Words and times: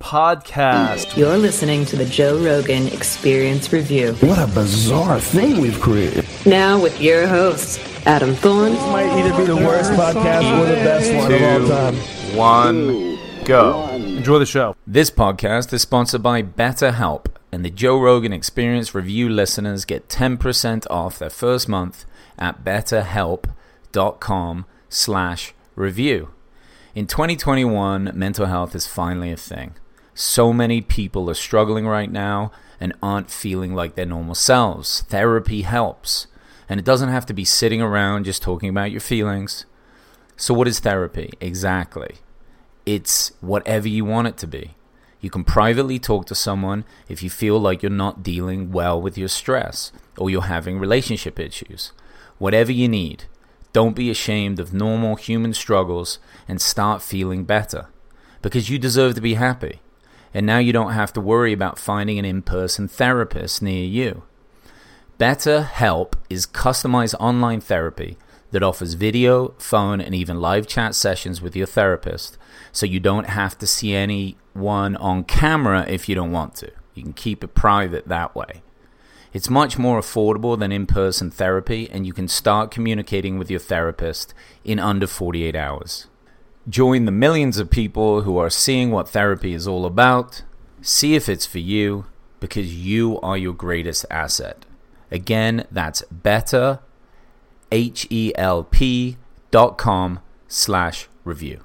Podcast. 0.00 1.16
You're 1.16 1.36
listening 1.36 1.84
to 1.84 1.94
the 1.96 2.06
Joe 2.06 2.42
Rogan 2.42 2.88
Experience 2.88 3.72
Review. 3.72 4.14
What 4.20 4.38
a 4.38 4.46
bizarre 4.52 5.20
thing 5.20 5.60
we've 5.60 5.78
created. 5.78 6.24
Now 6.46 6.80
with 6.82 6.98
your 7.00 7.26
host, 7.28 7.78
Adam 8.06 8.34
Thorne, 8.34 8.72
This 8.72 8.80
Might 8.86 9.10
either 9.10 9.36
be 9.36 9.44
the 9.44 9.56
worst 9.56 9.92
podcast 9.92 10.58
or 10.58 10.64
the 10.66 10.74
best 10.76 11.12
one 11.14 11.32
of 11.32 11.42
all 11.42 11.68
time. 11.68 11.94
One, 12.36 13.18
go. 13.44 13.88
Enjoy 13.90 14.38
the 14.38 14.46
show. 14.46 14.74
This 14.86 15.10
podcast 15.10 15.70
is 15.74 15.82
sponsored 15.82 16.22
by 16.22 16.42
BetterHelp, 16.42 17.26
and 17.52 17.62
the 17.62 17.70
Joe 17.70 18.00
Rogan 18.00 18.32
Experience 18.32 18.94
Review 18.94 19.28
listeners 19.28 19.84
get 19.84 20.08
10% 20.08 20.86
off 20.90 21.18
their 21.18 21.28
first 21.30 21.68
month 21.68 22.06
at 22.38 22.64
betterhelp.com 22.64 24.64
slash 24.88 25.52
review. 25.76 26.30
In 26.94 27.06
2021, 27.06 28.12
mental 28.14 28.46
health 28.46 28.74
is 28.74 28.86
finally 28.86 29.30
a 29.30 29.36
thing. 29.36 29.74
So 30.20 30.52
many 30.52 30.82
people 30.82 31.30
are 31.30 31.34
struggling 31.34 31.86
right 31.86 32.12
now 32.12 32.52
and 32.78 32.92
aren't 33.02 33.30
feeling 33.30 33.74
like 33.74 33.94
their 33.94 34.04
normal 34.04 34.34
selves. 34.34 35.00
Therapy 35.08 35.62
helps. 35.62 36.26
And 36.68 36.78
it 36.78 36.84
doesn't 36.84 37.08
have 37.08 37.24
to 37.24 37.32
be 37.32 37.46
sitting 37.46 37.80
around 37.80 38.24
just 38.24 38.42
talking 38.42 38.68
about 38.68 38.90
your 38.90 39.00
feelings. 39.00 39.64
So, 40.36 40.52
what 40.52 40.68
is 40.68 40.78
therapy? 40.78 41.32
Exactly. 41.40 42.16
It's 42.84 43.32
whatever 43.40 43.88
you 43.88 44.04
want 44.04 44.28
it 44.28 44.36
to 44.36 44.46
be. 44.46 44.72
You 45.22 45.30
can 45.30 45.42
privately 45.42 45.98
talk 45.98 46.26
to 46.26 46.34
someone 46.34 46.84
if 47.08 47.22
you 47.22 47.30
feel 47.30 47.58
like 47.58 47.82
you're 47.82 47.88
not 47.88 48.22
dealing 48.22 48.72
well 48.72 49.00
with 49.00 49.16
your 49.16 49.28
stress 49.28 49.90
or 50.18 50.28
you're 50.28 50.42
having 50.42 50.78
relationship 50.78 51.40
issues. 51.40 51.92
Whatever 52.36 52.72
you 52.72 52.88
need. 52.88 53.24
Don't 53.72 53.96
be 53.96 54.10
ashamed 54.10 54.60
of 54.60 54.74
normal 54.74 55.16
human 55.16 55.54
struggles 55.54 56.18
and 56.46 56.60
start 56.60 57.00
feeling 57.00 57.44
better. 57.44 57.86
Because 58.42 58.68
you 58.68 58.78
deserve 58.78 59.14
to 59.14 59.22
be 59.22 59.34
happy. 59.34 59.80
And 60.32 60.46
now 60.46 60.58
you 60.58 60.72
don't 60.72 60.92
have 60.92 61.12
to 61.14 61.20
worry 61.20 61.52
about 61.52 61.78
finding 61.78 62.18
an 62.18 62.24
in 62.24 62.42
person 62.42 62.88
therapist 62.88 63.62
near 63.62 63.84
you. 63.84 64.22
BetterHelp 65.18 66.14
is 66.30 66.46
customized 66.46 67.14
online 67.20 67.60
therapy 67.60 68.16
that 68.52 68.62
offers 68.62 68.94
video, 68.94 69.48
phone, 69.58 70.00
and 70.00 70.14
even 70.14 70.40
live 70.40 70.66
chat 70.66 70.94
sessions 70.94 71.40
with 71.40 71.54
your 71.54 71.66
therapist, 71.66 72.38
so 72.72 72.86
you 72.86 73.00
don't 73.00 73.28
have 73.28 73.58
to 73.58 73.66
see 73.66 73.94
anyone 73.94 74.96
on 74.96 75.24
camera 75.24 75.84
if 75.88 76.08
you 76.08 76.14
don't 76.14 76.32
want 76.32 76.54
to. 76.56 76.70
You 76.94 77.02
can 77.02 77.12
keep 77.12 77.44
it 77.44 77.54
private 77.54 78.08
that 78.08 78.34
way. 78.34 78.62
It's 79.32 79.48
much 79.48 79.78
more 79.78 80.00
affordable 80.00 80.58
than 80.58 80.72
in 80.72 80.86
person 80.86 81.30
therapy, 81.30 81.88
and 81.90 82.06
you 82.06 82.12
can 82.12 82.26
start 82.26 82.72
communicating 82.72 83.38
with 83.38 83.50
your 83.50 83.60
therapist 83.60 84.34
in 84.64 84.80
under 84.80 85.06
48 85.06 85.54
hours. 85.54 86.06
Join 86.68 87.06
the 87.06 87.10
millions 87.10 87.56
of 87.56 87.70
people 87.70 88.20
who 88.22 88.36
are 88.36 88.50
seeing 88.50 88.90
what 88.90 89.08
therapy 89.08 89.54
is 89.54 89.66
all 89.66 89.86
about. 89.86 90.42
See 90.82 91.14
if 91.14 91.26
it's 91.26 91.46
for 91.46 91.58
you, 91.58 92.04
because 92.38 92.74
you 92.74 93.18
are 93.22 93.38
your 93.38 93.54
greatest 93.54 94.04
asset. 94.10 94.66
Again, 95.10 95.66
that's 95.70 96.02
better, 96.10 96.80
H-E-L-P 97.72 99.16
dot 99.50 99.78
com 99.78 100.20
slash 100.48 101.08
review. 101.24 101.64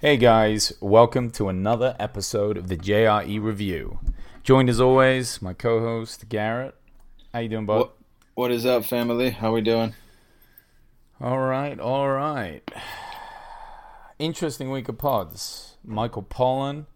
Hey 0.00 0.16
guys, 0.16 0.72
welcome 0.80 1.30
to 1.32 1.50
another 1.50 1.94
episode 2.00 2.56
of 2.56 2.68
the 2.68 2.76
JRE 2.76 3.42
Review. 3.42 3.98
Joined 4.42 4.70
as 4.70 4.80
always, 4.80 5.42
my 5.42 5.52
co-host 5.52 6.30
Garrett. 6.30 6.74
How 7.34 7.40
you 7.40 7.50
doing, 7.50 7.66
bud? 7.66 7.78
What, 7.78 7.96
what 8.34 8.50
is 8.50 8.64
up, 8.64 8.86
family? 8.86 9.28
How 9.28 9.52
we 9.52 9.60
doing? 9.60 9.94
All 11.20 11.38
right, 11.38 11.78
all 11.78 12.08
right. 12.08 12.62
Interesting 14.18 14.70
week 14.70 14.88
of 14.88 14.98
pods. 14.98 15.76
Michael 15.84 16.24
Pollan, 16.24 16.86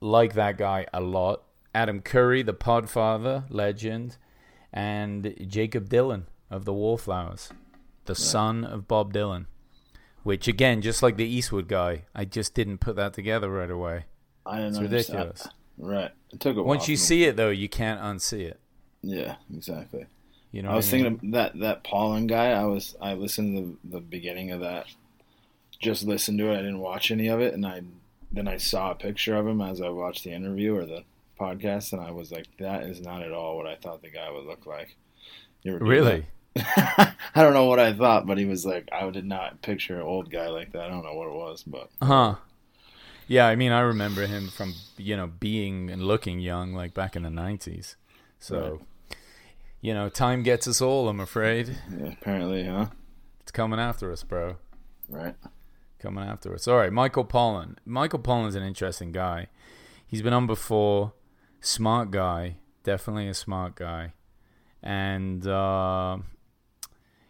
like 0.00 0.34
that 0.34 0.58
guy 0.58 0.86
a 0.92 1.00
lot. 1.00 1.42
Adam 1.72 2.00
Curry, 2.00 2.42
the 2.42 2.52
Podfather 2.54 3.44
legend, 3.48 4.16
and 4.72 5.34
Jacob 5.46 5.88
Dylan 5.88 6.24
of 6.50 6.64
the 6.64 6.72
Wallflowers, 6.72 7.50
the 8.06 8.16
son 8.16 8.64
of 8.64 8.88
Bob 8.88 9.12
Dylan. 9.12 9.46
Which 10.24 10.48
again, 10.48 10.82
just 10.82 11.02
like 11.02 11.16
the 11.16 11.24
Eastwood 11.24 11.68
guy, 11.68 12.04
I 12.14 12.24
just 12.24 12.54
didn't 12.54 12.78
put 12.78 12.96
that 12.96 13.14
together 13.14 13.48
right 13.48 13.70
away. 13.70 14.04
I 14.44 14.56
didn't 14.56 14.70
It's 14.70 14.78
understand. 14.78 15.18
ridiculous. 15.18 15.48
Right. 15.78 16.10
It 16.32 16.40
took 16.40 16.56
a 16.56 16.58
while. 16.58 16.66
Once 16.66 16.88
you 16.88 16.96
see 16.96 17.24
it, 17.24 17.36
though, 17.36 17.48
you 17.50 17.68
can't 17.68 18.00
unsee 18.00 18.40
it. 18.42 18.60
Yeah, 19.02 19.36
exactly. 19.54 20.06
You 20.52 20.62
know, 20.62 20.70
I 20.70 20.74
was 20.74 20.86
what 20.92 20.92
mean? 20.98 21.04
thinking 21.04 21.28
of 21.28 21.32
that 21.34 21.60
that 21.60 21.84
Pollan 21.84 22.26
guy. 22.26 22.50
I 22.50 22.64
was 22.64 22.96
I 23.00 23.14
listened 23.14 23.56
to 23.56 23.78
the, 23.88 23.96
the 23.98 24.00
beginning 24.00 24.50
of 24.50 24.60
that. 24.60 24.86
Just 25.80 26.04
listened 26.04 26.38
to 26.38 26.50
it. 26.50 26.54
I 26.54 26.62
didn't 26.62 26.80
watch 26.80 27.10
any 27.10 27.28
of 27.28 27.40
it, 27.40 27.54
and 27.54 27.66
I 27.66 27.82
then 28.32 28.46
I 28.46 28.58
saw 28.58 28.92
a 28.92 28.94
picture 28.94 29.36
of 29.36 29.46
him 29.46 29.60
as 29.60 29.80
I 29.80 29.88
watched 29.88 30.24
the 30.24 30.32
interview 30.32 30.76
or 30.76 30.86
the 30.86 31.04
podcast, 31.38 31.92
and 31.92 32.00
I 32.02 32.10
was 32.12 32.30
like, 32.30 32.46
that 32.58 32.84
is 32.84 33.00
not 33.00 33.22
at 33.22 33.32
all 33.32 33.56
what 33.56 33.66
I 33.66 33.76
thought 33.76 34.02
the 34.02 34.10
guy 34.10 34.30
would 34.30 34.44
look 34.44 34.66
like. 34.66 34.96
You 35.62 35.72
ever 35.72 35.78
do 35.80 35.90
really. 35.90 36.26
I 36.56 37.14
don't 37.34 37.54
know 37.54 37.64
what 37.64 37.80
I 37.80 37.92
thought, 37.92 38.26
but 38.26 38.38
he 38.38 38.44
was 38.44 38.66
like, 38.66 38.88
I 38.92 39.08
did 39.10 39.24
not 39.24 39.62
picture 39.62 39.96
an 39.96 40.02
old 40.02 40.30
guy 40.30 40.48
like 40.48 40.72
that. 40.72 40.82
I 40.82 40.88
don't 40.88 41.04
know 41.04 41.14
what 41.14 41.28
it 41.28 41.34
was, 41.34 41.62
but 41.62 41.90
Huh. 42.02 42.36
Yeah, 43.26 43.46
I 43.46 43.54
mean, 43.54 43.70
I 43.70 43.80
remember 43.80 44.26
him 44.26 44.48
from 44.48 44.74
you 44.96 45.16
know 45.16 45.28
being 45.28 45.88
and 45.88 46.02
looking 46.02 46.40
young, 46.40 46.74
like 46.74 46.94
back 46.94 47.14
in 47.14 47.22
the 47.22 47.30
nineties. 47.30 47.96
So, 48.40 48.80
you 49.80 49.94
know, 49.94 50.08
time 50.08 50.42
gets 50.42 50.66
us 50.66 50.80
all. 50.80 51.08
I'm 51.08 51.20
afraid 51.20 51.78
yeah, 51.96 52.08
apparently, 52.08 52.64
huh? 52.64 52.86
it's 53.42 53.52
coming 53.52 53.78
after 53.78 54.10
us, 54.10 54.24
bro. 54.24 54.56
Right. 55.08 55.36
Coming 56.00 56.24
after 56.24 56.54
us. 56.54 56.66
All 56.66 56.76
right, 56.78 56.92
Michael 56.92 57.24
Pollan. 57.26 57.76
Michael 57.84 58.20
Pollan's 58.20 58.54
an 58.54 58.62
interesting 58.62 59.12
guy. 59.12 59.48
He's 60.06 60.22
been 60.22 60.32
on 60.32 60.46
before. 60.46 61.12
Smart 61.60 62.10
guy, 62.10 62.56
definitely 62.84 63.28
a 63.28 63.34
smart 63.34 63.74
guy, 63.74 64.14
and 64.82 65.46
uh, 65.46 66.16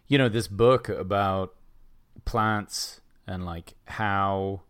you 0.07 0.17
know 0.19 0.29
this 0.29 0.47
book 0.47 0.89
about 0.89 1.57
plants 2.25 3.01
and 3.27 3.45
like 3.45 3.75
how 3.87 4.61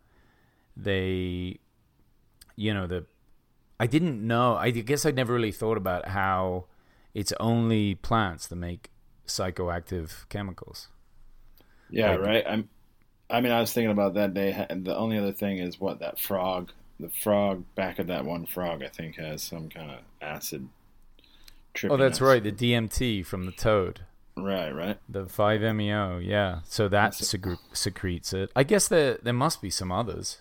they 0.76 1.58
you 2.56 2.72
know 2.72 2.86
the 2.86 3.04
I 3.78 3.86
didn't 3.86 4.26
know 4.26 4.56
I 4.56 4.70
guess 4.70 5.04
I'd 5.04 5.14
never 5.16 5.34
really 5.34 5.52
thought 5.52 5.76
about 5.76 6.08
how 6.08 6.64
it's 7.12 7.34
only 7.38 7.96
plants 7.96 8.46
that 8.46 8.56
make 8.56 8.90
psychoactive 9.26 10.26
chemicals. 10.30 10.88
Yeah, 11.90 12.12
Like- 12.12 12.20
right. 12.20 12.44
I'm. 12.48 12.68
I 13.30 13.40
mean, 13.40 13.52
I 13.52 13.60
was 13.60 13.72
thinking 13.72 13.90
about 13.92 14.14
that 14.14 14.34
day, 14.34 14.66
and 14.68 14.84
the 14.84 14.96
only 14.96 15.18
other 15.18 15.32
thing 15.32 15.58
is 15.58 15.80
what 15.80 16.00
that 16.00 16.18
frog, 16.18 16.72
the 16.98 17.08
frog 17.08 17.64
back 17.74 17.98
of 17.98 18.08
that 18.08 18.24
one 18.24 18.46
frog, 18.46 18.82
I 18.82 18.88
think 18.88 19.16
has 19.16 19.42
some 19.42 19.68
kind 19.68 19.90
of 19.90 19.98
acid. 20.20 20.68
Oh, 21.84 21.96
that's 21.96 22.20
right, 22.20 22.42
the 22.42 22.50
DMT 22.52 23.24
from 23.24 23.46
the 23.46 23.52
toad. 23.52 24.00
Right, 24.36 24.70
right. 24.74 24.98
The 25.08 25.24
5-MeO, 25.26 26.18
yeah. 26.18 26.60
So 26.64 26.88
that 26.88 27.14
secretes 27.14 28.32
it. 28.32 28.50
I 28.56 28.64
guess 28.64 28.88
there 28.88 29.18
there 29.22 29.32
must 29.34 29.60
be 29.62 29.70
some 29.70 29.92
others. 29.92 30.38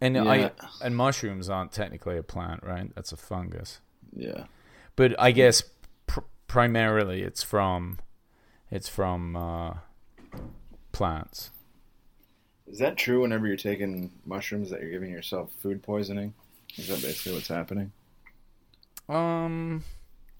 And 0.00 0.14
Yeah. 0.14 0.24
I 0.24 0.50
and 0.82 0.96
mushrooms 0.96 1.50
aren't 1.50 1.72
technically 1.72 2.16
a 2.16 2.22
plant, 2.22 2.62
right? 2.62 2.94
That's 2.94 3.12
a 3.12 3.16
fungus. 3.16 3.80
Yeah, 4.16 4.44
But 4.96 5.14
I 5.20 5.30
guess 5.32 5.62
pr- 6.06 6.20
primarily 6.46 7.22
it's 7.22 7.42
from 7.42 7.98
it's 8.70 8.88
from 8.88 9.36
uh, 9.36 9.74
plants. 10.92 11.50
is 12.66 12.78
that 12.78 12.96
true? 12.96 13.22
Whenever 13.22 13.46
you're 13.46 13.56
taking 13.56 14.12
mushrooms, 14.24 14.70
that 14.70 14.80
you're 14.80 14.90
giving 14.90 15.10
yourself 15.10 15.50
food 15.60 15.82
poisoning? 15.82 16.34
Is 16.76 16.88
that 16.88 17.02
basically 17.02 17.32
what's 17.34 17.48
happening? 17.48 17.92
Um, 19.08 19.82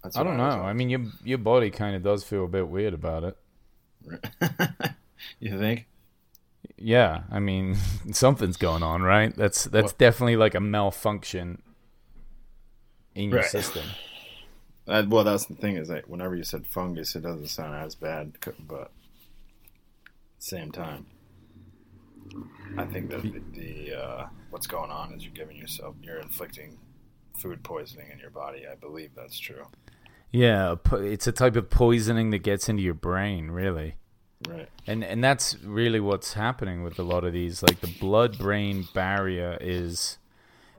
That's 0.03 0.15
I 0.15 0.23
don't 0.23 0.37
know. 0.37 0.43
was 0.43 0.57
I 0.63 0.73
mean, 0.73 0.89
your 0.89 1.01
your 1.23 1.37
body 1.37 1.69
kind 1.71 1.95
of 1.95 2.03
does 2.03 2.23
feel 2.23 2.45
a 2.45 2.49
bit 2.49 2.67
weird 2.67 2.93
about 2.93 3.23
it. 3.23 3.37
You 5.39 5.57
think? 5.59 5.87
Yeah, 6.77 7.23
I 7.31 7.39
mean, 7.39 7.75
something's 8.11 8.57
going 8.57 8.83
on, 8.83 9.01
right? 9.01 9.35
That's 9.35 9.65
that's 9.65 9.93
What? 9.93 9.97
definitely 9.97 10.35
like 10.35 10.55
a 10.55 10.59
malfunction 10.59 11.61
in 13.15 13.31
your 13.31 13.41
Right. 13.41 13.43
system. 13.43 13.95
Uh, 14.87 15.03
well, 15.07 15.23
that's 15.23 15.45
the 15.45 15.55
thing 15.55 15.77
is 15.77 15.87
that 15.87 16.09
whenever 16.09 16.35
you 16.35 16.43
said 16.43 16.65
fungus, 16.67 17.15
it 17.15 17.21
doesn't 17.21 17.47
sound 17.47 17.75
as 17.75 17.95
bad, 17.95 18.33
but 18.59 18.91
same 20.41 20.71
time, 20.71 21.05
I 22.77 22.85
think 22.85 23.09
that 23.11 23.21
the, 23.21 23.41
the 23.53 23.95
uh, 23.95 24.27
what's 24.49 24.67
going 24.67 24.91
on 24.91 25.13
is 25.13 25.23
you're 25.23 25.33
giving 25.33 25.57
yourself, 25.57 25.95
you're 26.01 26.19
inflicting 26.19 26.77
food 27.37 27.63
poisoning 27.63 28.09
in 28.11 28.19
your 28.19 28.29
body. 28.29 28.63
I 28.69 28.75
believe 28.75 29.11
that's 29.15 29.37
true. 29.37 29.65
Yeah, 30.31 30.75
it's 30.93 31.27
a 31.27 31.31
type 31.31 31.55
of 31.55 31.69
poisoning 31.69 32.29
that 32.31 32.39
gets 32.39 32.69
into 32.69 32.81
your 32.81 32.93
brain, 32.93 33.51
really. 33.51 33.95
Right. 34.49 34.69
and 34.87 35.03
and 35.03 35.23
that's 35.23 35.55
really 35.63 35.99
what's 35.99 36.33
happening 36.33 36.81
with 36.81 36.97
a 36.97 37.03
lot 37.03 37.23
of 37.23 37.33
these. 37.33 37.61
Like 37.61 37.79
the 37.79 37.93
blood 37.99 38.39
brain 38.39 38.87
barrier 38.91 39.55
is 39.61 40.17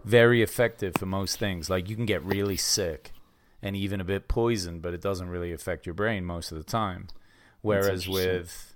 very 0.05 0.43
effective 0.43 0.94
for 0.99 1.06
most 1.06 1.38
things. 1.38 1.70
Like 1.70 1.88
you 1.88 1.94
can 1.94 2.06
get 2.06 2.25
really 2.25 2.56
sick 2.56 3.12
and 3.62 3.76
even 3.76 4.00
a 4.00 4.05
bit 4.05 4.26
poisoned, 4.26 4.82
but 4.82 4.94
it 4.94 5.00
doesn't 5.00 5.29
really 5.29 5.53
affect 5.53 5.87
your 5.87 5.94
brain 5.94 6.25
most 6.25 6.50
of 6.50 6.58
the 6.58 6.65
time. 6.65 7.06
Whereas 7.61 8.08
with 8.08 8.71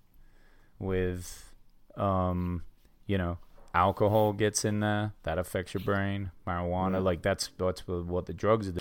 with 0.79 1.53
um, 1.97 2.63
you 3.07 3.17
know, 3.19 3.39
alcohol 3.75 4.33
gets 4.33 4.65
in 4.65 4.81
there, 4.81 5.13
that 5.23 5.39
affects 5.39 5.75
your 5.75 5.83
brain. 5.83 6.31
Marijuana, 6.47 7.03
like 7.03 7.23
that's 7.23 7.51
that's 7.59 7.87
what 7.87 8.27
the 8.27 8.35
drugs 8.35 8.71
do. 8.71 8.79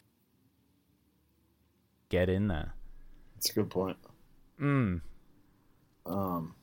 Get 2.09 2.29
in 2.29 2.47
there. 2.47 2.73
That's 3.35 3.49
a 3.49 3.53
good 3.53 3.69
point. 3.69 3.97
Mm. 4.61 5.01
Um, 6.05 6.55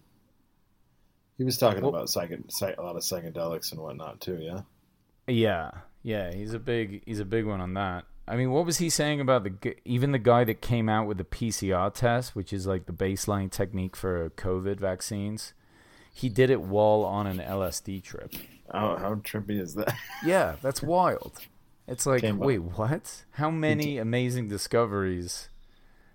he 1.36 1.44
was 1.44 1.58
talking 1.58 1.82
Well- 1.82 1.90
about 1.90 2.08
psych- 2.08 2.32
psych- 2.48 2.78
a 2.78 2.82
lot 2.82 2.96
of 2.96 3.02
psychedelics 3.02 3.72
and 3.72 3.80
whatnot 3.80 4.20
too. 4.20 4.38
Yeah. 4.40 4.62
Yeah, 5.26 5.70
yeah, 6.02 6.32
he's 6.32 6.52
a 6.52 6.58
big 6.58 7.02
he's 7.06 7.20
a 7.20 7.24
big 7.24 7.46
one 7.46 7.60
on 7.60 7.74
that. 7.74 8.04
I 8.26 8.36
mean, 8.36 8.50
what 8.52 8.64
was 8.64 8.78
he 8.78 8.88
saying 8.88 9.20
about 9.20 9.42
the 9.44 9.74
even 9.84 10.12
the 10.12 10.18
guy 10.18 10.44
that 10.44 10.60
came 10.62 10.88
out 10.88 11.06
with 11.06 11.18
the 11.18 11.24
PCR 11.24 11.92
test, 11.92 12.36
which 12.36 12.52
is 12.52 12.66
like 12.66 12.86
the 12.86 12.92
baseline 12.92 13.50
technique 13.50 13.96
for 13.96 14.30
COVID 14.30 14.78
vaccines? 14.78 15.54
He 16.14 16.28
did 16.28 16.50
it 16.50 16.60
while 16.60 17.02
on 17.04 17.26
an 17.26 17.38
LSD 17.38 18.02
trip. 18.02 18.32
How 18.72 18.96
how 18.96 19.14
trippy 19.16 19.60
is 19.60 19.74
that? 19.74 19.94
Yeah, 20.24 20.56
that's 20.62 20.82
wild. 20.82 21.32
It's 21.88 22.06
like, 22.06 22.20
Came 22.20 22.40
up- 22.40 22.46
wait, 22.46 22.58
what? 22.62 23.24
How 23.32 23.50
many 23.50 23.98
amazing 23.98 24.48
discoveries 24.48 25.48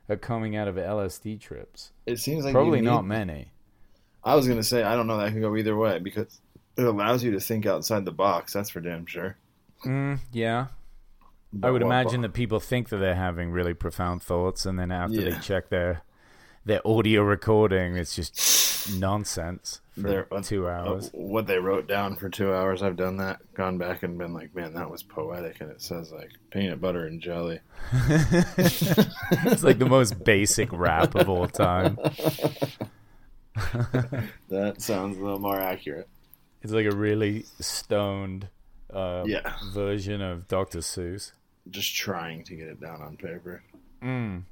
are 0.07 0.15
coming 0.15 0.55
out 0.55 0.69
of 0.69 0.75
LSD 0.75 1.41
trips? 1.41 1.91
It 2.05 2.19
seems 2.19 2.45
like 2.45 2.53
Probably 2.53 2.79
need- 2.79 2.85
not 2.87 3.05
many. 3.05 3.51
I 4.23 4.35
was 4.35 4.47
gonna 4.47 4.63
say 4.63 4.83
I 4.83 4.95
don't 4.95 5.07
know 5.07 5.17
that 5.17 5.33
could 5.33 5.41
go 5.41 5.55
either 5.57 5.75
way 5.75 5.99
because 5.99 6.39
it 6.77 6.83
allows 6.85 7.23
you 7.23 7.31
to 7.31 7.39
think 7.39 7.65
outside 7.65 8.05
the 8.05 8.11
box. 8.11 8.53
That's 8.53 8.69
for 8.69 8.79
damn 8.79 9.05
sure. 9.05 9.35
Mm, 9.85 10.19
yeah, 10.31 10.67
I 11.63 11.69
would 11.71 11.81
imagine 11.81 12.21
that 12.21 12.33
people 12.33 12.59
think 12.59 12.89
that 12.89 12.97
they're 12.97 13.15
having 13.15 13.51
really 13.51 13.73
profound 13.73 14.21
thoughts, 14.21 14.65
and 14.65 14.77
then 14.77 14.91
after 14.91 15.21
they 15.21 15.37
check 15.39 15.69
their 15.69 16.01
their 16.65 16.85
audio 16.85 17.21
recording, 17.23 17.95
it's 17.95 18.15
just 18.15 18.93
nonsense 18.99 19.79
for 19.95 20.01
They're- 20.01 20.27
uh, 20.31 20.41
two 20.41 20.67
uh, 20.67 20.71
hours. 20.71 21.09
what 21.13 21.47
they 21.47 21.57
wrote 21.59 21.87
down 21.87 22.15
for 22.17 22.29
two 22.29 22.53
hours. 22.53 22.83
I've 22.83 22.97
done 22.97 23.17
that. 23.17 23.39
Gone 23.53 23.77
back 23.77 24.03
and 24.03 24.17
been 24.17 24.33
like, 24.33 24.53
man, 24.55 24.73
that 24.73 24.89
was 24.91 25.03
poetic. 25.03 25.61
And 25.61 25.71
it 25.71 25.81
says 25.81 26.11
like 26.11 26.31
peanut 26.51 26.79
butter 26.81 27.05
and 27.05 27.21
jelly. 27.21 27.59
it's 28.17 29.63
like 29.63 29.79
the 29.79 29.87
most 29.89 30.23
basic 30.23 30.71
rap 30.73 31.15
of 31.15 31.29
all 31.29 31.47
time. 31.47 31.97
That 34.49 34.81
sounds 34.81 35.17
a 35.17 35.21
little 35.23 35.39
more 35.39 35.59
accurate. 35.59 36.07
It's 36.61 36.71
like 36.71 36.85
a 36.85 36.95
really 36.95 37.45
stoned 37.59 38.49
uh, 38.93 39.23
Yeah. 39.25 39.55
version 39.73 40.21
of 40.21 40.47
Dr. 40.47 40.79
Seuss. 40.79 41.31
Just 41.71 41.95
trying 41.95 42.43
to 42.45 42.55
get 42.55 42.67
it 42.67 42.81
down 42.81 43.01
on 43.01 43.17
paper. 43.17 43.61
Mm. 44.01 44.43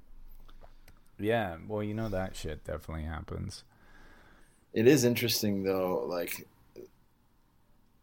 Yeah, 1.19 1.57
well, 1.67 1.83
you 1.83 1.93
know 1.93 2.09
that 2.09 2.35
shit 2.35 2.63
definitely 2.65 3.05
happens. 3.05 3.63
It 4.73 4.87
is 4.87 5.05
interesting 5.05 5.63
though, 5.63 6.05
like 6.07 6.47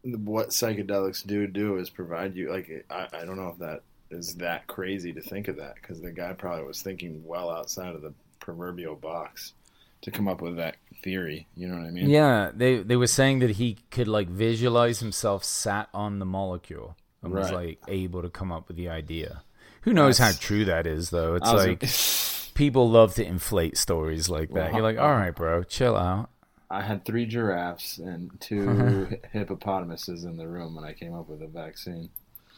what 0.03 0.49
psychedelics 0.49 1.25
do 1.25 1.47
do 1.47 1.77
is 1.77 1.89
provide 1.89 2.35
you 2.35 2.51
like 2.51 2.85
I, 2.89 3.07
I 3.13 3.25
don't 3.25 3.37
know 3.37 3.49
if 3.49 3.59
that 3.59 3.83
is 4.09 4.35
that 4.35 4.67
crazy 4.67 5.13
to 5.13 5.21
think 5.21 5.47
of 5.47 5.55
that 5.57 5.75
because 5.75 6.01
the 6.01 6.11
guy 6.11 6.33
probably 6.33 6.65
was 6.65 6.81
thinking 6.81 7.23
well 7.25 7.49
outside 7.49 7.95
of 7.95 8.01
the 8.01 8.13
proverbial 8.39 8.95
box 8.95 9.53
to 10.01 10.11
come 10.11 10.27
up 10.27 10.41
with 10.41 10.57
that 10.57 10.75
theory. 11.01 11.47
You 11.55 11.67
know 11.67 11.75
what 11.75 11.87
I 11.87 11.91
mean? 11.91 12.09
Yeah, 12.09 12.51
they 12.53 12.77
they 12.77 12.95
were 12.95 13.07
saying 13.07 13.39
that 13.39 13.51
he 13.51 13.77
could 13.91 14.07
like 14.07 14.27
visualize 14.27 14.99
himself 14.99 15.43
sat 15.43 15.89
on 15.93 16.19
the 16.19 16.25
molecule 16.25 16.97
and 17.23 17.33
was 17.33 17.51
like 17.51 17.79
able 17.87 18.21
to 18.21 18.29
come 18.29 18.51
up 18.51 18.67
with 18.67 18.77
the 18.77 18.89
idea. 18.89 19.41
Who 19.81 19.93
knows 19.93 20.17
That's- 20.17 20.35
how 20.35 20.41
true 20.41 20.65
that 20.65 20.85
is 20.87 21.09
though? 21.09 21.35
It's 21.35 21.51
like 21.51 22.53
people 22.55 22.89
love 22.89 23.15
to 23.15 23.25
inflate 23.25 23.77
stories 23.77 24.29
like 24.29 24.49
that. 24.49 24.71
Well, 24.71 24.73
You're 24.73 24.81
like, 24.81 24.97
all 24.99 25.11
right, 25.13 25.31
bro, 25.35 25.63
chill 25.63 25.95
out. 25.97 26.29
I 26.69 26.81
had 26.81 27.05
three 27.05 27.25
giraffes 27.25 27.97
and 27.99 28.31
two 28.39 29.07
hippopotamuses 29.31 30.23
in 30.23 30.37
the 30.37 30.47
room 30.47 30.75
when 30.75 30.83
I 30.83 30.93
came 30.93 31.13
up 31.13 31.29
with 31.29 31.39
the 31.39 31.47
vaccine. 31.47 32.09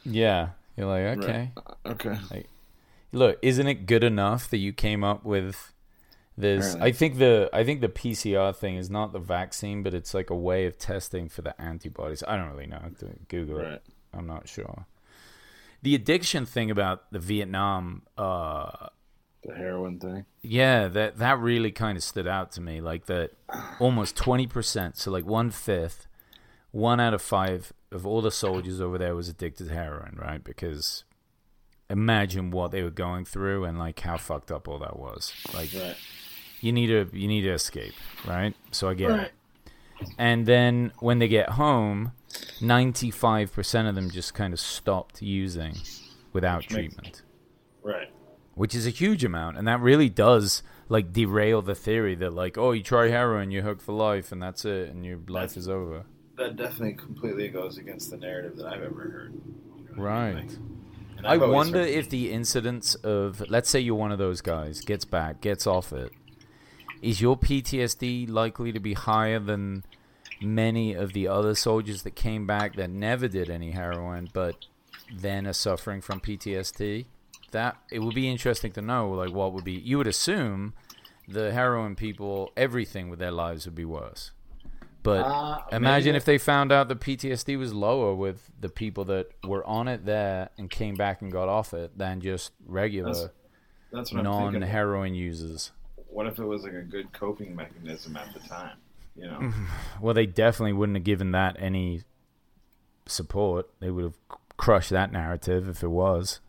Yeah, 0.05 0.49
you're 0.77 0.87
like, 0.87 1.17
okay. 1.23 1.51
Uh, 1.57 1.73
okay. 1.91 2.45
Look, 3.11 3.39
isn't 3.41 3.67
it 3.67 3.85
good 3.85 4.03
enough 4.03 4.49
that 4.49 4.57
you 4.57 4.71
came 4.73 5.03
up 5.03 5.25
with 5.25 5.73
this? 6.37 6.65
Apparently. 6.75 6.89
I 6.89 6.91
think 6.93 7.17
the 7.17 7.49
I 7.53 7.63
think 7.63 7.81
the 7.81 7.89
PCR 7.89 8.55
thing 8.55 8.75
is 8.75 8.89
not 8.89 9.11
the 9.13 9.19
vaccine, 9.19 9.83
but 9.83 9.93
it's 9.93 10.13
like 10.13 10.29
a 10.29 10.35
way 10.35 10.65
of 10.65 10.77
testing 10.77 11.27
for 11.29 11.41
the 11.41 11.59
antibodies. 11.61 12.23
I 12.27 12.37
don't 12.37 12.51
really 12.51 12.67
know. 12.67 12.77
I 12.79 12.83
have 12.83 12.97
to 12.99 13.07
Google 13.27 13.57
Right. 13.59 13.71
it. 13.73 13.83
I'm 14.15 14.27
not 14.27 14.47
sure. 14.47 14.85
The 15.81 15.93
addiction 15.95 16.45
thing 16.45 16.71
about 16.71 17.11
the 17.11 17.19
Vietnam, 17.19 18.03
uh, 18.17 18.87
The 19.43 19.53
heroin 19.55 19.99
thing. 19.99 20.25
yeah, 20.41 20.87
that 20.87 21.17
that 21.17 21.37
really 21.39 21.71
kind 21.71 21.97
of 21.97 22.03
stood 22.03 22.27
out 22.27 22.51
to 22.53 22.61
me. 22.61 22.81
Like 22.81 23.05
that, 23.05 23.31
almost 23.79 24.15
twenty 24.15 24.47
percent, 24.47 24.97
so 24.97 25.11
like 25.11 25.25
one 25.25 25.51
fifth, 25.51 26.07
one 26.71 26.99
out 26.99 27.13
of 27.13 27.21
five 27.21 27.71
of 27.91 28.05
all 28.07 28.21
the 28.21 28.31
soldiers 28.31 28.81
over 28.81 28.97
there 28.97 29.15
was 29.15 29.29
addicted 29.29 29.67
to 29.67 29.73
heroin, 29.73 30.17
right? 30.19 30.43
Because 30.43 31.03
imagine 31.89 32.49
what 32.49 32.71
they 32.71 32.81
were 32.81 32.89
going 32.89 33.25
through 33.25 33.63
and 33.63 33.77
like 33.77 33.99
how 33.99 34.17
fucked 34.17 34.51
up 34.51 34.67
all 34.67 34.79
that 34.79 34.97
was. 34.97 35.33
Like 35.53 35.69
Right. 35.73 35.95
you 36.61 36.71
need 36.71 36.87
to 36.87 37.07
you 37.13 37.27
need 37.27 37.41
to 37.41 37.51
escape, 37.53 37.93
right? 38.25 38.55
So 38.71 38.89
I 38.89 38.95
get 38.95 39.09
Right. 39.11 39.21
it. 39.27 39.31
And 40.17 40.45
then 40.47 40.91
when 40.99 41.19
they 41.19 41.27
get 41.27 41.49
home, 41.51 42.11
ninety 42.61 43.11
five 43.11 43.51
percent 43.53 43.87
of 43.87 43.95
them 43.95 44.09
just 44.09 44.33
kind 44.33 44.53
of 44.53 44.59
stopped 44.59 45.21
using 45.21 45.75
without 46.33 46.57
Which 46.59 46.71
makes- 46.71 46.95
treatment 46.95 47.21
Right. 47.83 48.09
which 48.55 48.73
is 48.73 48.87
a 48.87 48.89
huge 48.89 49.23
amount 49.23 49.57
and 49.57 49.67
that 49.67 49.79
really 49.79 50.09
does 50.09 50.63
like 50.89 51.11
derail 51.13 51.61
the 51.61 51.75
theory 51.75 52.15
that 52.15 52.33
like 52.33 52.57
oh 52.57 52.71
you 52.71 52.81
try 52.83 53.09
heroin 53.09 53.51
you're 53.51 53.63
hooked 53.63 53.81
for 53.81 53.93
life 53.93 54.31
and 54.31 54.41
that's 54.41 54.65
it 54.65 54.89
and 54.89 55.05
your 55.05 55.19
life 55.27 55.55
is 55.57 55.67
over 55.69 56.03
That 56.37 56.55
definitely 56.55 56.93
completely 56.95 57.47
goes 57.49 57.77
against 57.77 58.09
the 58.11 58.17
narrative 58.17 58.57
that 58.57 58.65
I've 58.67 58.83
ever 58.83 59.01
heard. 59.01 59.33
You 59.33 59.95
know 59.95 60.01
what 60.03 60.09
I 60.11 60.33
mean? 60.33 60.35
right 60.45 60.57
i 61.23 61.37
wonder 61.37 61.79
heard- 61.79 61.87
if 61.89 62.09
the 62.09 62.31
incidence 62.31 62.95
of 62.95 63.41
let's 63.49 63.69
say 63.69 63.79
you're 63.79 63.95
one 63.95 64.11
of 64.11 64.17
those 64.19 64.41
guys 64.41 64.81
gets 64.81 65.05
back 65.05 65.41
gets 65.41 65.65
off 65.65 65.93
it 65.93 66.11
is 67.01 67.21
your 67.21 67.37
ptsd 67.37 68.29
likely 68.29 68.71
to 68.71 68.79
be 68.79 68.93
higher 68.93 69.39
than 69.39 69.83
many 70.41 70.93
of 70.93 71.13
the 71.13 71.27
other 71.27 71.55
soldiers 71.55 72.03
that 72.03 72.15
came 72.15 72.45
back 72.45 72.75
that 72.75 72.89
never 72.89 73.27
did 73.27 73.49
any 73.49 73.71
heroin 73.71 74.29
but 74.33 74.65
then 75.13 75.47
are 75.47 75.53
suffering 75.53 76.01
from 76.01 76.19
ptsd 76.19 77.05
that 77.51 77.77
it 77.91 77.99
would 77.99 78.15
be 78.15 78.29
interesting 78.29 78.71
to 78.71 78.81
know 78.81 79.09
like 79.11 79.31
what 79.31 79.53
would 79.53 79.63
be 79.63 79.73
you 79.73 79.97
would 79.97 80.07
assume 80.07 80.73
the 81.27 81.51
heroin 81.53 81.95
people 81.95 82.51
everything 82.57 83.09
with 83.09 83.19
their 83.19 83.31
lives 83.31 83.65
would 83.65 83.75
be 83.75 83.85
worse 83.85 84.31
but 85.03 85.19
Uh, 85.23 85.61
imagine 85.71 86.13
maybe- 86.13 86.17
if 86.17 86.25
they 86.25 86.37
found 86.39 86.71
out 86.71 86.87
the 86.87 86.95
PTSD 86.95 87.55
was 87.57 87.73
lower 87.75 88.15
with 88.15 88.49
the 88.59 88.69
people 88.69 89.05
that 89.05 89.27
were 89.43 89.63
on 89.65 89.87
it 89.87 90.03
there 90.05 90.49
and 90.57 90.67
came 90.69 90.95
back 90.95 91.21
and 91.21 91.31
got 91.31 91.47
off 91.47 91.75
it 91.75 91.95
than 91.95 92.19
just 92.21 92.51
regular 92.65 93.13
That's- 93.13 93.29
That's 93.91 94.11
what 94.11 94.25
I'm 94.25 94.33
thinking. 94.41 94.59
non-heroin 94.61 95.13
users. 95.13 95.71
What 96.09 96.25
if 96.25 96.39
it 96.39 96.43
was 96.43 96.63
like 96.63 96.73
a 96.73 96.81
good 96.81 97.13
coping 97.13 97.55
mechanism 97.55 98.17
at 98.17 98.33
the 98.33 98.39
time? 98.41 98.77
You 99.15 99.27
know, 99.27 99.53
Well, 100.01 100.13
they 100.13 100.25
definitely 100.25 100.73
wouldn't 100.73 100.97
have 100.97 101.05
given 101.05 101.31
that 101.31 101.55
any 101.59 102.03
support. 103.05 103.69
They 103.79 103.89
would 103.89 104.03
have 104.03 104.17
crushed 104.57 104.89
that 104.89 105.11
narrative 105.11 105.67
if 105.69 105.83
it 105.83 105.87
was 105.89 106.39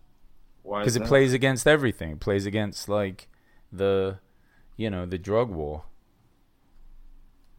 why? 0.63 0.81
because 0.81 0.97
it 0.97 1.01
that? 1.01 1.09
plays 1.09 1.33
against 1.33 1.67
everything. 1.67 2.13
It 2.13 2.21
plays 2.21 2.45
against 2.47 2.89
like 2.89 3.29
the 3.73 4.19
you 4.77 4.91
know 4.91 5.07
the 5.07 5.19
drug 5.19 5.51
war. 5.51 5.85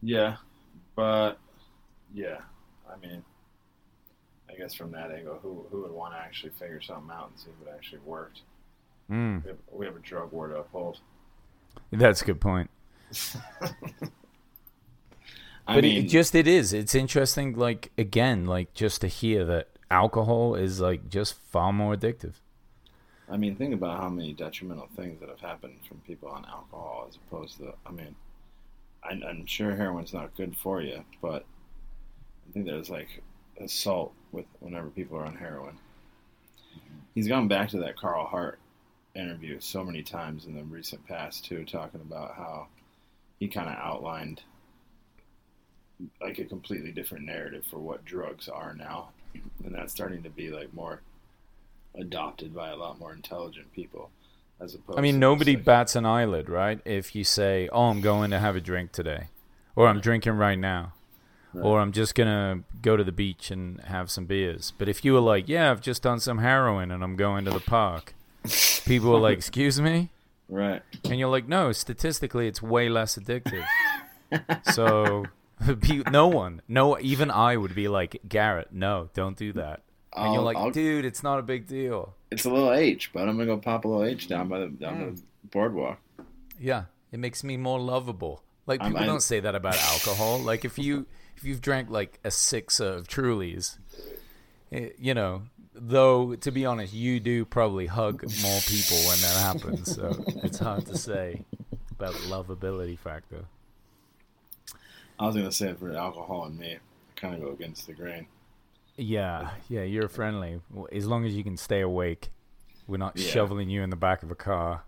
Yeah, 0.02 0.36
but 0.94 1.38
yeah, 2.14 2.38
I 2.90 2.96
mean, 3.04 3.24
I 4.50 4.54
guess 4.54 4.74
from 4.74 4.92
that 4.92 5.10
angle, 5.10 5.38
who 5.42 5.64
who 5.70 5.82
would 5.82 5.90
want 5.92 6.14
to 6.14 6.18
actually 6.18 6.50
figure 6.50 6.80
something 6.80 7.10
out 7.10 7.30
and 7.30 7.38
see 7.38 7.50
if 7.50 7.66
it 7.66 7.72
actually 7.74 8.00
worked? 8.04 8.42
Mm, 9.10 9.42
We 9.42 9.48
have, 9.50 9.58
we 9.72 9.86
have 9.86 9.96
a 9.96 10.00
drug 10.00 10.32
war 10.32 10.48
to 10.48 10.56
uphold. 10.56 10.98
that's 11.90 12.20
a 12.22 12.24
good 12.26 12.40
point. 12.40 12.70
I 15.68 15.74
but 15.74 15.84
mean, 15.84 16.04
it 16.04 16.08
just 16.08 16.34
it 16.34 16.48
is. 16.48 16.72
It's 16.72 16.94
interesting. 16.94 17.54
Like 17.54 17.92
again, 17.98 18.46
like 18.46 18.72
just 18.72 19.02
to 19.02 19.06
hear 19.06 19.44
that 19.44 19.68
alcohol 19.90 20.54
is 20.54 20.80
like 20.80 21.10
just 21.10 21.34
far 21.34 21.74
more 21.74 21.94
addictive. 21.94 22.34
I 23.30 23.36
mean, 23.36 23.54
think 23.54 23.74
about 23.74 24.00
how 24.00 24.08
many 24.08 24.32
detrimental 24.32 24.88
things 24.96 25.20
that 25.20 25.28
have 25.28 25.40
happened 25.40 25.80
from 25.86 25.98
people 26.06 26.30
on 26.30 26.46
alcohol, 26.46 27.04
as 27.06 27.16
opposed 27.16 27.58
to. 27.58 27.74
I 27.84 27.90
mean, 27.90 28.16
I, 29.04 29.20
I'm 29.28 29.44
sure 29.44 29.76
heroin's 29.76 30.14
not 30.14 30.34
good 30.34 30.56
for 30.56 30.80
you, 30.80 31.04
but 31.20 31.44
I 32.48 32.52
think 32.52 32.64
there's 32.64 32.88
like 32.88 33.22
assault 33.60 34.14
with 34.32 34.46
whenever 34.60 34.88
people 34.88 35.18
are 35.18 35.26
on 35.26 35.36
heroin. 35.36 35.78
He's 37.14 37.28
gone 37.28 37.46
back 37.46 37.68
to 37.70 37.78
that 37.80 37.96
Carl 37.96 38.26
Hart 38.26 38.58
interview 39.14 39.60
so 39.60 39.84
many 39.84 40.02
times 40.02 40.46
in 40.46 40.54
the 40.54 40.62
recent 40.62 41.06
past 41.06 41.44
too, 41.44 41.66
talking 41.66 42.00
about 42.00 42.34
how 42.36 42.68
he 43.38 43.48
kind 43.48 43.68
of 43.68 43.74
outlined 43.74 44.40
like 46.20 46.38
a 46.38 46.44
completely 46.44 46.92
different 46.92 47.24
narrative 47.24 47.64
for 47.64 47.78
what 47.78 48.04
drugs 48.04 48.48
are 48.48 48.74
now, 48.74 49.10
and 49.64 49.74
that's 49.74 49.92
starting 49.92 50.22
to 50.22 50.30
be 50.30 50.50
like 50.50 50.72
more 50.74 51.00
adopted 51.94 52.54
by 52.54 52.70
a 52.70 52.76
lot 52.76 52.98
more 52.98 53.12
intelligent 53.12 53.72
people. 53.72 54.10
As 54.60 54.74
opposed 54.74 54.98
I 54.98 55.02
mean, 55.02 55.18
nobody 55.18 55.54
like, 55.54 55.64
bats 55.64 55.94
an 55.96 56.04
eyelid, 56.04 56.48
right? 56.48 56.80
If 56.84 57.14
you 57.14 57.24
say, 57.24 57.68
"Oh, 57.72 57.90
I'm 57.90 58.00
going 58.00 58.30
to 58.30 58.38
have 58.38 58.56
a 58.56 58.60
drink 58.60 58.92
today," 58.92 59.28
or 59.76 59.86
"I'm 59.86 60.00
drinking 60.00 60.34
right 60.34 60.58
now," 60.58 60.94
or 61.54 61.80
"I'm 61.80 61.92
just 61.92 62.14
gonna 62.14 62.64
go 62.82 62.96
to 62.96 63.04
the 63.04 63.12
beach 63.12 63.50
and 63.50 63.80
have 63.82 64.10
some 64.10 64.26
beers," 64.26 64.72
but 64.78 64.88
if 64.88 65.04
you 65.04 65.12
were 65.12 65.20
like, 65.20 65.48
"Yeah, 65.48 65.70
I've 65.70 65.80
just 65.80 66.02
done 66.02 66.20
some 66.20 66.38
heroin 66.38 66.90
and 66.90 67.04
I'm 67.04 67.16
going 67.16 67.44
to 67.44 67.52
the 67.52 67.60
park," 67.60 68.14
people 68.84 69.14
are 69.14 69.20
like, 69.20 69.38
"Excuse 69.38 69.80
me," 69.80 70.10
right. 70.48 70.82
and 71.04 71.18
you're 71.20 71.30
like, 71.30 71.46
"No, 71.46 71.70
statistically, 71.70 72.48
it's 72.48 72.60
way 72.60 72.88
less 72.88 73.16
addictive." 73.16 73.64
so, 74.72 75.24
pe- 75.80 76.02
no 76.10 76.28
one, 76.28 76.62
no, 76.68 76.98
even 77.00 77.30
I 77.30 77.56
would 77.56 77.74
be 77.74 77.88
like, 77.88 78.20
"Garrett, 78.28 78.68
no, 78.72 79.10
don't 79.14 79.36
do 79.36 79.52
that." 79.54 79.82
And 80.14 80.32
you're 80.32 80.40
I'll- 80.40 80.44
like, 80.44 80.56
I'll- 80.56 80.70
"Dude, 80.70 81.04
it's 81.04 81.22
not 81.22 81.38
a 81.38 81.42
big 81.42 81.66
deal." 81.66 82.14
It's 82.30 82.44
a 82.44 82.50
little 82.50 82.72
H, 82.72 83.10
but 83.12 83.28
I'm 83.28 83.36
gonna 83.36 83.46
go 83.46 83.56
pop 83.58 83.84
a 83.84 83.88
little 83.88 84.04
H 84.04 84.28
down 84.28 84.48
by 84.48 84.60
the 84.60 84.66
down 84.68 84.96
Mm. 85.00 85.16
the 85.16 85.22
boardwalk. 85.50 85.98
Yeah, 86.60 86.84
it 87.12 87.18
makes 87.18 87.42
me 87.42 87.56
more 87.56 87.80
lovable. 87.80 88.42
Like 88.66 88.80
people 88.82 88.98
I- 88.98 89.06
don't 89.06 89.22
say 89.22 89.40
that 89.40 89.54
about 89.54 89.76
alcohol. 89.76 90.38
Like 90.40 90.64
if 90.64 90.78
you 90.78 91.06
if 91.36 91.44
you've 91.44 91.60
drank 91.60 91.88
like 91.90 92.18
a 92.24 92.30
six 92.30 92.80
of 92.80 93.06
Trulies, 93.08 93.78
eh, 94.72 94.90
you 94.98 95.14
know. 95.14 95.42
Though 95.80 96.34
to 96.34 96.50
be 96.50 96.66
honest, 96.66 96.92
you 96.92 97.20
do 97.20 97.44
probably 97.44 97.86
hug 97.86 98.22
more 98.42 98.60
people 98.66 98.96
when 99.06 99.20
that 99.20 99.36
happens. 99.40 99.94
So 99.94 100.24
it's 100.42 100.58
hard 100.58 100.86
to 100.86 100.98
say 100.98 101.44
about 101.92 102.14
lovability 102.14 102.98
factor. 102.98 103.44
I 105.18 105.26
was 105.26 105.34
gonna 105.36 105.52
say 105.52 105.72
for 105.74 105.92
alcohol 105.94 106.44
and 106.44 106.58
me, 106.58 106.74
I 106.76 107.20
kind 107.20 107.34
of 107.34 107.40
go 107.40 107.48
against 107.52 107.86
the 107.86 107.92
grain. 107.92 108.26
Yeah, 108.96 109.50
yeah, 109.68 109.82
you're 109.82 110.08
friendly 110.08 110.60
as 110.92 111.06
long 111.06 111.24
as 111.24 111.34
you 111.34 111.44
can 111.44 111.56
stay 111.56 111.80
awake. 111.80 112.30
We're 112.86 112.96
not 112.96 113.16
Yeah. 113.18 113.28
shoveling 113.30 113.68
you 113.70 113.82
in 113.82 113.90
the 113.90 113.96
back 113.96 114.22
of 114.22 114.30
a 114.30 114.34
car. 114.34 114.84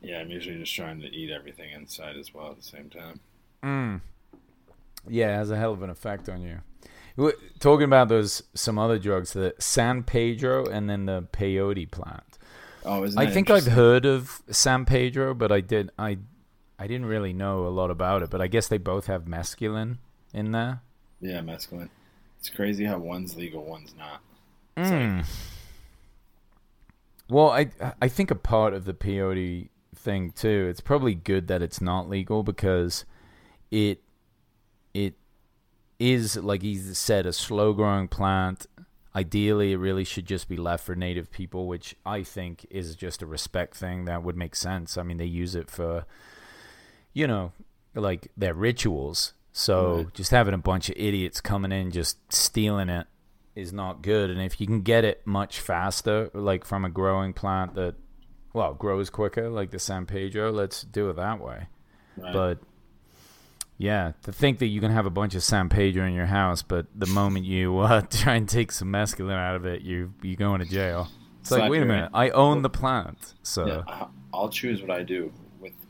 Yeah, 0.00 0.18
I'm 0.20 0.30
usually 0.30 0.58
just 0.58 0.74
trying 0.74 1.00
to 1.00 1.06
eat 1.06 1.30
everything 1.30 1.70
inside 1.70 2.16
as 2.16 2.34
well 2.34 2.50
at 2.50 2.56
the 2.56 2.62
same 2.62 2.90
time. 2.90 3.20
Mm. 3.62 4.00
Yeah, 5.08 5.34
it 5.34 5.36
has 5.36 5.50
a 5.50 5.56
hell 5.56 5.72
of 5.72 5.82
an 5.82 5.90
effect 5.90 6.28
on 6.28 6.42
you. 6.42 6.58
W- 7.16 7.36
Talking 7.58 7.84
about 7.84 8.08
those 8.08 8.42
some 8.54 8.78
other 8.78 8.98
drugs, 8.98 9.32
the 9.32 9.54
San 9.58 10.02
Pedro 10.02 10.66
and 10.66 10.88
then 10.88 11.06
the 11.06 11.22
peyote 11.32 11.90
plant. 11.90 12.38
Oh, 12.84 13.04
isn't 13.04 13.18
I 13.18 13.26
think 13.28 13.50
I've 13.50 13.66
heard 13.66 14.04
of 14.04 14.42
San 14.50 14.84
Pedro, 14.84 15.34
but 15.34 15.52
I 15.52 15.60
did 15.60 15.90
I 15.98 16.18
I 16.82 16.86
didn't 16.88 17.06
really 17.06 17.32
know 17.32 17.66
a 17.66 17.70
lot 17.70 17.90
about 17.90 18.22
it. 18.22 18.30
But 18.30 18.40
I 18.40 18.48
guess 18.48 18.66
they 18.68 18.78
both 18.78 19.06
have 19.06 19.24
mescaline 19.24 19.98
in 20.34 20.50
there. 20.52 20.80
Yeah, 21.20 21.40
mescaline. 21.40 21.90
It's 22.40 22.48
crazy 22.48 22.84
how 22.84 22.98
one's 22.98 23.36
legal, 23.36 23.64
one's 23.64 23.94
not. 23.96 24.20
Hmm. 24.76 25.18
like- 25.18 25.26
Well, 27.28 27.50
I 27.50 27.70
I 28.00 28.08
think 28.08 28.30
a 28.30 28.34
part 28.34 28.74
of 28.74 28.84
the 28.84 28.94
peyote 28.94 29.68
thing 29.94 30.32
too. 30.32 30.66
It's 30.68 30.80
probably 30.80 31.14
good 31.14 31.46
that 31.48 31.62
it's 31.62 31.80
not 31.80 32.08
legal 32.08 32.42
because 32.42 33.04
it 33.70 34.02
it 34.92 35.14
is 36.00 36.36
like 36.36 36.62
he 36.62 36.76
said 36.76 37.26
a 37.26 37.32
slow 37.32 37.72
growing 37.72 38.08
plant. 38.08 38.66
Ideally, 39.14 39.72
it 39.72 39.76
really 39.76 40.04
should 40.04 40.26
just 40.26 40.48
be 40.48 40.56
left 40.56 40.84
for 40.84 40.94
native 40.96 41.30
people, 41.30 41.68
which 41.68 41.94
I 42.04 42.22
think 42.22 42.66
is 42.70 42.96
just 42.96 43.22
a 43.22 43.26
respect 43.26 43.76
thing 43.76 44.06
that 44.06 44.22
would 44.22 44.36
make 44.36 44.56
sense. 44.56 44.96
I 44.96 45.02
mean, 45.02 45.18
they 45.18 45.26
use 45.26 45.54
it 45.54 45.70
for 45.70 46.06
you 47.12 47.26
know 47.26 47.52
like 47.94 48.28
their 48.36 48.54
rituals. 48.54 49.34
So 49.52 49.96
Right. 49.96 50.14
just 50.14 50.30
having 50.30 50.54
a 50.54 50.58
bunch 50.58 50.88
of 50.88 50.96
idiots 50.96 51.40
coming 51.40 51.72
in 51.72 51.90
just 51.90 52.16
stealing 52.32 52.88
it 52.88 53.06
is 53.54 53.72
not 53.72 54.02
good. 54.02 54.30
And 54.30 54.40
if 54.40 54.60
you 54.60 54.66
can 54.66 54.80
get 54.80 55.04
it 55.04 55.26
much 55.26 55.60
faster, 55.60 56.30
like 56.32 56.64
from 56.64 56.84
a 56.84 56.90
growing 56.90 57.34
plant 57.34 57.74
that, 57.74 57.96
well, 58.54 58.72
grows 58.74 59.10
quicker, 59.10 59.50
like 59.50 59.70
the 59.70 59.78
San 59.78 60.06
Pedro, 60.06 60.50
let's 60.50 60.82
do 60.82 61.10
it 61.10 61.16
that 61.16 61.40
way. 61.40 61.66
right. 62.16 62.32
But 62.32 62.58
yeah, 63.76 64.12
to 64.22 64.32
think 64.32 64.58
that 64.60 64.66
you 64.66 64.80
can 64.80 64.90
have 64.90 65.06
a 65.06 65.10
bunch 65.10 65.34
of 65.34 65.42
San 65.42 65.68
Pedro 65.68 66.06
in 66.06 66.14
your 66.14 66.26
house, 66.26 66.62
but 66.62 66.86
the 66.94 67.06
moment 67.06 67.44
you 67.44 67.78
uh, 67.80 68.02
try 68.02 68.36
and 68.36 68.48
take 68.48 68.72
some 68.72 68.88
mescaline 68.88 69.32
out 69.36 69.56
of 69.56 69.66
it, 69.66 69.82
you 69.82 70.14
you 70.22 70.36
go 70.36 70.54
into 70.54 70.66
jail. 70.66 71.08
It's 71.40 71.50
like, 71.50 71.58
Slap 71.60 71.70
wait 71.70 71.82
a 71.82 71.86
minute, 71.86 72.10
I 72.14 72.30
own 72.30 72.62
the 72.62 72.70
plant, 72.70 73.34
so 73.42 73.66
yeah, 73.66 74.06
I'll 74.32 74.48
choose 74.48 74.80
what 74.80 74.92
I 74.92 75.02
do 75.02 75.32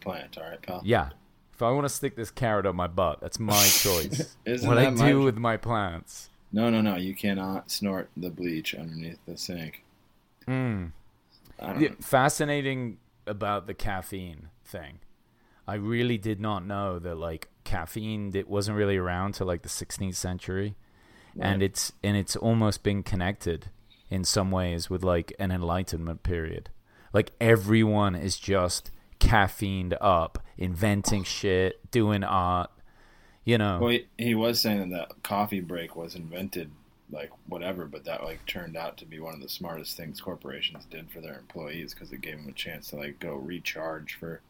plant. 0.02 0.36
All 0.38 0.44
right, 0.44 0.60
pal. 0.62 0.82
yeah. 0.84 1.10
If 1.54 1.62
I 1.62 1.70
want 1.70 1.84
to 1.84 1.88
stick 1.90 2.16
this 2.16 2.30
carrot 2.30 2.66
up 2.66 2.74
my 2.74 2.86
butt, 2.86 3.20
that's 3.20 3.38
my 3.38 3.52
choice. 3.82 4.34
Isn't 4.44 4.68
what 4.68 4.78
I 4.78 4.90
my- 4.90 5.08
do 5.08 5.20
with 5.22 5.36
my 5.36 5.56
plants. 5.56 6.28
No, 6.52 6.68
no, 6.70 6.80
no. 6.80 6.96
You 6.96 7.14
cannot 7.14 7.70
snort 7.70 8.10
the 8.16 8.28
bleach 8.30 8.74
underneath 8.74 9.18
the 9.26 9.36
sink. 9.38 9.84
Mm. 10.46 10.92
Yeah, 11.78 11.90
fascinating 12.00 12.98
about 13.26 13.66
the 13.66 13.74
caffeine 13.74 14.48
thing. 14.64 14.98
I 15.66 15.74
really 15.74 16.18
did 16.18 16.40
not 16.40 16.66
know 16.66 16.98
that 16.98 17.14
like 17.16 17.48
caffeine 17.64 18.32
it 18.34 18.48
wasn't 18.48 18.76
really 18.76 18.96
around 18.96 19.34
till 19.34 19.46
like 19.46 19.62
the 19.62 19.68
16th 19.68 20.16
century, 20.16 20.74
and 21.38 21.62
it's 21.62 21.92
and 22.02 22.16
it's 22.16 22.34
almost 22.36 22.82
been 22.82 23.02
connected 23.02 23.68
in 24.10 24.24
some 24.24 24.50
ways 24.50 24.90
with 24.90 25.02
like 25.04 25.32
an 25.38 25.52
enlightenment 25.52 26.22
period. 26.24 26.68
Like 27.12 27.32
everyone 27.40 28.14
is 28.14 28.38
just 28.38 28.90
caffeined 29.22 29.96
up, 30.00 30.42
inventing 30.58 31.24
shit, 31.24 31.90
doing 31.90 32.24
art. 32.24 32.70
You 33.44 33.58
know, 33.58 33.78
Well, 33.80 33.90
he, 33.90 34.06
he 34.18 34.34
was 34.34 34.60
saying 34.60 34.90
that 34.90 35.08
that 35.08 35.22
coffee 35.24 35.60
break 35.60 35.96
was 35.96 36.14
invented, 36.14 36.70
like 37.10 37.30
whatever, 37.46 37.86
but 37.86 38.04
that 38.04 38.22
like 38.22 38.46
turned 38.46 38.76
out 38.76 38.96
to 38.98 39.04
be 39.06 39.18
one 39.18 39.34
of 39.34 39.40
the 39.40 39.48
smartest 39.48 39.96
things 39.96 40.20
corporations 40.20 40.84
did 40.84 41.10
for 41.10 41.20
their 41.20 41.38
employees 41.38 41.92
because 41.92 42.12
it 42.12 42.20
gave 42.20 42.36
them 42.38 42.48
a 42.48 42.52
chance 42.52 42.88
to 42.90 42.96
like 42.96 43.18
go 43.18 43.34
recharge 43.34 44.14
for 44.14 44.40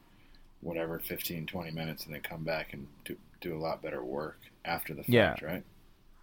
whatever 0.61 0.99
15, 0.99 1.47
20 1.47 1.71
minutes 1.71 2.05
and 2.05 2.15
then 2.15 2.21
come 2.21 2.45
back 2.45 2.73
and 2.75 2.87
do, 3.05 3.17
do 3.41 3.57
a 3.57 3.59
lot 3.59 3.81
better 3.83 4.05
work 4.05 4.39
after 4.65 4.93
the 4.95 5.03
fact, 5.03 5.09
Yeah. 5.11 5.35
right? 5.43 5.65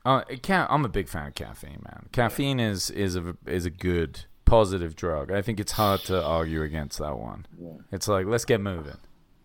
Uh, 0.05 0.21
ca- 0.41 0.67
I'm 0.69 0.85
a 0.85 0.89
big 0.89 1.09
fan 1.09 1.27
of 1.27 1.35
caffeine, 1.35 1.81
man. 1.83 2.07
Caffeine 2.13 2.59
is 2.59 2.89
is 2.89 3.15
a 3.17 3.35
is 3.45 3.65
a 3.65 3.69
good 3.69 4.25
positive 4.49 4.95
drug. 4.95 5.31
I 5.31 5.41
think 5.41 5.59
it's 5.59 5.73
hard 5.73 6.01
to 6.01 6.23
argue 6.23 6.63
against 6.63 6.99
that 6.99 7.17
one. 7.17 7.45
Yeah. 7.61 7.73
It's 7.91 8.07
like 8.07 8.25
let's 8.25 8.45
get 8.45 8.61
moving. 8.61 8.97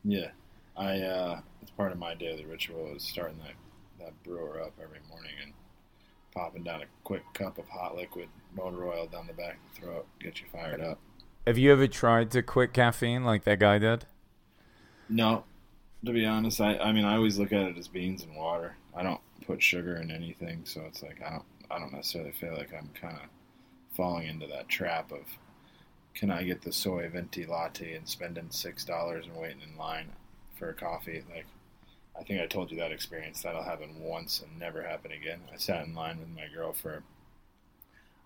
Yeah, 0.04 0.28
I 0.76 1.00
uh, 1.00 1.40
it's 1.62 1.70
part 1.72 1.92
of 1.92 1.98
my 1.98 2.14
daily 2.14 2.44
ritual 2.44 2.94
is 2.94 3.02
starting 3.02 3.38
that 3.38 3.54
that 4.04 4.22
brewer 4.22 4.60
up 4.60 4.72
every 4.82 5.00
morning 5.08 5.32
and 5.42 5.52
popping 6.34 6.64
down 6.64 6.82
a 6.82 6.86
quick 7.04 7.22
cup 7.32 7.58
of 7.58 7.68
hot 7.68 7.96
liquid 7.96 8.28
motor 8.56 8.86
oil 8.86 9.06
down 9.06 9.26
the 9.26 9.32
back 9.32 9.54
of 9.54 9.74
the 9.74 9.80
throat, 9.80 10.06
get 10.20 10.40
you 10.40 10.46
fired 10.52 10.80
up. 10.80 10.98
Have 11.46 11.58
you 11.58 11.72
ever 11.72 11.86
tried 11.86 12.30
to 12.32 12.42
quit 12.42 12.72
caffeine 12.72 13.24
like 13.24 13.44
that 13.44 13.58
guy 13.58 13.78
did? 13.78 14.06
No, 15.08 15.44
to 16.04 16.12
be 16.12 16.24
honest, 16.24 16.60
I 16.60 16.76
I 16.78 16.92
mean 16.92 17.04
I 17.04 17.16
always 17.16 17.38
look 17.38 17.52
at 17.52 17.62
it 17.62 17.78
as 17.78 17.88
beans 17.88 18.22
and 18.22 18.34
water. 18.34 18.76
I 18.96 19.02
don't 19.02 19.20
put 19.46 19.62
sugar 19.62 19.96
in 19.96 20.10
anything, 20.10 20.62
so 20.64 20.82
it's 20.86 21.02
like 21.02 21.22
I 21.24 21.30
don't 21.30 21.44
I 21.70 21.78
don't 21.78 21.92
necessarily 21.92 22.32
feel 22.32 22.54
like 22.54 22.72
I'm 22.72 22.90
kind 23.00 23.16
of 23.16 23.28
falling 23.94 24.26
into 24.26 24.46
that 24.46 24.68
trap 24.68 25.12
of 25.12 25.22
can 26.14 26.30
I 26.30 26.44
get 26.44 26.62
the 26.62 26.72
soy 26.72 27.08
venti 27.08 27.44
latte 27.44 27.94
and 27.94 28.08
spending 28.08 28.50
six 28.50 28.84
dollars 28.84 29.26
and 29.26 29.36
waiting 29.36 29.62
in 29.62 29.76
line 29.76 30.12
for 30.58 30.68
a 30.68 30.74
coffee? 30.74 31.24
Like 31.34 31.46
I 32.18 32.22
think 32.22 32.40
I 32.40 32.46
told 32.46 32.70
you 32.70 32.78
that 32.78 32.92
experience. 32.92 33.42
That'll 33.42 33.62
happen 33.62 34.00
once 34.00 34.40
and 34.40 34.58
never 34.58 34.82
happen 34.82 35.10
again. 35.12 35.40
I 35.52 35.56
sat 35.56 35.86
in 35.86 35.94
line 35.94 36.18
with 36.20 36.28
my 36.28 36.46
girl 36.54 36.72
for. 36.72 37.02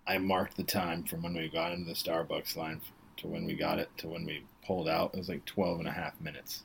I 0.06 0.18
marked 0.18 0.56
the 0.56 0.64
time 0.64 1.04
from 1.04 1.22
when 1.22 1.34
we 1.34 1.48
got 1.48 1.72
into 1.72 1.86
the 1.86 1.94
Starbucks 1.94 2.56
line 2.56 2.80
to 3.18 3.26
when 3.26 3.44
we 3.44 3.54
got 3.54 3.78
it 3.78 3.90
to 3.98 4.08
when 4.08 4.24
we 4.24 4.44
pulled 4.66 4.88
out. 4.88 5.10
It 5.14 5.18
was 5.18 5.28
like 5.28 5.44
12 5.44 5.80
and 5.80 5.88
a 5.88 5.92
half 5.92 6.18
minutes. 6.20 6.62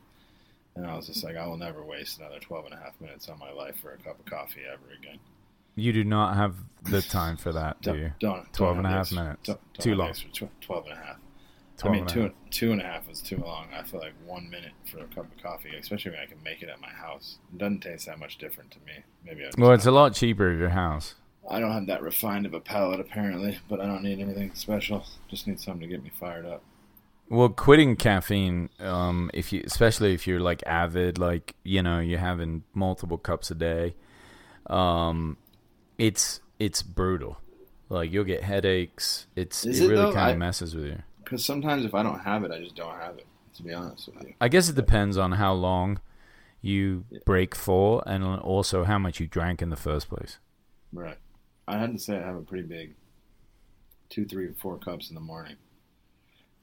And 0.75 0.85
I 0.87 0.95
was 0.95 1.07
just 1.07 1.23
like, 1.23 1.35
I 1.35 1.45
will 1.45 1.57
never 1.57 1.83
waste 1.83 2.19
another 2.19 2.39
12 2.39 2.65
and 2.65 2.73
a 2.73 2.77
half 2.77 2.99
minutes 3.01 3.27
on 3.29 3.37
my 3.39 3.51
life 3.51 3.75
for 3.81 3.91
a 3.91 3.97
cup 3.97 4.19
of 4.19 4.25
coffee 4.25 4.61
ever 4.65 4.93
again. 4.97 5.19
You 5.75 5.91
do 5.93 6.03
not 6.03 6.35
have 6.35 6.55
the 6.83 7.01
time 7.01 7.37
for 7.37 7.51
that, 7.53 7.81
do 7.81 7.95
you? 7.95 8.11
don't, 8.19 8.51
12 8.53 8.75
don't 8.75 8.77
and 8.77 8.87
a 8.87 8.89
half 8.89 8.99
extra- 9.01 9.23
minutes. 9.23 9.47
don't- 9.47 9.73
don't 9.73 9.83
Too 9.83 9.95
long. 9.95 10.09
extra 10.09 10.49
12 10.61 10.83
and 10.85 10.93
a 10.93 10.97
half. 10.97 11.17
I 11.83 11.89
mean, 11.89 12.05
two, 12.05 12.31
two 12.49 12.71
and 12.71 12.79
a 12.79 12.83
half 12.85 13.07
was 13.09 13.19
too 13.19 13.37
long. 13.37 13.67
I 13.73 13.83
feel 13.83 13.99
like 13.99 14.13
one 14.25 14.49
minute 14.49 14.71
for 14.89 14.99
a 14.99 15.05
cup 15.07 15.25
of 15.35 15.43
coffee, 15.43 15.75
especially 15.75 16.11
when 16.11 16.19
I 16.21 16.25
can 16.27 16.41
make 16.43 16.61
it 16.61 16.69
at 16.69 16.79
my 16.79 16.87
house. 16.89 17.39
It 17.51 17.57
doesn't 17.57 17.81
taste 17.81 18.05
that 18.05 18.19
much 18.19 18.37
different 18.37 18.71
to 18.71 18.77
me. 18.85 19.03
Maybe 19.25 19.43
Well, 19.57 19.71
it's 19.71 19.85
a 19.85 19.91
lot 19.91 20.13
cheaper 20.13 20.51
at 20.51 20.57
your 20.57 20.69
house. 20.69 21.15
I 21.49 21.59
don't 21.59 21.71
have 21.73 21.87
that 21.87 22.01
refined 22.01 22.45
of 22.45 22.53
a 22.53 22.61
palate 22.61 23.01
apparently, 23.01 23.59
but 23.67 23.81
I 23.81 23.85
don't 23.87 24.03
need 24.03 24.19
anything 24.19 24.53
special. 24.53 25.03
Just 25.27 25.45
need 25.47 25.59
something 25.59 25.81
to 25.81 25.87
get 25.87 26.03
me 26.03 26.11
fired 26.17 26.45
up. 26.45 26.63
Well, 27.27 27.49
quitting 27.49 27.95
caffeine, 27.97 28.69
um, 28.79 29.29
if 29.33 29.51
you, 29.51 29.63
especially 29.65 30.13
if 30.13 30.25
you're 30.27 30.39
like 30.39 30.63
avid, 30.65 31.17
like 31.17 31.55
you 31.63 31.81
know, 31.83 31.99
you're 31.99 32.19
having 32.19 32.63
multiple 32.73 33.17
cups 33.17 33.49
a 33.51 33.55
day, 33.55 33.95
um, 34.67 35.35
it's 36.03 36.41
it's 36.59 36.83
brutal. 36.83 37.37
Like 37.89 38.11
you'll 38.11 38.25
get 38.25 38.43
headaches. 38.43 39.27
It's 39.35 39.65
Is 39.65 39.79
it 39.79 39.85
it, 39.85 39.87
really 39.89 40.13
kind 40.13 40.31
of 40.31 40.37
messes 40.37 40.75
with 40.75 40.85
you. 40.85 41.01
Because 41.23 41.45
sometimes 41.45 41.85
if 41.85 41.95
I 41.95 42.03
don't 42.03 42.19
have 42.19 42.43
it, 42.43 42.51
I 42.51 42.59
just 42.59 42.75
don't 42.75 42.95
have 42.99 43.17
it. 43.17 43.25
To 43.55 43.63
be 43.63 43.71
honest 43.71 44.07
with 44.07 44.23
you. 44.23 44.33
I 44.41 44.47
guess 44.47 44.67
it 44.67 44.75
depends 44.75 45.15
on 45.15 45.33
how 45.33 45.53
long 45.53 46.01
you 46.59 47.05
break 47.23 47.53
for, 47.53 48.01
and 48.07 48.23
also 48.23 48.83
how 48.83 48.97
much 48.97 49.19
you 49.19 49.27
drank 49.27 49.61
in 49.61 49.69
the 49.69 49.75
first 49.75 50.09
place. 50.09 50.39
Right. 50.91 51.19
I 51.67 51.77
had 51.77 51.93
to 51.93 51.99
say 51.99 52.17
I 52.17 52.25
have 52.25 52.35
a 52.35 52.41
pretty 52.41 52.63
big 52.63 52.95
two, 54.09 54.25
three, 54.25 54.49
four 54.59 54.77
cups 54.77 55.09
in 55.09 55.15
the 55.15 55.21
morning. 55.21 55.55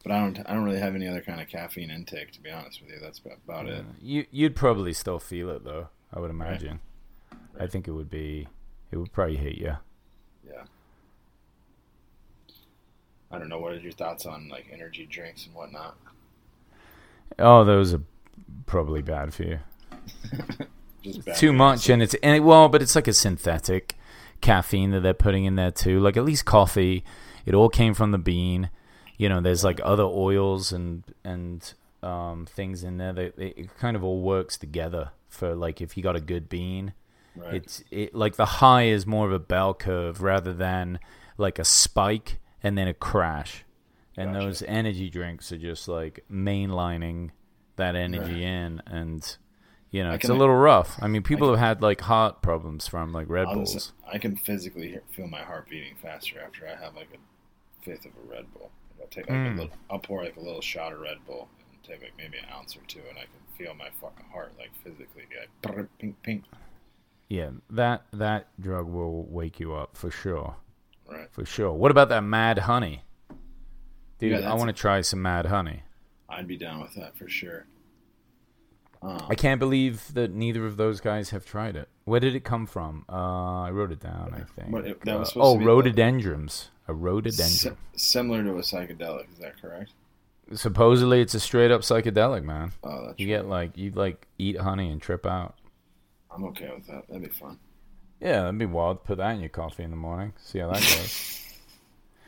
But 0.02 0.12
I 0.12 0.20
don't. 0.20 0.38
I 0.46 0.54
don't 0.54 0.64
really 0.64 0.80
have 0.80 0.94
any 0.94 1.06
other 1.06 1.20
kind 1.20 1.40
of 1.40 1.48
caffeine 1.48 1.90
intake, 1.90 2.32
to 2.32 2.40
be 2.40 2.50
honest 2.50 2.80
with 2.82 2.90
you. 2.90 2.98
That's 3.00 3.20
about 3.20 3.68
it. 3.68 3.84
You 4.00 4.26
you'd 4.30 4.56
probably 4.56 4.92
still 4.92 5.18
feel 5.18 5.50
it 5.50 5.64
though. 5.64 5.88
I 6.12 6.18
would 6.18 6.30
imagine. 6.30 6.80
I 7.58 7.66
think 7.66 7.86
it 7.86 7.92
would 7.92 8.10
be. 8.10 8.48
It 8.90 8.96
would 8.96 9.12
probably 9.12 9.36
hit 9.36 9.56
you. 9.56 9.76
Yeah. 10.46 10.64
I 13.30 13.38
don't 13.38 13.48
know. 13.48 13.58
What 13.58 13.72
are 13.72 13.76
your 13.76 13.92
thoughts 13.92 14.26
on 14.26 14.48
like 14.48 14.66
energy 14.72 15.06
drinks 15.06 15.46
and 15.46 15.54
whatnot? 15.54 15.96
Oh, 17.38 17.64
those 17.64 17.94
are 17.94 18.02
probably 18.66 19.02
bad 19.02 19.32
for 19.32 19.44
you. 19.44 19.58
Just 21.02 21.24
bad 21.24 21.36
Too 21.36 21.52
much, 21.52 21.88
and 21.88 22.02
it's 22.02 22.14
and 22.22 22.36
it, 22.36 22.40
well, 22.40 22.68
but 22.68 22.82
it's 22.82 22.94
like 22.94 23.08
a 23.08 23.12
synthetic 23.12 23.96
caffeine 24.40 24.90
that 24.90 25.00
they're 25.00 25.14
putting 25.14 25.44
in 25.44 25.56
there 25.56 25.70
too. 25.70 26.00
Like 26.00 26.16
at 26.16 26.24
least 26.24 26.44
coffee, 26.44 27.04
it 27.46 27.54
all 27.54 27.68
came 27.68 27.94
from 27.94 28.10
the 28.10 28.18
bean. 28.18 28.70
You 29.16 29.28
know, 29.28 29.40
there's 29.40 29.64
like 29.64 29.80
other 29.82 30.04
oils 30.04 30.72
and 30.72 31.04
and 31.24 31.72
um, 32.02 32.46
things 32.46 32.82
in 32.82 32.98
there 32.98 33.12
that 33.12 33.38
it, 33.38 33.54
it 33.56 33.78
kind 33.78 33.96
of 33.96 34.04
all 34.04 34.20
works 34.20 34.56
together 34.56 35.12
for 35.28 35.54
like 35.54 35.80
if 35.80 35.96
you 35.96 36.02
got 36.02 36.16
a 36.16 36.20
good 36.20 36.48
bean. 36.48 36.92
Right. 37.36 37.54
It's 37.54 37.84
it 37.90 38.14
like 38.14 38.36
the 38.36 38.44
high 38.46 38.84
is 38.84 39.06
more 39.06 39.26
of 39.26 39.32
a 39.32 39.38
bell 39.38 39.72
curve 39.74 40.20
rather 40.22 40.52
than 40.52 40.98
like 41.38 41.58
a 41.58 41.64
spike 41.64 42.38
and 42.62 42.76
then 42.76 42.88
a 42.88 42.94
crash. 42.94 43.64
And 44.16 44.32
Gotcha. 44.34 44.44
those 44.46 44.62
energy 44.62 45.08
drinks 45.08 45.52
are 45.52 45.58
just 45.58 45.88
like 45.88 46.24
mainlining 46.30 47.30
that 47.76 47.94
energy 47.96 48.44
in 48.44 48.82
and 48.86 49.36
you 49.92 50.04
know, 50.04 50.10
I 50.10 50.14
it's 50.14 50.26
can- 50.26 50.32
a 50.36 50.38
little 50.38 50.54
rough. 50.56 50.98
I 51.02 51.08
mean, 51.08 51.22
people 51.22 51.48
have 51.50 51.58
had 51.58 51.82
like 51.82 52.00
heart 52.02 52.42
problems 52.42 52.86
from 52.86 53.12
like 53.12 53.28
Red 53.28 53.46
I'll 53.48 53.54
Bulls. 53.54 53.92
I 54.12 54.18
can 54.18 54.36
physically 54.36 54.88
hear, 54.88 55.02
feel 55.10 55.26
my 55.26 55.40
heart 55.42 55.68
beating 55.68 55.94
faster 56.00 56.40
after 56.40 56.66
I 56.68 56.74
have 56.82 56.94
like 56.94 57.08
a 57.14 57.84
fifth 57.84 58.04
of 58.06 58.12
a 58.24 58.30
Red 58.32 58.52
Bull. 58.54 58.70
I'll 59.00 59.06
take 59.08 59.28
like 59.28 59.38
Mm. 59.38 59.52
a 59.54 59.56
little. 59.62 59.76
I'll 59.90 59.98
pour 59.98 60.22
like 60.22 60.36
a 60.36 60.40
little 60.40 60.60
shot 60.60 60.92
of 60.92 61.00
Red 61.00 61.16
Bull 61.26 61.48
and 61.72 61.82
take 61.82 62.02
like 62.02 62.12
maybe 62.18 62.38
an 62.38 62.44
ounce 62.54 62.76
or 62.76 62.80
two, 62.86 63.00
and 63.08 63.18
I 63.18 63.22
can 63.22 63.40
feel 63.58 63.74
my 63.74 63.88
fucking 64.00 64.26
heart 64.32 64.52
like 64.58 64.70
physically 64.84 65.24
be 65.28 65.36
like 65.70 65.88
pink, 65.98 66.22
pink. 66.22 66.44
Yeah, 67.30 67.50
that 67.70 68.02
that 68.12 68.48
drug 68.60 68.86
will 68.88 69.24
wake 69.24 69.58
you 69.60 69.72
up 69.74 69.96
for 69.96 70.10
sure. 70.10 70.56
Right. 71.08 71.28
For 71.30 71.46
sure. 71.46 71.72
What 71.72 71.90
about 71.90 72.08
that 72.10 72.22
Mad 72.22 72.58
Honey? 72.58 73.04
Dude, 74.18 74.32
Yeah, 74.32 74.50
I 74.50 74.54
want 74.54 74.68
to 74.68 74.74
try 74.74 75.00
some 75.00 75.22
Mad 75.22 75.46
Honey. 75.46 75.82
I'd 76.28 76.46
be 76.46 76.56
down 76.58 76.80
with 76.82 76.94
that 76.96 77.16
for 77.16 77.28
sure. 77.28 77.66
Um, 79.02 79.26
I 79.30 79.34
can't 79.34 79.58
believe 79.58 80.12
that 80.12 80.30
neither 80.34 80.66
of 80.66 80.76
those 80.76 81.00
guys 81.00 81.30
have 81.30 81.46
tried 81.46 81.74
it. 81.76 81.88
Where 82.04 82.20
did 82.20 82.34
it 82.34 82.44
come 82.44 82.66
from? 82.66 83.04
Uh, 83.08 83.62
I 83.62 83.70
wrote 83.70 83.92
it 83.92 84.00
down. 84.00 84.34
I 84.34 84.42
think. 84.60 84.72
What, 84.72 84.86
it- 84.86 85.00
that 85.04 85.18
was 85.18 85.30
Uh, 85.36 85.40
oh, 85.40 85.56
rhododendrons. 85.58 86.70
A 86.86 86.92
rhododendron. 86.92 87.48
si- 87.48 87.70
similar 87.96 88.42
to 88.42 88.50
a 88.50 88.60
psychedelic, 88.60 89.30
is 89.32 89.38
that 89.38 89.60
correct? 89.62 89.92
Supposedly, 90.52 91.20
it's 91.20 91.34
a 91.34 91.40
straight 91.40 91.70
up 91.70 91.82
psychedelic, 91.82 92.42
man. 92.42 92.72
Oh, 92.82 93.06
that's 93.06 93.20
You 93.20 93.26
get 93.28 93.46
like 93.46 93.76
you 93.78 93.92
like 93.92 94.26
eat 94.36 94.58
honey 94.58 94.90
and 94.90 95.00
trip 95.00 95.24
out. 95.24 95.54
I'm 96.32 96.44
okay 96.44 96.70
with 96.74 96.86
that. 96.86 97.08
That'd 97.08 97.22
be 97.22 97.28
fun. 97.28 97.58
Yeah, 98.20 98.42
that'd 98.42 98.58
be 98.58 98.66
wild. 98.66 99.04
Put 99.04 99.18
that 99.18 99.30
in 99.32 99.40
your 99.40 99.48
coffee 99.48 99.82
in 99.82 99.90
the 99.90 99.96
morning. 99.96 100.32
See 100.38 100.58
how 100.58 100.68
that 100.68 100.80
goes. 100.80 101.44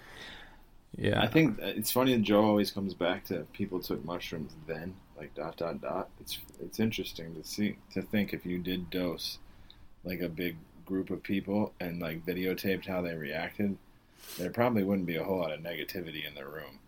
yeah, 0.96 1.20
I 1.20 1.26
think 1.26 1.58
it's 1.60 1.92
funny 1.92 2.14
that 2.14 2.22
Joe 2.22 2.44
always 2.44 2.70
comes 2.70 2.94
back 2.94 3.24
to 3.26 3.46
people 3.52 3.80
took 3.80 4.04
mushrooms 4.04 4.52
then, 4.66 4.94
like 5.16 5.34
dot 5.34 5.56
dot 5.58 5.80
dot. 5.80 6.08
It's 6.20 6.38
it's 6.60 6.80
interesting 6.80 7.34
to 7.34 7.46
see 7.46 7.76
to 7.92 8.02
think 8.02 8.32
if 8.32 8.46
you 8.46 8.58
did 8.58 8.90
dose 8.90 9.38
like 10.04 10.20
a 10.20 10.28
big 10.28 10.56
group 10.86 11.10
of 11.10 11.22
people 11.22 11.72
and 11.78 12.00
like 12.00 12.24
videotaped 12.24 12.86
how 12.86 13.02
they 13.02 13.14
reacted, 13.14 13.76
there 14.38 14.50
probably 14.50 14.82
wouldn't 14.82 15.06
be 15.06 15.16
a 15.16 15.24
whole 15.24 15.38
lot 15.38 15.52
of 15.52 15.60
negativity 15.60 16.26
in 16.26 16.34
the 16.34 16.44
room. 16.44 16.78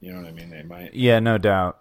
You 0.00 0.12
know 0.12 0.20
what 0.20 0.28
I 0.28 0.32
mean? 0.32 0.50
They 0.50 0.62
might. 0.62 0.94
Yeah, 0.94 1.20
no 1.20 1.38
doubt. 1.38 1.80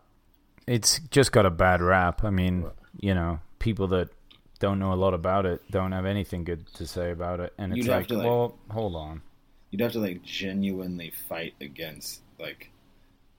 It's 0.67 0.99
just 1.11 1.31
got 1.31 1.45
a 1.45 1.49
bad 1.49 1.81
rap. 1.81 2.23
I 2.23 2.29
mean, 2.29 2.65
you 2.99 3.13
know, 3.13 3.39
people 3.59 3.87
that 3.87 4.09
don't 4.59 4.79
know 4.79 4.93
a 4.93 4.95
lot 4.95 5.13
about 5.13 5.45
it 5.45 5.61
don't 5.71 5.91
have 5.91 6.05
anything 6.05 6.43
good 6.43 6.65
to 6.73 6.87
say 6.87 7.11
about 7.11 7.39
it. 7.39 7.53
And 7.57 7.77
it's 7.77 7.87
like, 7.87 8.07
to, 8.07 8.15
like- 8.15 8.25
well, 8.25 8.57
hold 8.69 8.95
on. 8.95 9.21
You'd 9.71 9.81
have 9.81 9.93
to 9.93 9.99
like 9.99 10.21
genuinely 10.23 11.09
fight 11.09 11.55
against 11.59 12.21
like 12.39 12.69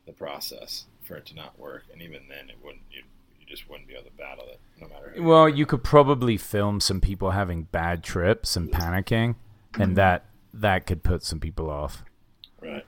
the 0.07 0.13
process 0.13 0.87
for 1.05 1.17
it 1.17 1.27
to 1.27 1.35
not 1.35 1.59
work, 1.59 1.85
and 1.93 2.03
even 2.03 2.23
then, 2.29 2.49
it 2.51 2.57
wouldn't. 2.63 2.83
You 2.91 3.03
you 3.39 3.47
just 3.47 3.69
wouldn't 3.69 3.89
be 3.89 3.95
able 3.95 4.05
to 4.05 4.17
battle 4.17 4.47
it, 4.49 4.61
no 4.81 4.89
matter. 4.89 5.15
Well, 5.19 5.49
you 5.49 5.67
could 5.67 5.85
probably 5.85 6.37
film 6.37 6.81
some 6.81 7.01
people 7.01 7.33
having 7.33 7.65
bad 7.65 8.03
trips 8.03 8.57
and 8.57 8.71
panicking, 8.73 9.37
and 9.75 9.83
mm-hmm. 9.83 9.95
that 9.95 10.25
that 10.53 10.87
could 10.87 11.03
put 11.03 11.23
some 11.23 11.41
people 11.41 11.71
off. 11.71 12.05
right. 12.61 12.85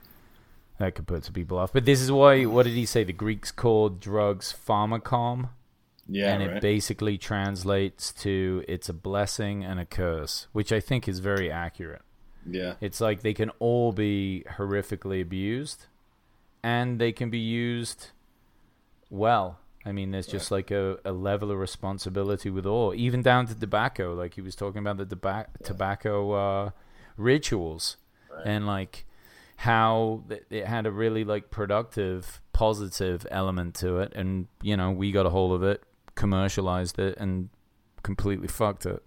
That 0.79 0.93
could 0.93 1.07
put 1.07 1.25
some 1.25 1.33
people 1.33 1.57
off. 1.57 1.73
But 1.73 1.85
this 1.85 2.01
is 2.01 2.11
why. 2.11 2.45
What 2.45 2.63
did 2.63 2.75
he 2.75 2.85
say? 2.85 3.03
The 3.03 3.13
Greeks 3.13 3.51
called 3.51 3.99
drugs 3.99 4.53
pharmakon. 4.67 5.49
Yeah, 6.09 6.33
and 6.33 6.43
it 6.43 6.61
basically 6.61 7.17
translates 7.17 8.13
to 8.23 8.63
it's 8.67 8.89
a 8.89 8.93
blessing 8.93 9.63
and 9.63 9.79
a 9.79 9.85
curse, 9.85 10.47
which 10.53 10.71
I 10.71 10.79
think 10.79 11.07
is 11.07 11.19
very 11.19 11.51
accurate. 11.51 12.01
yeah. 12.49 12.75
It's 12.79 13.01
like 13.01 13.21
they 13.21 13.33
can 13.33 13.49
all 13.59 13.91
be 13.91 14.45
horrifically 14.57 15.21
abused, 15.21 15.87
and 16.63 16.99
they 16.99 17.11
can 17.11 17.29
be 17.29 17.39
used 17.39 18.11
well. 19.09 19.59
I 19.85 19.91
mean, 19.93 20.11
there's 20.11 20.27
just 20.27 20.51
like 20.51 20.69
a, 20.69 20.97
a 21.05 21.13
level 21.13 21.49
of 21.51 21.57
responsibility 21.59 22.49
with 22.49 22.65
all, 22.65 22.93
even 22.93 23.21
down 23.21 23.45
to 23.47 23.55
tobacco. 23.57 24.13
Like 24.13 24.33
he 24.33 24.41
was 24.41 24.55
talking 24.55 24.79
about 24.79 24.97
the 24.97 25.05
toba- 25.05 25.47
tobacco 25.63 26.31
uh, 26.31 26.69
rituals, 27.15 27.97
and 28.45 28.65
like 28.67 29.05
how 29.57 30.23
it 30.49 30.65
had 30.65 30.85
a 30.85 30.91
really 30.91 31.23
like 31.23 31.49
productive, 31.49 32.41
positive 32.51 33.25
element 33.31 33.75
to 33.75 33.99
it, 33.99 34.11
and 34.13 34.47
you 34.61 34.75
know 34.75 34.91
we 34.91 35.11
got 35.11 35.25
a 35.25 35.29
hold 35.29 35.53
of 35.53 35.63
it, 35.63 35.83
commercialized 36.17 36.99
it, 36.99 37.15
and 37.17 37.47
completely 38.03 38.49
fucked 38.49 38.85
it. 38.85 39.01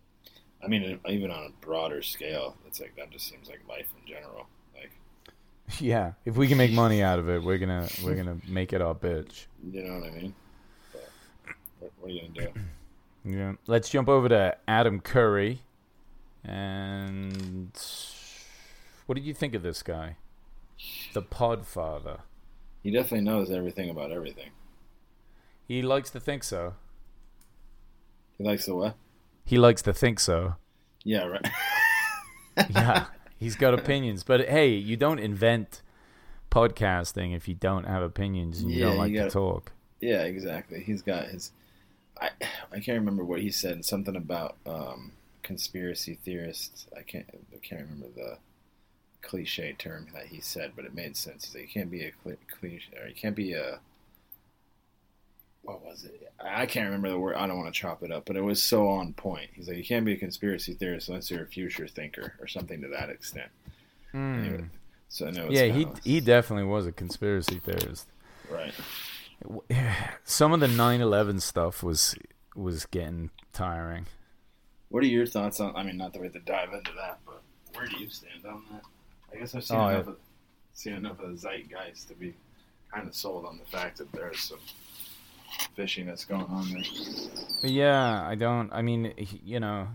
I 0.65 0.69
mean, 0.69 0.99
even 1.07 1.31
on 1.31 1.45
a 1.45 1.65
broader 1.67 2.01
scale, 2.03 2.57
it's 2.67 2.81
like 2.81 2.95
that 2.97 3.11
just 3.11 3.29
seems 3.29 3.49
like 3.49 3.61
life 3.69 3.87
in 4.01 4.07
general. 4.07 4.47
Like, 4.75 4.91
Yeah, 5.81 6.13
if 6.25 6.37
we 6.37 6.49
can 6.49 6.57
make 6.57 6.73
money 6.73 7.03
out 7.11 7.19
of 7.19 7.29
it, 7.29 7.43
we're 7.43 7.59
gonna 7.59 7.89
we're 8.03 8.15
gonna 8.17 8.39
make 8.49 8.73
it 8.73 8.81
our 8.81 8.95
bitch. 8.95 9.47
you 9.71 9.83
know 9.83 9.99
what 10.01 10.09
I 10.09 10.11
mean? 10.13 10.35
But 10.93 11.11
what, 11.81 11.93
what 12.01 12.11
are 12.11 12.15
you 12.15 12.21
gonna 12.35 12.53
do? 12.53 12.61
Yeah. 13.23 13.53
Let's 13.67 13.91
jump 13.91 14.09
over 14.09 14.31
to 14.31 14.57
Adam 14.67 14.99
Curry. 15.01 15.61
And 16.43 17.71
what 19.05 19.15
did 19.17 19.25
you 19.25 19.35
think 19.35 19.55
of 19.55 19.63
this 19.63 19.83
guy? 19.83 20.17
The 21.13 21.21
Podfather. 21.21 22.21
He 22.83 22.91
definitely 22.91 23.27
knows 23.27 23.51
everything 23.51 23.91
about 23.91 24.11
everything. 24.11 24.53
He 25.69 25.83
likes 25.83 26.09
to 26.11 26.19
think 26.19 26.43
so. 26.45 26.77
He 28.41 28.47
likes 28.47 28.65
the 28.65 28.75
what? 28.75 28.95
He 29.45 29.59
likes 29.59 29.83
to 29.83 29.93
think 29.93 30.19
so. 30.19 30.55
Yeah, 31.05 31.27
right. 31.27 31.47
Yeah. 32.71 33.07
He's 33.39 33.55
got 33.55 33.75
opinions. 33.75 34.23
But 34.23 34.49
hey, 34.49 34.69
you 34.71 34.97
don't 34.97 35.19
invent 35.19 35.83
podcasting 36.51 37.35
if 37.37 37.49
you 37.49 37.55
don't 37.55 37.85
have 37.85 38.03
opinions 38.03 38.61
and 38.61 38.71
you 38.71 38.79
Yeah, 38.81 38.85
don't 38.87 38.93
you 38.95 38.99
like 38.99 39.13
to 39.13 39.19
gotta- 39.19 39.31
talk. 39.31 39.73
yeah, 40.01 40.23
exactly. 40.23 40.81
He's 40.83 41.03
got 41.03 41.27
his. 41.29 41.53
I 42.21 42.31
I 42.73 42.81
can't 42.81 42.99
remember 42.99 43.25
what 43.25 43.41
he 43.41 43.51
said. 43.51 43.85
Something 43.85 44.17
about 44.17 44.57
um, 44.67 45.13
conspiracy 45.43 46.19
theorists. 46.25 46.87
I 46.97 47.03
can't. 47.03 47.27
I 47.55 47.59
can't 47.59 47.83
remember 47.83 48.09
the 48.15 48.39
cliche 49.23 49.75
term 49.79 50.07
that 50.15 50.27
he 50.27 50.41
said, 50.41 50.73
but 50.77 50.85
it 50.87 50.95
made 50.95 51.17
sense. 51.17 51.45
He's 51.47 51.55
like, 51.55 51.63
you 51.63 51.69
can't 51.81 51.91
be 51.91 52.05
a 52.05 52.11
cli- 52.11 52.37
cliche, 52.59 52.89
or 53.03 53.07
you 53.09 53.15
can't 53.15 53.37
be 53.37 53.53
a. 53.53 53.81
What 55.63 55.85
was 55.85 56.05
it? 56.05 56.33
I 56.43 56.65
can't 56.67 56.87
remember 56.87 57.11
the 57.11 57.19
word. 57.19 57.37
I 57.37 57.47
don't 57.47 57.59
want 57.59 57.73
to 57.73 57.79
chop 57.81 58.03
it 58.03 58.11
up, 58.11 58.25
but 58.25 58.37
it 58.37 58.41
was 58.41 58.63
so 58.63 58.89
on 58.89 59.13
point. 59.13 59.51
He's 59.55 59.69
like, 59.69 59.77
you 59.77 59.85
can't 59.85 60.07
be 60.07 60.15
a 60.15 60.17
conspiracy 60.17 60.73
theorist 60.75 61.09
unless 61.09 61.31
you're 61.31 61.43
a 61.43 61.47
future 61.47 61.87
thinker, 61.87 62.35
or 62.41 62.47
something 62.47 62.81
to 62.81 62.89
that 62.89 63.11
extent. 63.11 63.51
Hmm. 64.13 64.45
Anyway, 64.45 64.65
so 65.11 65.27
I 65.27 65.31
know. 65.33 65.47
It's. 65.47 65.55
Yeah, 65.55 65.67
he 65.67 65.87
he 66.03 66.21
definitely 66.21 66.65
was 66.65 66.87
a 66.87 66.93
conspiracy 66.93 67.59
theorist. 67.59 68.07
right. 68.51 68.73
Some 70.25 70.53
of 70.53 70.61
the 70.61 70.67
9/11 70.67 71.41
stuff 71.41 71.83
was 71.83 72.15
was 72.57 72.87
getting 72.87 73.31
tiring. 73.53 74.07
What 74.89 75.03
are 75.05 75.07
your 75.07 75.27
thoughts 75.27 75.61
on? 75.61 75.77
I 75.77 75.83
mean, 75.83 75.97
not 75.97 76.13
that 76.13 76.19
we 76.21 76.27
have 76.27 76.35
to 76.35 76.41
dive 76.41 76.73
into 76.73 76.91
that, 76.97 77.19
but 77.25 77.43
where 77.75 77.87
do 77.87 77.97
you 77.99 78.09
stand 78.09 78.45
on 78.45 78.63
that? 78.73 78.83
I 79.33 79.39
guess 79.39 79.55
I've 79.55 79.65
seen 79.65 79.77
Oh, 79.77 79.89
enough 79.89 80.07
yeah. 80.07 80.13
of 80.13 80.17
seen 80.73 80.93
enough 80.95 81.21
of 81.21 81.31
the 81.31 81.37
zeitgeist 81.37 82.09
to 82.09 82.15
be 82.15 82.35
kind 82.93 83.07
of 83.07 83.15
sold 83.15 83.45
on 83.47 83.59
the 83.59 83.65
fact 83.77 83.99
that 83.99 84.11
there's 84.13 84.41
some 84.41 84.59
fishiness 85.77 86.27
going 86.27 86.45
on 86.47 86.71
there. 86.71 86.83
But 87.63 87.71
yeah, 87.71 88.23
I 88.27 88.35
don't. 88.35 88.73
I 88.73 88.83
mean, 88.83 89.13
you 89.45 89.61
know, 89.61 89.89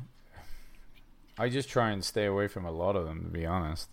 I 1.38 1.50
just 1.50 1.70
try 1.70 1.92
and 1.92 2.04
stay 2.04 2.26
away 2.26 2.48
from 2.48 2.66
a 2.66 2.72
lot 2.72 2.96
of 2.96 3.06
them. 3.06 3.24
To 3.24 3.30
be 3.30 3.46
honest, 3.46 3.90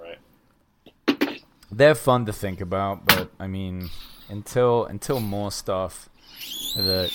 Right. 0.00 1.42
they're 1.70 1.94
fun 1.94 2.26
to 2.26 2.32
think 2.32 2.60
about, 2.60 3.06
but 3.06 3.30
I 3.38 3.46
mean, 3.46 3.90
until 4.28 4.84
until 4.86 5.20
more 5.20 5.50
stuff 5.50 6.08
that 6.76 7.10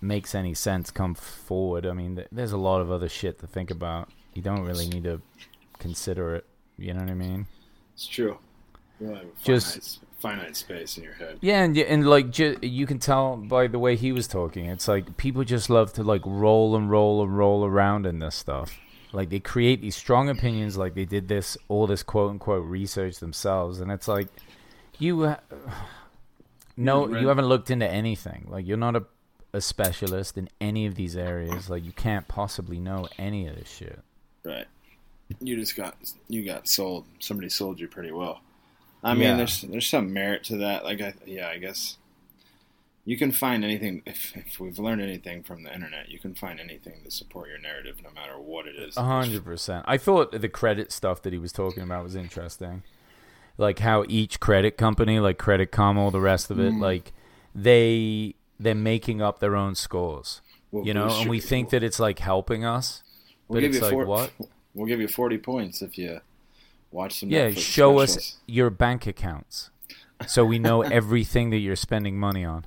makes 0.00 0.34
any 0.34 0.52
sense 0.54 0.90
come 0.90 1.14
forward. 1.14 1.86
I 1.86 1.92
mean, 1.94 2.22
there's 2.30 2.52
a 2.52 2.58
lot 2.58 2.80
of 2.82 2.90
other 2.90 3.08
shit 3.08 3.38
to 3.40 3.46
think 3.46 3.70
about. 3.70 4.10
You 4.34 4.42
don't 4.42 4.62
really 4.62 4.86
need 4.86 5.04
to 5.04 5.22
consider 5.78 6.34
it. 6.34 6.44
You 6.76 6.92
know 6.92 7.00
what 7.00 7.10
I 7.10 7.14
mean? 7.14 7.46
It's 7.94 8.06
true. 8.06 8.36
You 9.00 9.06
have 9.08 9.16
a 9.16 9.20
finite, 9.20 9.44
Just- 9.44 10.03
finite 10.24 10.56
space 10.56 10.96
in 10.96 11.04
your 11.04 11.12
head. 11.12 11.38
Yeah, 11.42 11.62
and 11.62 11.76
and 11.76 12.08
like 12.08 12.30
ju- 12.30 12.56
you 12.62 12.86
can 12.86 12.98
tell 12.98 13.36
by 13.36 13.66
the 13.66 13.78
way 13.78 13.94
he 13.94 14.10
was 14.10 14.26
talking, 14.26 14.66
it's 14.66 14.88
like 14.88 15.18
people 15.18 15.44
just 15.44 15.68
love 15.68 15.92
to 15.94 16.02
like 16.02 16.22
roll 16.24 16.74
and 16.76 16.90
roll 16.90 17.22
and 17.22 17.36
roll 17.36 17.64
around 17.64 18.06
in 18.06 18.20
this 18.20 18.34
stuff. 18.34 18.78
Like 19.12 19.28
they 19.28 19.38
create 19.38 19.82
these 19.82 19.94
strong 19.94 20.30
opinions, 20.30 20.78
like 20.78 20.94
they 20.94 21.04
did 21.04 21.28
this 21.28 21.58
all 21.68 21.86
this 21.86 22.02
quote 22.02 22.30
unquote 22.30 22.64
research 22.64 23.18
themselves, 23.18 23.80
and 23.80 23.92
it's 23.92 24.08
like 24.08 24.28
you 24.98 25.26
ha- 25.26 25.40
uh, 25.52 25.70
no, 26.78 27.06
you 27.14 27.28
haven't 27.28 27.46
looked 27.46 27.70
into 27.70 27.86
anything. 27.86 28.46
Like 28.48 28.66
you're 28.66 28.78
not 28.78 28.96
a 28.96 29.04
a 29.52 29.60
specialist 29.60 30.36
in 30.38 30.48
any 30.60 30.86
of 30.86 30.94
these 30.94 31.16
areas. 31.16 31.68
Like 31.68 31.84
you 31.84 31.92
can't 31.92 32.26
possibly 32.28 32.80
know 32.80 33.08
any 33.18 33.46
of 33.46 33.56
this 33.56 33.70
shit. 33.70 34.00
Right. 34.42 34.66
You 35.40 35.56
just 35.56 35.76
got 35.76 35.96
you 36.28 36.44
got 36.44 36.66
sold. 36.66 37.04
Somebody 37.20 37.50
sold 37.50 37.78
you 37.78 37.88
pretty 37.88 38.10
well. 38.10 38.40
I 39.04 39.14
mean, 39.14 39.22
Yeah. 39.24 39.36
there's 39.36 39.60
there's 39.62 39.86
some 39.86 40.12
merit 40.12 40.44
to 40.44 40.56
that. 40.58 40.84
Like, 40.84 41.00
I 41.00 41.14
yeah, 41.26 41.48
I 41.48 41.58
guess 41.58 41.98
you 43.04 43.16
can 43.18 43.32
find 43.32 43.62
anything. 43.64 44.02
If 44.06 44.34
if 44.36 44.58
we've 44.58 44.78
learned 44.78 45.02
anything 45.02 45.42
from 45.42 45.62
the 45.62 45.72
internet, 45.74 46.08
you 46.08 46.18
can 46.18 46.34
find 46.34 46.58
anything 46.58 47.02
to 47.04 47.10
support 47.10 47.48
your 47.48 47.58
narrative, 47.58 47.96
no 48.02 48.10
matter 48.10 48.38
what 48.38 48.66
it 48.66 48.76
is. 48.76 48.96
A 48.96 49.02
hundred 49.04 49.44
percent. 49.44 49.84
I 49.86 49.98
thought 49.98 50.32
the 50.32 50.48
credit 50.48 50.90
stuff 50.90 51.20
that 51.22 51.32
he 51.32 51.38
was 51.38 51.52
talking 51.52 51.82
about 51.82 52.02
was 52.04 52.14
interesting. 52.16 52.82
Like 53.58 53.78
how 53.80 54.04
each 54.08 54.40
credit 54.40 54.76
company, 54.76 55.20
like 55.20 55.38
Credit 55.38 55.70
Karma, 55.70 56.02
all 56.02 56.10
the 56.10 56.20
rest 56.20 56.50
of 56.50 56.58
it, 56.58 56.72
Mm. 56.72 56.80
like 56.80 57.12
they 57.54 58.34
they're 58.58 58.74
making 58.74 59.20
up 59.22 59.38
their 59.40 59.54
own 59.56 59.74
scores. 59.74 60.40
We'll 60.72 60.86
you 60.86 60.94
know, 60.94 61.08
and 61.20 61.30
we 61.30 61.40
think 61.40 61.70
that 61.70 61.82
it's 61.82 62.00
like 62.00 62.18
helping 62.18 62.64
us. 62.64 63.02
We'll 63.46 63.56
but 63.56 63.60
give 63.60 63.70
it's 63.70 63.78
you 63.78 63.84
like, 63.84 63.92
four, 63.92 64.06
what? 64.06 64.30
We'll 64.74 64.86
give 64.88 65.00
you 65.00 65.06
forty 65.06 65.38
points 65.38 65.82
if 65.82 65.96
you 65.98 66.20
watch 66.94 67.20
some. 67.20 67.28
Yeah, 67.30 67.48
Netflix 67.48 67.58
show 67.58 67.98
us 67.98 68.36
your 68.46 68.70
bank 68.70 69.06
accounts 69.06 69.70
so 70.26 70.44
we 70.44 70.58
know 70.58 70.82
everything 71.00 71.50
that 71.50 71.58
you're 71.58 71.76
spending 71.76 72.18
money 72.18 72.44
on. 72.44 72.66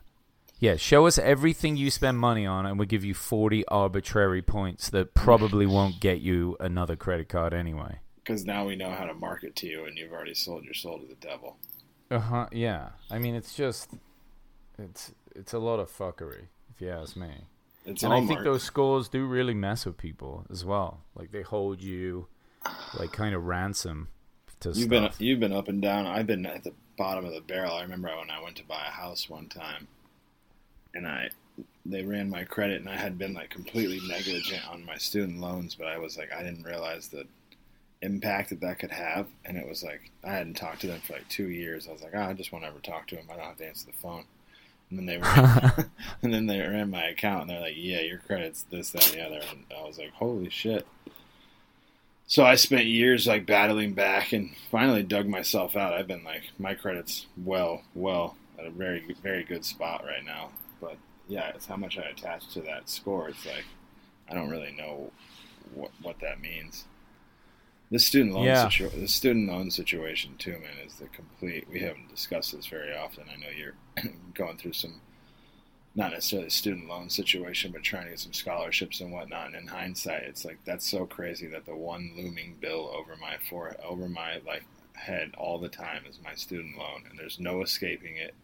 Yeah, 0.60 0.76
show 0.76 1.06
us 1.06 1.20
everything 1.20 1.78
you 1.78 1.92
spend 1.92 2.18
money 2.18 2.46
on, 2.46 2.66
and 2.66 2.80
we'll 2.80 2.88
give 2.88 3.04
you 3.06 3.14
40 3.14 3.66
arbitrary 3.68 4.42
points 4.42 4.90
that 4.90 5.14
probably 5.14 5.68
won't 5.68 6.00
get 6.00 6.20
you 6.20 6.58
another 6.60 6.96
credit 6.96 7.30
card 7.30 7.54
anyway. 7.54 8.00
because 8.24 8.44
now 8.44 8.66
we 8.66 8.76
know 8.76 8.90
how 8.92 9.06
to 9.06 9.14
market 9.14 9.56
to 9.58 9.68
you, 9.68 9.86
and 9.86 9.98
you've 9.98 10.12
already 10.12 10.34
sold 10.34 10.66
your 10.66 10.74
soul 10.74 11.00
to 11.00 11.06
the 11.08 11.16
devil. 11.16 11.58
Uh 12.10 12.20
huh. 12.20 12.48
Yeah. 12.52 12.90
I 13.12 13.20
mean, 13.20 13.36
it's 13.36 13.54
just, 13.54 13.92
it's 14.80 15.14
it's 15.36 15.54
a 15.54 15.60
lot 15.60 15.80
of 15.80 15.92
fuckery, 15.92 16.48
if 16.74 16.82
you 16.82 16.90
ask 16.90 17.16
me. 17.16 17.30
It's 17.86 18.02
and 18.04 18.12
I 18.12 18.26
think 18.26 18.44
those 18.44 18.64
scores 18.64 19.08
do 19.10 19.26
really 19.28 19.54
mess 19.54 19.86
with 19.86 19.98
people 19.98 20.46
as 20.50 20.66
well. 20.66 21.02
Like 21.16 21.32
they 21.32 21.44
hold 21.44 21.82
you, 21.82 22.28
like 22.98 23.12
kind 23.12 23.36
of 23.36 23.46
ransom 23.46 24.08
to 24.62 24.72
You've 24.72 24.90
been 24.90 25.10
you've 25.20 25.40
been 25.40 25.54
up 25.54 25.68
and 25.68 25.82
down. 25.82 26.08
I've 26.08 26.28
been 26.28 26.46
at 26.46 26.64
the 26.64 26.74
bottom 26.98 27.26
of 27.26 27.34
the 27.34 27.42
barrel. 27.42 27.74
I 27.74 27.82
remember 27.82 28.10
when 28.18 28.32
I 28.32 28.42
went 28.42 28.56
to 28.58 28.66
buy 28.66 28.84
a 28.88 28.92
house 28.92 29.30
one 29.30 29.48
time, 29.48 29.88
and 30.94 31.08
I 31.08 31.30
they 31.86 32.04
ran 32.04 32.30
my 32.30 32.44
credit, 32.44 32.82
and 32.82 32.90
I 32.90 32.98
had 32.98 33.18
been 33.18 33.34
like 33.34 33.50
completely 33.50 34.00
negligent 34.08 34.68
on 34.70 34.86
my 34.86 34.98
student 34.98 35.40
loans, 35.40 35.76
but 35.76 35.88
I 35.88 35.98
was 35.98 36.18
like 36.18 36.32
I 36.34 36.44
didn't 36.44 36.64
realize 36.64 37.08
the 37.08 37.26
impact 38.02 38.50
that 38.50 38.62
that 38.62 38.80
could 38.80 38.92
have, 38.92 39.28
and 39.46 39.58
it 39.58 39.68
was 39.68 39.84
like 39.84 40.12
I 40.24 40.32
hadn't 40.32 40.56
talked 40.56 40.82
to 40.82 40.88
them 40.88 41.02
for 41.02 41.14
like 41.14 41.28
two 41.30 41.50
years. 41.50 41.88
I 41.88 41.94
was 41.94 42.02
like, 42.02 42.14
oh, 42.16 42.22
I 42.22 42.34
just 42.34 42.52
won't 42.52 42.66
ever 42.66 42.80
talk 42.80 43.08
to 43.08 43.16
them. 43.16 43.26
I 43.32 43.36
don't 43.36 43.46
have 43.46 43.58
to 43.58 43.68
answer 43.68 43.86
the 43.86 43.94
phone. 43.94 44.26
And 44.90 45.00
then 45.00 45.06
they 45.06 45.18
ran, 45.20 45.92
and 46.22 46.34
then 46.34 46.48
they 46.48 46.60
ran 46.60 46.90
my 46.90 47.06
account, 47.06 47.42
and 47.42 47.50
they're 47.50 47.62
like, 47.62 47.76
"Yeah, 47.76 48.02
your 48.02 48.20
credit's 48.20 48.64
this, 48.64 48.92
that, 48.92 49.08
and 49.12 49.20
the 49.20 49.26
other." 49.26 49.46
And 49.52 49.66
I 49.78 49.84
was 49.86 49.98
like, 49.98 50.14
"Holy 50.14 50.50
shit!" 50.50 50.88
So 52.30 52.44
I 52.44 52.56
spent 52.56 52.86
years 52.86 53.26
like 53.26 53.46
battling 53.46 53.94
back, 53.94 54.34
and 54.34 54.54
finally 54.70 55.02
dug 55.04 55.28
myself 55.28 55.76
out. 55.78 55.94
I've 55.94 56.08
been 56.08 56.24
like, 56.26 56.44
my 56.60 56.74
credit's 56.76 57.26
well, 57.44 57.84
well 57.96 58.36
at 58.60 58.66
a 58.66 58.70
very, 58.70 59.16
very 59.24 59.44
good 59.44 59.64
spot 59.64 60.04
right 60.06 60.26
now. 60.26 60.50
But 60.82 60.98
yeah, 61.30 61.50
it's 61.56 61.66
how 61.66 61.78
much 61.78 61.98
I 61.98 62.04
attach 62.10 62.50
to 62.54 62.62
that 62.62 62.90
score. 62.90 63.30
It's 63.30 63.46
like 63.46 63.64
I 64.30 64.34
don't 64.34 64.50
really 64.50 64.76
know 64.78 65.12
what 65.74 65.92
what 66.02 66.20
that 66.20 66.42
means. 66.42 66.84
The 67.92 68.00
student 68.00 68.36
loan 68.36 68.44
Yeah. 68.44 68.68
situ- 68.68 68.90
the 68.90 69.08
student 69.08 69.48
loan 69.50 69.72
situation 69.72 70.36
too, 70.38 70.52
man, 70.60 70.86
is 70.86 70.96
the 70.96 71.06
complete. 71.08 71.66
We 71.72 71.80
haven't 71.80 72.10
discussed 72.10 72.54
this 72.54 72.66
very 72.68 72.94
often. 72.94 73.24
I 73.34 73.38
know 73.38 73.48
you're 73.56 73.76
going 74.34 74.58
through 74.58 74.74
some, 74.74 75.00
not 75.96 76.12
necessarily 76.12 76.48
a 76.48 76.52
student 76.52 76.88
loan 76.88 77.10
situation, 77.10 77.72
but 77.72 77.82
trying 77.84 78.04
to 78.06 78.12
get 78.12 78.20
some 78.20 78.34
scholarships 78.34 79.02
and 79.02 79.12
whatnot. 79.12 79.48
And 79.48 79.56
in 79.56 79.68
hindsight, 79.68 80.24
it's 80.24 80.46
like 80.46 80.60
that's 80.66 80.90
so 80.90 81.06
crazy 81.06 81.48
that 81.48 81.66
the 81.66 81.76
one 81.76 82.12
looming 82.16 82.56
bill 82.60 82.92
over 82.96 83.16
my 83.20 83.38
for 83.50 83.76
over 83.84 84.08
my 84.08 84.40
like 84.46 84.64
head 84.94 85.32
all 85.38 85.60
the 85.60 85.70
time 85.70 86.04
is 86.10 86.20
my 86.24 86.34
student 86.36 86.78
loan, 86.78 87.04
and 87.10 87.18
there's 87.18 87.40
no 87.40 87.62
escaping 87.62 88.18
it. 88.18 88.36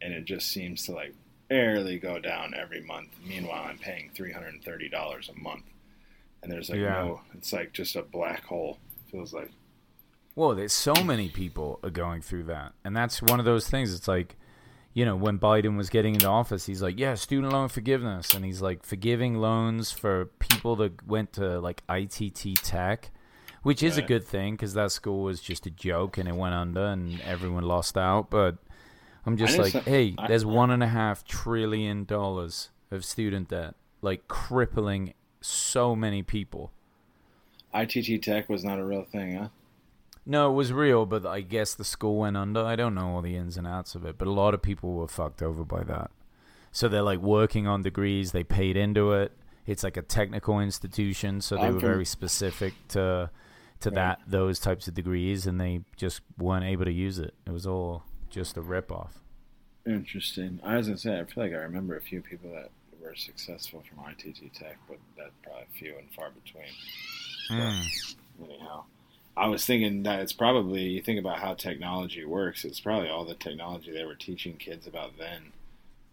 And 0.00 0.12
it 0.12 0.24
just 0.24 0.50
seems 0.50 0.84
to 0.86 0.92
like 0.92 1.14
barely 1.48 1.98
go 1.98 2.18
down 2.18 2.54
every 2.54 2.80
month. 2.82 3.08
Meanwhile, 3.26 3.64
I'm 3.68 3.78
paying 3.78 4.10
three 4.14 4.32
hundred 4.32 4.54
and 4.54 4.64
thirty 4.64 4.88
dollars 4.88 5.28
a 5.28 5.40
month, 5.40 5.64
and 6.42 6.50
there's 6.52 6.70
like 6.70 6.78
Yeah. 6.80 7.02
no. 7.04 7.20
It's 7.34 7.52
like 7.52 7.72
just 7.72 7.96
a 7.96 8.02
black 8.02 8.44
hole. 8.44 8.78
Feels 9.10 9.32
like. 9.32 9.50
Well, 10.34 10.54
there's 10.54 10.72
so 10.72 10.94
many 10.94 11.28
people 11.28 11.78
going 11.92 12.22
through 12.22 12.44
that, 12.44 12.72
and 12.84 12.96
that's 12.96 13.20
one 13.20 13.38
of 13.38 13.44
those 13.44 13.68
things. 13.68 13.92
It's 13.92 14.08
like, 14.08 14.36
you 14.94 15.04
know, 15.04 15.16
when 15.16 15.38
Biden 15.38 15.76
was 15.76 15.88
getting 15.90 16.14
into 16.14 16.28
office, 16.28 16.66
he's 16.66 16.82
like, 16.82 16.98
"Yeah, 16.98 17.14
student 17.14 17.52
loan 17.52 17.68
forgiveness," 17.68 18.34
and 18.34 18.44
he's 18.44 18.60
like 18.60 18.84
forgiving 18.84 19.36
loans 19.38 19.90
for 19.92 20.26
people 20.38 20.76
that 20.76 21.06
went 21.06 21.32
to 21.34 21.60
like 21.60 21.82
ITT 21.88 22.56
Tech, 22.62 23.10
which 23.62 23.82
is 23.82 23.96
a 23.96 24.02
good 24.02 24.24
thing 24.24 24.54
because 24.54 24.74
that 24.74 24.92
school 24.92 25.22
was 25.22 25.40
just 25.40 25.66
a 25.66 25.70
joke 25.70 26.18
and 26.18 26.28
it 26.28 26.34
went 26.36 26.54
under 26.54 26.84
and 26.84 27.20
everyone 27.22 27.62
lost 27.64 27.96
out. 27.96 28.28
But 28.30 28.58
I'm 29.24 29.36
just 29.36 29.56
like, 29.58 29.72
just- 29.72 29.86
hey, 29.88 30.14
I- 30.18 30.26
there's 30.28 30.44
one 30.44 30.70
and 30.70 30.82
a 30.82 30.88
half 30.88 31.24
trillion 31.24 32.04
dollars 32.04 32.70
of 32.90 33.04
student 33.04 33.48
debt, 33.48 33.74
like 34.02 34.28
crippling 34.28 35.14
so 35.40 35.96
many 35.96 36.22
people. 36.22 36.70
ITT 37.74 38.18
Tech 38.22 38.48
was 38.50 38.62
not 38.64 38.78
a 38.78 38.84
real 38.84 39.04
thing, 39.04 39.36
huh? 39.36 39.48
No, 40.24 40.50
it 40.50 40.54
was 40.54 40.72
real, 40.72 41.04
but 41.04 41.26
I 41.26 41.40
guess 41.40 41.74
the 41.74 41.84
school 41.84 42.18
went 42.18 42.36
under. 42.36 42.64
I 42.64 42.76
don't 42.76 42.94
know 42.94 43.08
all 43.16 43.22
the 43.22 43.36
ins 43.36 43.56
and 43.56 43.66
outs 43.66 43.94
of 43.94 44.04
it, 44.04 44.18
but 44.18 44.28
a 44.28 44.32
lot 44.32 44.54
of 44.54 44.62
people 44.62 44.92
were 44.92 45.08
fucked 45.08 45.42
over 45.42 45.64
by 45.64 45.82
that. 45.84 46.10
So 46.70 46.88
they're 46.88 47.02
like 47.02 47.18
working 47.18 47.66
on 47.66 47.82
degrees, 47.82 48.32
they 48.32 48.44
paid 48.44 48.76
into 48.76 49.12
it. 49.12 49.32
It's 49.66 49.82
like 49.84 49.96
a 49.96 50.02
technical 50.02 50.58
institution, 50.60 51.40
so 51.40 51.56
they 51.56 51.70
were 51.70 51.78
very 51.80 52.04
specific 52.04 52.74
to 52.88 53.30
to 53.80 53.88
Right. 53.90 53.94
that 53.96 54.20
those 54.28 54.60
types 54.60 54.86
of 54.86 54.94
degrees 54.94 55.44
and 55.44 55.60
they 55.60 55.80
just 55.96 56.20
weren't 56.38 56.64
able 56.64 56.84
to 56.84 56.92
use 56.92 57.18
it. 57.18 57.34
It 57.44 57.50
was 57.50 57.66
all 57.66 58.04
just 58.30 58.56
a 58.56 58.60
rip 58.60 58.92
off. 58.92 59.18
Interesting. 59.84 60.60
I 60.62 60.76
was 60.76 60.86
gonna 60.86 60.98
say, 60.98 61.18
I 61.18 61.24
feel 61.24 61.42
like 61.42 61.52
I 61.52 61.56
remember 61.56 61.96
a 61.96 62.00
few 62.00 62.22
people 62.22 62.48
that 62.52 62.70
were 63.02 63.16
successful 63.16 63.82
from 63.88 63.98
ITT 64.08 64.54
Tech, 64.54 64.78
but 64.88 64.98
that's 65.18 65.32
probably 65.42 65.64
few 65.76 65.96
and 65.98 66.08
far 66.14 66.30
between. 66.30 66.70
Hmm. 67.48 68.44
Anyhow, 68.44 68.84
I 69.36 69.46
was 69.48 69.64
thinking 69.64 70.02
that 70.02 70.20
it's 70.20 70.32
probably 70.32 70.82
you 70.82 71.00
think 71.02 71.18
about 71.18 71.38
how 71.38 71.54
technology 71.54 72.24
works. 72.24 72.64
It's 72.64 72.80
probably 72.80 73.08
all 73.08 73.24
the 73.24 73.34
technology 73.34 73.90
they 73.90 74.04
were 74.04 74.14
teaching 74.14 74.56
kids 74.56 74.86
about 74.86 75.16
then 75.18 75.52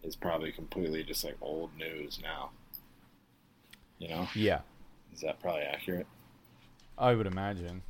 is 0.03 0.15
probably 0.15 0.51
completely 0.53 1.03
just 1.03 1.23
like 1.25 1.36
old 1.41 1.71
news 1.77 2.19
now. 2.23 2.51
You 3.97 4.08
know, 4.08 4.27
Yeah. 4.34 4.62
is 5.13 5.19
that 5.21 5.41
probably 5.41 5.63
accurate? 5.63 6.08
I 6.97 7.13
would 7.13 7.27
imagine. 7.27 7.82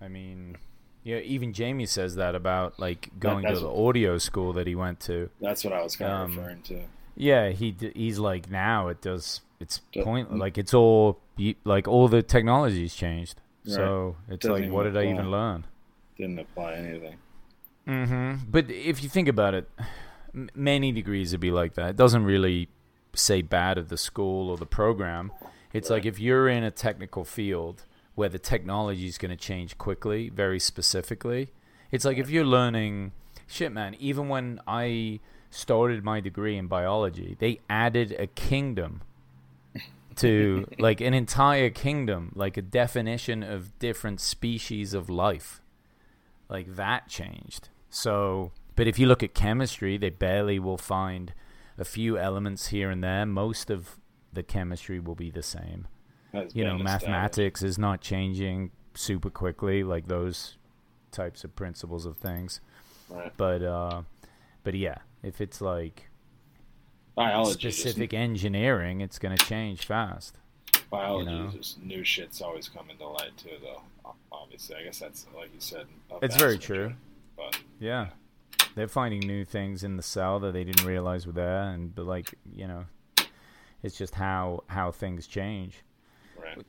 I 0.00 0.06
mean, 0.08 0.56
yeah, 1.02 1.18
even 1.18 1.52
Jamie 1.52 1.86
says 1.86 2.14
that 2.14 2.34
about 2.36 2.78
like 2.78 3.10
going 3.18 3.44
to 3.46 3.58
the 3.58 3.68
what- 3.68 3.88
audio 3.88 4.18
school 4.18 4.52
that 4.52 4.66
he 4.68 4.74
went 4.76 5.00
to. 5.00 5.30
That's 5.40 5.64
what 5.64 5.72
I 5.72 5.82
was 5.82 5.96
kind 5.96 6.12
of 6.12 6.20
Um, 6.30 6.36
referring 6.36 6.62
to. 6.62 6.82
Yeah, 7.16 7.50
he 7.50 7.74
he's 7.94 8.18
like 8.20 8.48
now 8.50 8.86
it 8.88 9.00
does 9.02 9.40
it's 9.60 9.80
point 10.02 10.36
like 10.36 10.56
it's 10.58 10.72
all 10.72 11.20
like 11.64 11.86
all 11.88 12.06
the 12.08 12.22
technology's 12.22 12.94
changed. 12.94 13.40
So 13.64 14.16
it's 14.28 14.46
Doesn't 14.46 14.62
like 14.62 14.72
what 14.72 14.84
did 14.84 14.96
I 14.96 15.10
even 15.10 15.30
learn? 15.30 15.64
Didn't 16.16 16.38
apply 16.38 16.74
anything. 16.74 17.16
Mm-hmm. 17.86 18.50
But 18.50 18.70
if 18.70 19.02
you 19.02 19.08
think 19.08 19.28
about 19.28 19.54
it, 19.54 19.68
m- 20.34 20.50
many 20.54 20.92
degrees 20.92 21.32
would 21.32 21.40
be 21.40 21.50
like 21.50 21.74
that. 21.74 21.90
It 21.90 21.96
doesn't 21.96 22.24
really 22.24 22.68
say 23.14 23.42
bad 23.42 23.78
of 23.78 23.88
the 23.88 23.98
school 23.98 24.50
or 24.50 24.56
the 24.56 24.66
program. 24.66 25.32
It's 25.72 25.90
like 25.90 26.04
if 26.04 26.18
you're 26.18 26.48
in 26.48 26.64
a 26.64 26.70
technical 26.70 27.24
field 27.24 27.84
where 28.14 28.28
the 28.28 28.38
technology 28.38 29.06
is 29.06 29.16
going 29.16 29.30
to 29.30 29.36
change 29.36 29.78
quickly, 29.78 30.28
very 30.28 30.58
specifically. 30.58 31.50
It's 31.90 32.04
like 32.04 32.18
if 32.18 32.30
you're 32.30 32.44
learning 32.44 33.12
shit, 33.46 33.72
man. 33.72 33.94
Even 33.98 34.28
when 34.28 34.60
I 34.66 35.20
started 35.50 36.04
my 36.04 36.20
degree 36.20 36.56
in 36.56 36.66
biology, 36.66 37.36
they 37.38 37.60
added 37.68 38.16
a 38.18 38.26
kingdom 38.26 39.02
to 40.16 40.66
like 40.78 41.00
an 41.00 41.14
entire 41.14 41.70
kingdom, 41.70 42.32
like 42.34 42.56
a 42.56 42.62
definition 42.62 43.42
of 43.42 43.78
different 43.78 44.20
species 44.20 44.94
of 44.94 45.08
life 45.08 45.62
like 46.52 46.76
that 46.76 47.08
changed. 47.08 47.70
So, 47.88 48.52
but 48.76 48.86
if 48.86 48.98
you 48.98 49.06
look 49.06 49.22
at 49.22 49.34
chemistry, 49.34 49.96
they 49.96 50.10
barely 50.10 50.58
will 50.58 50.76
find 50.76 51.32
a 51.78 51.84
few 51.84 52.18
elements 52.18 52.68
here 52.68 52.90
and 52.90 53.02
there. 53.02 53.24
Most 53.24 53.70
of 53.70 53.98
the 54.32 54.42
chemistry 54.42 55.00
will 55.00 55.14
be 55.14 55.30
the 55.30 55.42
same. 55.42 55.88
Has 56.32 56.54
You 56.54 56.64
know, 56.64 56.76
mathematics 56.76 57.62
is 57.62 57.78
not 57.78 58.02
changing 58.02 58.70
super 58.94 59.30
quickly, 59.30 59.82
like 59.82 60.08
those 60.08 60.58
types 61.10 61.42
of 61.42 61.56
principles 61.56 62.04
of 62.04 62.18
things. 62.18 62.60
Right. 63.08 63.32
But 63.36 63.62
uh, 63.62 64.02
but 64.62 64.74
yeah, 64.74 64.98
if 65.22 65.40
it's 65.40 65.62
like 65.62 66.10
Biology, 67.14 67.58
just- 67.58 67.80
specific 67.80 68.14
engineering, 68.14 69.00
it's 69.00 69.18
gonna 69.18 69.36
change 69.36 69.84
fast. 69.84 70.36
biology, 70.90 71.30
you 71.30 71.36
know. 71.38 71.48
just 71.50 71.82
new 71.82 72.04
shit's 72.04 72.40
always 72.42 72.68
coming 72.68 72.96
to 72.98 73.06
light 73.08 73.36
too. 73.36 73.50
Though, 73.62 73.82
obviously, 74.30 74.76
I 74.76 74.84
guess 74.84 74.98
that's 74.98 75.26
like 75.34 75.52
you 75.54 75.60
said. 75.60 75.86
It's 76.22 76.36
very 76.36 76.58
true. 76.58 76.94
But 77.36 77.58
Yeah, 77.80 78.08
they're 78.74 78.88
finding 78.88 79.20
new 79.20 79.44
things 79.44 79.84
in 79.84 79.96
the 79.96 80.02
cell 80.02 80.38
that 80.40 80.52
they 80.52 80.64
didn't 80.64 80.86
realize 80.86 81.26
were 81.26 81.32
there, 81.32 81.62
and 81.70 81.94
but 81.94 82.04
like 82.06 82.34
you 82.54 82.66
know, 82.66 82.84
it's 83.82 83.96
just 83.96 84.14
how 84.16 84.64
how 84.68 84.90
things 84.90 85.26
change. 85.26 85.82
right. 86.42 86.64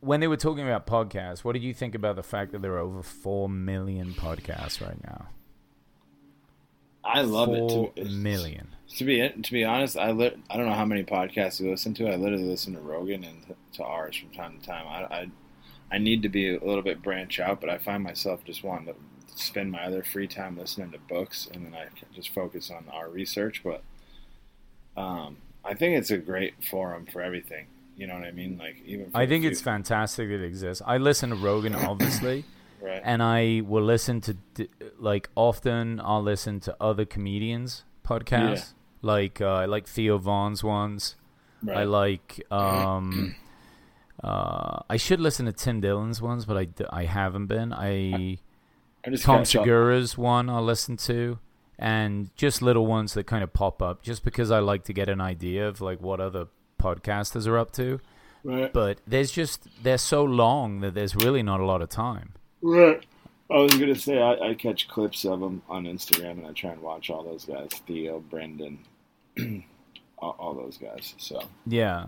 When 0.00 0.20
they 0.20 0.26
were 0.28 0.36
talking 0.36 0.66
about 0.68 0.86
podcasts, 0.86 1.44
what 1.44 1.52
did 1.52 1.62
you 1.62 1.72
think 1.72 1.94
about 1.94 2.16
the 2.16 2.22
fact 2.22 2.52
that 2.52 2.60
there 2.60 2.74
are 2.74 2.78
over 2.80 3.02
four 3.02 3.48
million 3.48 4.12
podcasts 4.12 4.84
right 4.86 5.02
now? 5.02 5.28
I 7.04 7.22
love 7.22 7.50
it. 7.50 7.68
To, 7.96 8.04
million. 8.04 8.68
to 8.96 9.04
be 9.04 9.28
to 9.28 9.52
be 9.52 9.64
honest, 9.64 9.96
I 9.96 10.12
li- 10.12 10.36
I 10.50 10.56
don't 10.56 10.66
know 10.66 10.74
how 10.74 10.84
many 10.84 11.04
podcasts 11.04 11.60
you 11.60 11.70
listen 11.70 11.94
to. 11.94 12.08
I 12.08 12.16
literally 12.16 12.44
listen 12.44 12.74
to 12.74 12.80
Rogan 12.80 13.24
and 13.24 13.46
to, 13.46 13.54
to 13.78 13.84
ours 13.84 14.16
from 14.16 14.30
time 14.30 14.58
to 14.58 14.66
time. 14.66 14.86
I, 14.86 15.14
I 15.14 15.30
I 15.92 15.98
need 15.98 16.22
to 16.22 16.28
be 16.28 16.54
a 16.54 16.64
little 16.64 16.82
bit 16.82 17.02
branch 17.02 17.38
out, 17.40 17.60
but 17.60 17.70
I 17.70 17.78
find 17.78 18.02
myself 18.02 18.44
just 18.44 18.64
wanting 18.64 18.86
to 18.86 18.94
spend 19.36 19.70
my 19.70 19.84
other 19.84 20.02
free 20.02 20.26
time 20.26 20.56
listening 20.56 20.92
to 20.92 20.98
books, 20.98 21.48
and 21.52 21.66
then 21.66 21.74
I 21.74 21.84
can 21.96 22.08
just 22.14 22.30
focus 22.30 22.70
on 22.70 22.86
our 22.92 23.08
research. 23.08 23.62
But 23.62 23.82
um, 24.96 25.38
I 25.64 25.74
think 25.74 25.98
it's 25.98 26.10
a 26.10 26.18
great 26.18 26.54
forum 26.64 27.06
for 27.06 27.20
everything. 27.20 27.66
You 27.96 28.06
know 28.06 28.14
what 28.14 28.24
I 28.24 28.32
mean? 28.32 28.58
Like 28.58 28.82
even 28.86 29.10
I 29.14 29.26
think 29.26 29.44
it's 29.44 29.60
fantastic 29.60 30.28
that 30.28 30.34
it 30.36 30.44
exists. 30.44 30.82
I 30.84 30.98
listen 30.98 31.30
to 31.30 31.36
Rogan, 31.36 31.74
obviously. 31.74 32.44
right. 32.84 33.00
and 33.04 33.22
I 33.22 33.62
will 33.66 33.82
listen 33.82 34.20
to 34.22 34.36
like 34.98 35.28
often 35.34 36.00
I'll 36.04 36.22
listen 36.22 36.60
to 36.60 36.76
other 36.80 37.04
comedians 37.04 37.84
podcasts 38.06 38.74
like 39.02 39.40
uh, 39.40 39.46
I 39.46 39.64
like 39.66 39.86
Theo 39.86 40.18
Von's 40.18 40.62
ones. 40.64 41.16
right. 41.62 41.78
I 41.78 41.84
like 41.84 42.44
um 42.50 43.34
uh 44.22 44.80
I 44.88 44.96
should 44.96 45.20
listen 45.20 45.46
to 45.46 45.52
Tim 45.52 45.80
Dillon's 45.80 46.20
ones 46.20 46.44
but 46.44 46.56
I, 46.56 46.68
I 46.90 47.04
haven't 47.04 47.46
been. 47.46 47.72
I 47.72 48.38
Tom. 49.20 49.44
Segura's 49.44 50.16
one 50.16 50.48
I'll 50.48 50.64
listen 50.64 50.96
to 50.98 51.38
and 51.78 52.30
just 52.36 52.62
little 52.62 52.86
ones 52.86 53.14
that 53.14 53.26
kind 53.26 53.42
of 53.42 53.52
pop 53.52 53.82
up 53.82 54.02
just 54.02 54.24
because 54.24 54.50
I 54.50 54.60
like 54.60 54.84
to 54.84 54.92
get 54.92 55.08
an 55.08 55.20
idea 55.20 55.68
of 55.68 55.80
like 55.80 56.00
what 56.00 56.20
other 56.20 56.46
podcasters 56.80 57.46
are 57.46 57.58
up 57.58 57.72
to. 57.72 58.00
Right. 58.42 58.72
But 58.72 58.98
there's 59.06 59.30
just 59.30 59.66
they're 59.82 59.98
so 59.98 60.22
long 60.24 60.80
that 60.80 60.94
there's 60.94 61.16
really 61.16 61.42
not 61.42 61.60
a 61.60 61.64
lot 61.64 61.82
of 61.82 61.88
time. 61.88 62.32
Right. 62.64 63.04
I 63.50 63.56
was 63.58 63.72
gonna 63.72 63.94
say 63.94 64.20
I, 64.22 64.32
I 64.50 64.54
catch 64.54 64.88
clips 64.88 65.24
of 65.26 65.40
them 65.40 65.62
on 65.68 65.84
Instagram 65.84 66.38
and 66.38 66.46
I 66.46 66.52
try 66.52 66.70
and 66.70 66.80
watch 66.80 67.10
all 67.10 67.22
those 67.22 67.44
guys, 67.44 67.68
Theo, 67.86 68.20
Brendan, 68.20 68.78
all, 70.18 70.34
all 70.38 70.54
those 70.54 70.78
guys. 70.78 71.14
So 71.18 71.42
Yeah. 71.66 72.06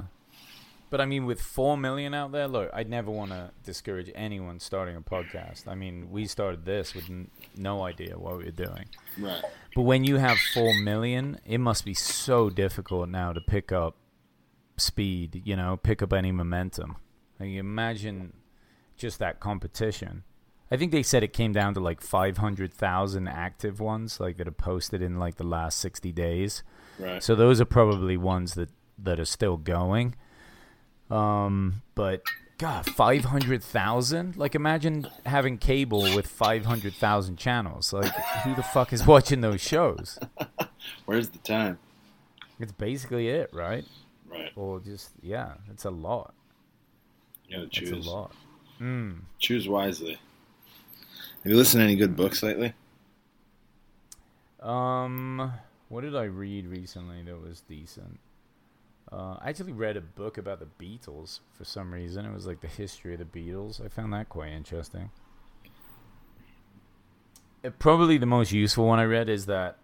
But 0.89 1.01
I 1.03 1.05
mean, 1.05 1.27
with 1.27 1.43
four 1.43 1.77
million 1.77 2.15
out 2.15 2.33
there, 2.33 2.49
look, 2.49 2.71
I'd 2.73 2.89
never 2.89 3.11
want 3.11 3.33
to 3.33 3.51
discourage 3.65 4.11
anyone 4.15 4.59
starting 4.61 4.97
a 4.97 5.03
podcast. 5.03 5.69
I 5.69 5.75
mean, 5.75 6.11
we 6.11 6.27
started 6.27 6.65
this 6.65 6.95
with 6.95 7.11
n- 7.11 7.31
no 7.55 7.83
idea 7.83 8.17
what 8.17 8.39
we 8.39 8.45
were 8.45 8.51
doing. 8.51 8.87
right, 9.19 9.43
But 9.75 9.83
when 9.83 10.05
you 10.05 10.17
have 10.17 10.39
four 10.55 10.73
million, 10.75 11.39
it 11.45 11.59
must 11.59 11.85
be 11.85 11.93
so 11.93 12.49
difficult 12.49 13.11
now 13.11 13.35
to 13.35 13.41
pick 13.43 13.73
up 13.73 13.97
speed, 14.79 15.43
you 15.45 15.55
know, 15.57 15.77
pick 15.77 16.03
up 16.03 16.15
any 16.15 16.33
momentum. 16.33 16.97
Like, 17.39 17.51
imagine 17.51 18.33
just 18.97 19.19
that 19.19 19.39
competition. 19.41 20.23
I 20.71 20.77
think 20.77 20.93
they 20.93 21.03
said 21.03 21.23
it 21.23 21.33
came 21.33 21.53
down 21.53 21.75
to 21.75 21.81
like 21.81 22.01
500,000 22.01 23.29
active 23.29 23.79
ones, 23.81 24.19
like 24.19 24.37
that 24.39 24.49
are 24.49 24.53
posted 24.53 25.01
in 25.03 25.19
like 25.19 25.37
the 25.37 25.45
last 25.45 25.79
60 25.79 26.11
days. 26.13 26.63
right. 26.99 27.23
So 27.23 27.35
those 27.35 27.61
are 27.61 27.65
probably 27.65 28.17
ones 28.17 28.55
that 28.55 28.71
that 28.99 29.21
are 29.21 29.27
still 29.27 29.57
going. 29.57 30.15
Um, 31.11 31.83
but 31.95 32.23
God, 32.59 32.87
five 32.87 33.25
hundred 33.25 33.63
thousand! 33.63 34.37
Like, 34.37 34.55
imagine 34.55 35.07
having 35.27 35.59
cable 35.59 36.03
with 36.15 36.27
five 36.27 36.65
hundred 36.65 36.95
thousand 36.95 37.37
channels. 37.37 37.93
Like, 37.93 38.13
who 38.45 38.55
the 38.55 38.63
fuck 38.63 38.93
is 38.93 39.07
watching 39.07 39.43
those 39.43 39.61
shows? 39.61 40.19
Where's 41.05 41.29
the 41.29 41.39
time? 41.39 41.79
It's 42.59 42.73
basically 42.73 43.29
it, 43.29 43.51
right? 43.53 43.85
Right. 44.29 44.53
Or 44.57 44.81
just 44.81 45.11
yeah, 45.23 45.53
it's 45.71 45.85
a 45.85 45.91
lot. 45.91 46.33
You 47.47 47.59
gotta 47.59 47.69
choose. 47.69 47.91
It's 47.91 48.07
a 48.07 48.11
lot. 48.11 48.33
Mm. 48.81 49.19
Choose 49.39 49.69
wisely. 49.69 50.19
Have 51.47 51.53
you 51.53 51.59
listened 51.59 51.79
to 51.79 51.85
any 51.85 51.95
good 51.95 52.17
books 52.17 52.43
lately? 52.43 52.75
Um, 54.59 55.53
what 55.89 56.01
did 56.01 56.17
I 56.17 56.25
read 56.25 56.67
recently 56.67 57.23
that 57.23 57.41
was 57.41 57.61
decent? 57.61 58.19
Uh, 59.13 59.37
I 59.41 59.51
actually 59.51 59.73
read 59.73 59.97
a 59.97 60.01
book 60.01 60.39
about 60.39 60.59
the 60.59 60.67
Beatles 60.85 61.39
for 61.57 61.63
some 61.65 61.95
reason. 61.95 62.27
It 62.27 62.35
was 62.35 62.49
like 62.49 62.63
the 62.63 62.67
history 62.67 63.15
of 63.15 63.21
the 63.21 63.25
Beatles. 63.27 63.81
I 63.81 63.87
found 63.87 64.13
that 64.13 64.29
quite 64.29 64.49
interesting. 64.51 65.11
Uh, 67.65 67.71
probably 67.79 68.19
the 68.19 68.27
most 68.27 68.51
useful 68.51 68.85
one 68.85 68.99
I 68.99 69.05
read 69.05 69.29
is 69.29 69.47
that 69.47 69.79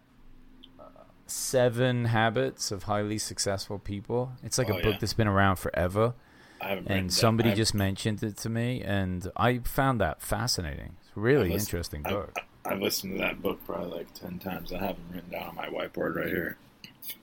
uh, 0.81 0.83
Seven 1.29 2.07
Habits 2.07 2.73
of 2.73 2.83
Highly 2.83 3.19
Successful 3.19 3.79
People. 3.79 4.33
It's 4.43 4.59
like 4.59 4.69
Oh, 4.69 4.73
a 4.79 4.83
book 4.83 4.95
yeah. 4.95 4.99
that's 4.99 5.15
been 5.15 5.29
around 5.29 5.61
forever, 5.61 6.07
I 6.07 6.09
haven't. 6.09 6.15
read 6.17 6.32
and 6.63 7.11
that. 7.11 7.13
somebody 7.13 7.51
I've- 7.51 7.57
just 7.57 7.75
mentioned 7.75 8.23
it 8.23 8.37
to 8.39 8.49
me, 8.49 8.83
and 8.83 9.31
I 9.37 9.59
found 9.59 10.01
that 10.01 10.23
fascinating. 10.23 10.97
It's 11.01 11.17
a 11.17 11.21
really 11.21 11.51
listened- 11.51 11.61
interesting 11.69 12.03
I've- 12.07 12.15
book. 12.15 12.37
I've 12.65 12.81
listened 12.81 13.15
to 13.15 13.19
that 13.19 13.43
book 13.43 13.61
probably 13.67 13.91
like 13.99 14.15
ten 14.15 14.39
times. 14.39 14.73
I 14.73 14.79
have 14.79 14.97
them 14.97 15.05
written 15.13 15.31
down 15.31 15.49
on 15.49 15.55
my 15.57 15.67
whiteboard 15.67 16.15
right 16.15 16.29
here. 16.29 16.57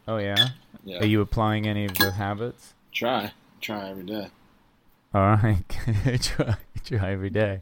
Oh 0.07 0.17
yeah, 0.17 0.49
Yeah. 0.83 0.99
are 0.99 1.05
you 1.05 1.21
applying 1.21 1.65
any 1.67 1.85
of 1.85 1.93
the 1.97 2.11
habits? 2.11 2.73
try? 2.91 3.31
Try 3.61 3.89
every 3.89 4.03
day. 4.03 4.27
All 5.13 5.21
right, 5.21 5.63
try 6.21 6.57
try 6.83 7.11
every 7.11 7.29
day. 7.29 7.61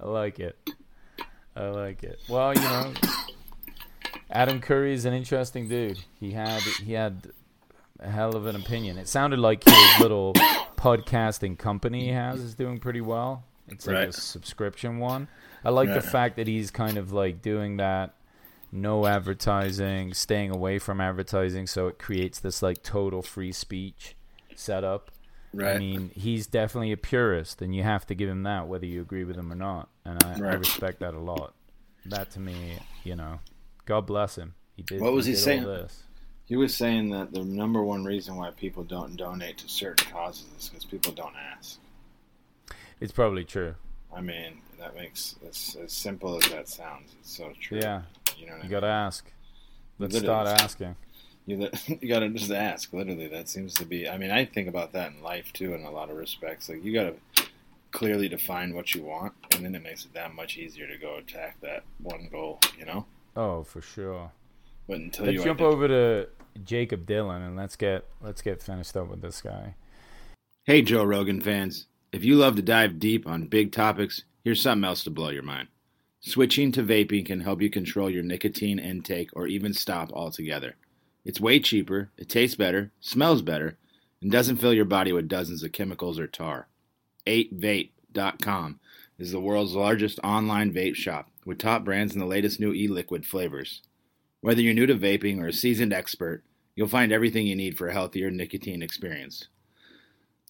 I 0.00 0.06
like 0.06 0.38
it. 0.40 0.58
I 1.56 1.68
like 1.68 2.02
it. 2.02 2.20
Well, 2.28 2.52
you 2.54 2.60
know, 2.60 2.92
Adam 4.30 4.60
Curry 4.60 4.92
is 4.92 5.04
an 5.04 5.14
interesting 5.14 5.68
dude. 5.68 5.98
He 6.20 6.32
had 6.32 6.60
he 6.62 6.92
had 6.92 7.30
a 8.00 8.10
hell 8.10 8.36
of 8.36 8.46
an 8.46 8.56
opinion. 8.56 8.98
It 8.98 9.08
sounded 9.08 9.38
like 9.38 9.64
his 9.64 10.00
little 10.00 10.34
podcasting 10.76 11.58
company 11.58 12.06
he 12.06 12.08
has 12.08 12.40
is 12.40 12.54
doing 12.54 12.78
pretty 12.78 13.00
well. 13.00 13.44
It's 13.68 13.86
like 13.86 14.08
a 14.08 14.12
subscription 14.12 14.98
one. 14.98 15.28
I 15.64 15.70
like 15.70 15.92
the 15.92 16.02
fact 16.02 16.36
that 16.36 16.46
he's 16.46 16.70
kind 16.70 16.98
of 16.98 17.12
like 17.12 17.40
doing 17.40 17.78
that 17.78 18.14
no 18.74 19.06
advertising, 19.06 20.12
staying 20.12 20.50
away 20.50 20.78
from 20.78 21.00
advertising 21.00 21.66
so 21.66 21.86
it 21.86 21.98
creates 21.98 22.40
this 22.40 22.60
like 22.60 22.82
total 22.82 23.22
free 23.22 23.52
speech 23.52 24.16
setup. 24.56 25.10
Right. 25.52 25.76
I 25.76 25.78
mean, 25.78 26.10
he's 26.14 26.48
definitely 26.48 26.90
a 26.90 26.96
purist, 26.96 27.62
and 27.62 27.74
you 27.74 27.84
have 27.84 28.04
to 28.06 28.14
give 28.16 28.28
him 28.28 28.42
that, 28.42 28.66
whether 28.66 28.86
you 28.86 29.00
agree 29.00 29.22
with 29.22 29.36
him 29.36 29.52
or 29.52 29.54
not. 29.54 29.88
And 30.04 30.22
I, 30.24 30.32
I 30.32 30.54
respect 30.54 30.98
that 30.98 31.14
a 31.14 31.20
lot. 31.20 31.54
That 32.06 32.32
to 32.32 32.40
me, 32.40 32.78
you 33.04 33.14
know, 33.14 33.38
God 33.86 34.06
bless 34.06 34.36
him. 34.36 34.54
He 34.76 34.82
did. 34.82 35.00
What 35.00 35.12
was 35.12 35.26
he 35.26 35.34
all 35.34 35.38
saying? 35.38 35.88
He 36.46 36.56
was 36.56 36.76
saying 36.76 37.10
that 37.10 37.32
the 37.32 37.42
number 37.44 37.82
one 37.82 38.04
reason 38.04 38.36
why 38.36 38.50
people 38.50 38.84
don't 38.84 39.16
donate 39.16 39.58
to 39.58 39.68
certain 39.68 40.10
causes 40.10 40.46
is 40.58 40.68
because 40.68 40.84
people 40.84 41.12
don't 41.12 41.34
ask. 41.36 41.78
It's 43.00 43.12
probably 43.12 43.44
true. 43.44 43.74
I 44.14 44.20
mean, 44.20 44.58
that 44.78 44.94
makes 44.94 45.36
as, 45.48 45.76
as 45.82 45.92
simple 45.92 46.36
as 46.36 46.48
that 46.50 46.68
sounds. 46.68 47.14
It's 47.20 47.34
so 47.36 47.52
true. 47.60 47.78
Yeah, 47.82 48.02
You 48.36 48.46
know 48.46 48.52
I 48.52 48.56
you 48.56 48.62
mean? 48.64 48.70
gotta 48.70 48.86
ask. 48.88 49.30
Let's 49.98 50.14
Literally. 50.14 50.46
start 50.46 50.60
asking. 50.60 50.96
You, 51.46 51.70
you 52.00 52.08
gotta 52.08 52.28
just 52.28 52.50
ask. 52.50 52.92
Literally, 52.92 53.28
that 53.28 53.48
seems 53.48 53.74
to 53.74 53.86
be. 53.86 54.08
I 54.08 54.18
mean, 54.18 54.30
I 54.30 54.44
think 54.44 54.68
about 54.68 54.92
that 54.92 55.12
in 55.12 55.22
life 55.22 55.52
too, 55.52 55.72
in 55.74 55.84
a 55.84 55.90
lot 55.90 56.10
of 56.10 56.16
respects. 56.16 56.68
Like 56.68 56.84
you 56.84 56.92
gotta 56.92 57.14
clearly 57.90 58.28
define 58.28 58.74
what 58.74 58.94
you 58.94 59.02
want, 59.02 59.32
and 59.52 59.64
then 59.64 59.74
it 59.74 59.82
makes 59.82 60.04
it 60.04 60.12
that 60.14 60.34
much 60.34 60.58
easier 60.58 60.86
to 60.86 60.96
go 60.98 61.16
attack 61.16 61.60
that 61.62 61.84
one 62.02 62.28
goal. 62.30 62.60
You 62.78 62.84
know. 62.86 63.06
Oh, 63.36 63.62
for 63.64 63.80
sure. 63.80 64.30
But 64.86 64.98
until 64.98 65.26
Let's 65.26 65.38
you 65.38 65.44
jump 65.44 65.60
ident- 65.60 65.72
over 65.72 65.88
to 65.88 66.28
Jacob 66.64 67.06
Dylan 67.06 67.46
and 67.46 67.56
let's 67.56 67.76
get 67.76 68.04
let's 68.20 68.42
get 68.42 68.62
finished 68.62 68.96
up 68.96 69.08
with 69.08 69.22
this 69.22 69.40
guy. 69.40 69.74
Hey, 70.64 70.82
Joe 70.82 71.04
Rogan 71.04 71.40
fans. 71.40 71.86
If 72.12 72.24
you 72.24 72.36
love 72.36 72.56
to 72.56 72.62
dive 72.62 72.98
deep 72.98 73.26
on 73.26 73.46
big 73.46 73.72
topics, 73.72 74.24
here's 74.44 74.62
something 74.62 74.84
else 74.84 75.02
to 75.04 75.10
blow 75.10 75.30
your 75.30 75.42
mind. 75.42 75.68
Switching 76.20 76.72
to 76.72 76.82
vaping 76.82 77.26
can 77.26 77.40
help 77.40 77.60
you 77.60 77.68
control 77.68 78.08
your 78.08 78.22
nicotine 78.22 78.78
intake 78.78 79.30
or 79.34 79.46
even 79.46 79.74
stop 79.74 80.12
altogether. 80.12 80.76
It's 81.24 81.40
way 81.40 81.60
cheaper, 81.60 82.10
it 82.16 82.28
tastes 82.28 82.56
better, 82.56 82.92
smells 83.00 83.42
better, 83.42 83.76
and 84.22 84.30
doesn't 84.30 84.56
fill 84.56 84.72
your 84.72 84.84
body 84.84 85.12
with 85.12 85.28
dozens 85.28 85.62
of 85.62 85.72
chemicals 85.72 86.18
or 86.18 86.26
tar. 86.26 86.68
8vape.com 87.26 88.80
is 89.18 89.32
the 89.32 89.40
world's 89.40 89.74
largest 89.74 90.18
online 90.22 90.72
vape 90.72 90.94
shop 90.94 91.30
with 91.44 91.58
top 91.58 91.84
brands 91.84 92.14
and 92.14 92.22
the 92.22 92.26
latest 92.26 92.60
new 92.60 92.72
e 92.72 92.88
liquid 92.88 93.26
flavors. 93.26 93.82
Whether 94.44 94.60
you're 94.60 94.74
new 94.74 94.84
to 94.84 94.94
vaping 94.94 95.40
or 95.40 95.46
a 95.46 95.54
seasoned 95.54 95.94
expert, 95.94 96.44
you'll 96.76 96.86
find 96.86 97.12
everything 97.12 97.46
you 97.46 97.56
need 97.56 97.78
for 97.78 97.88
a 97.88 97.94
healthier 97.94 98.30
nicotine 98.30 98.82
experience. 98.82 99.48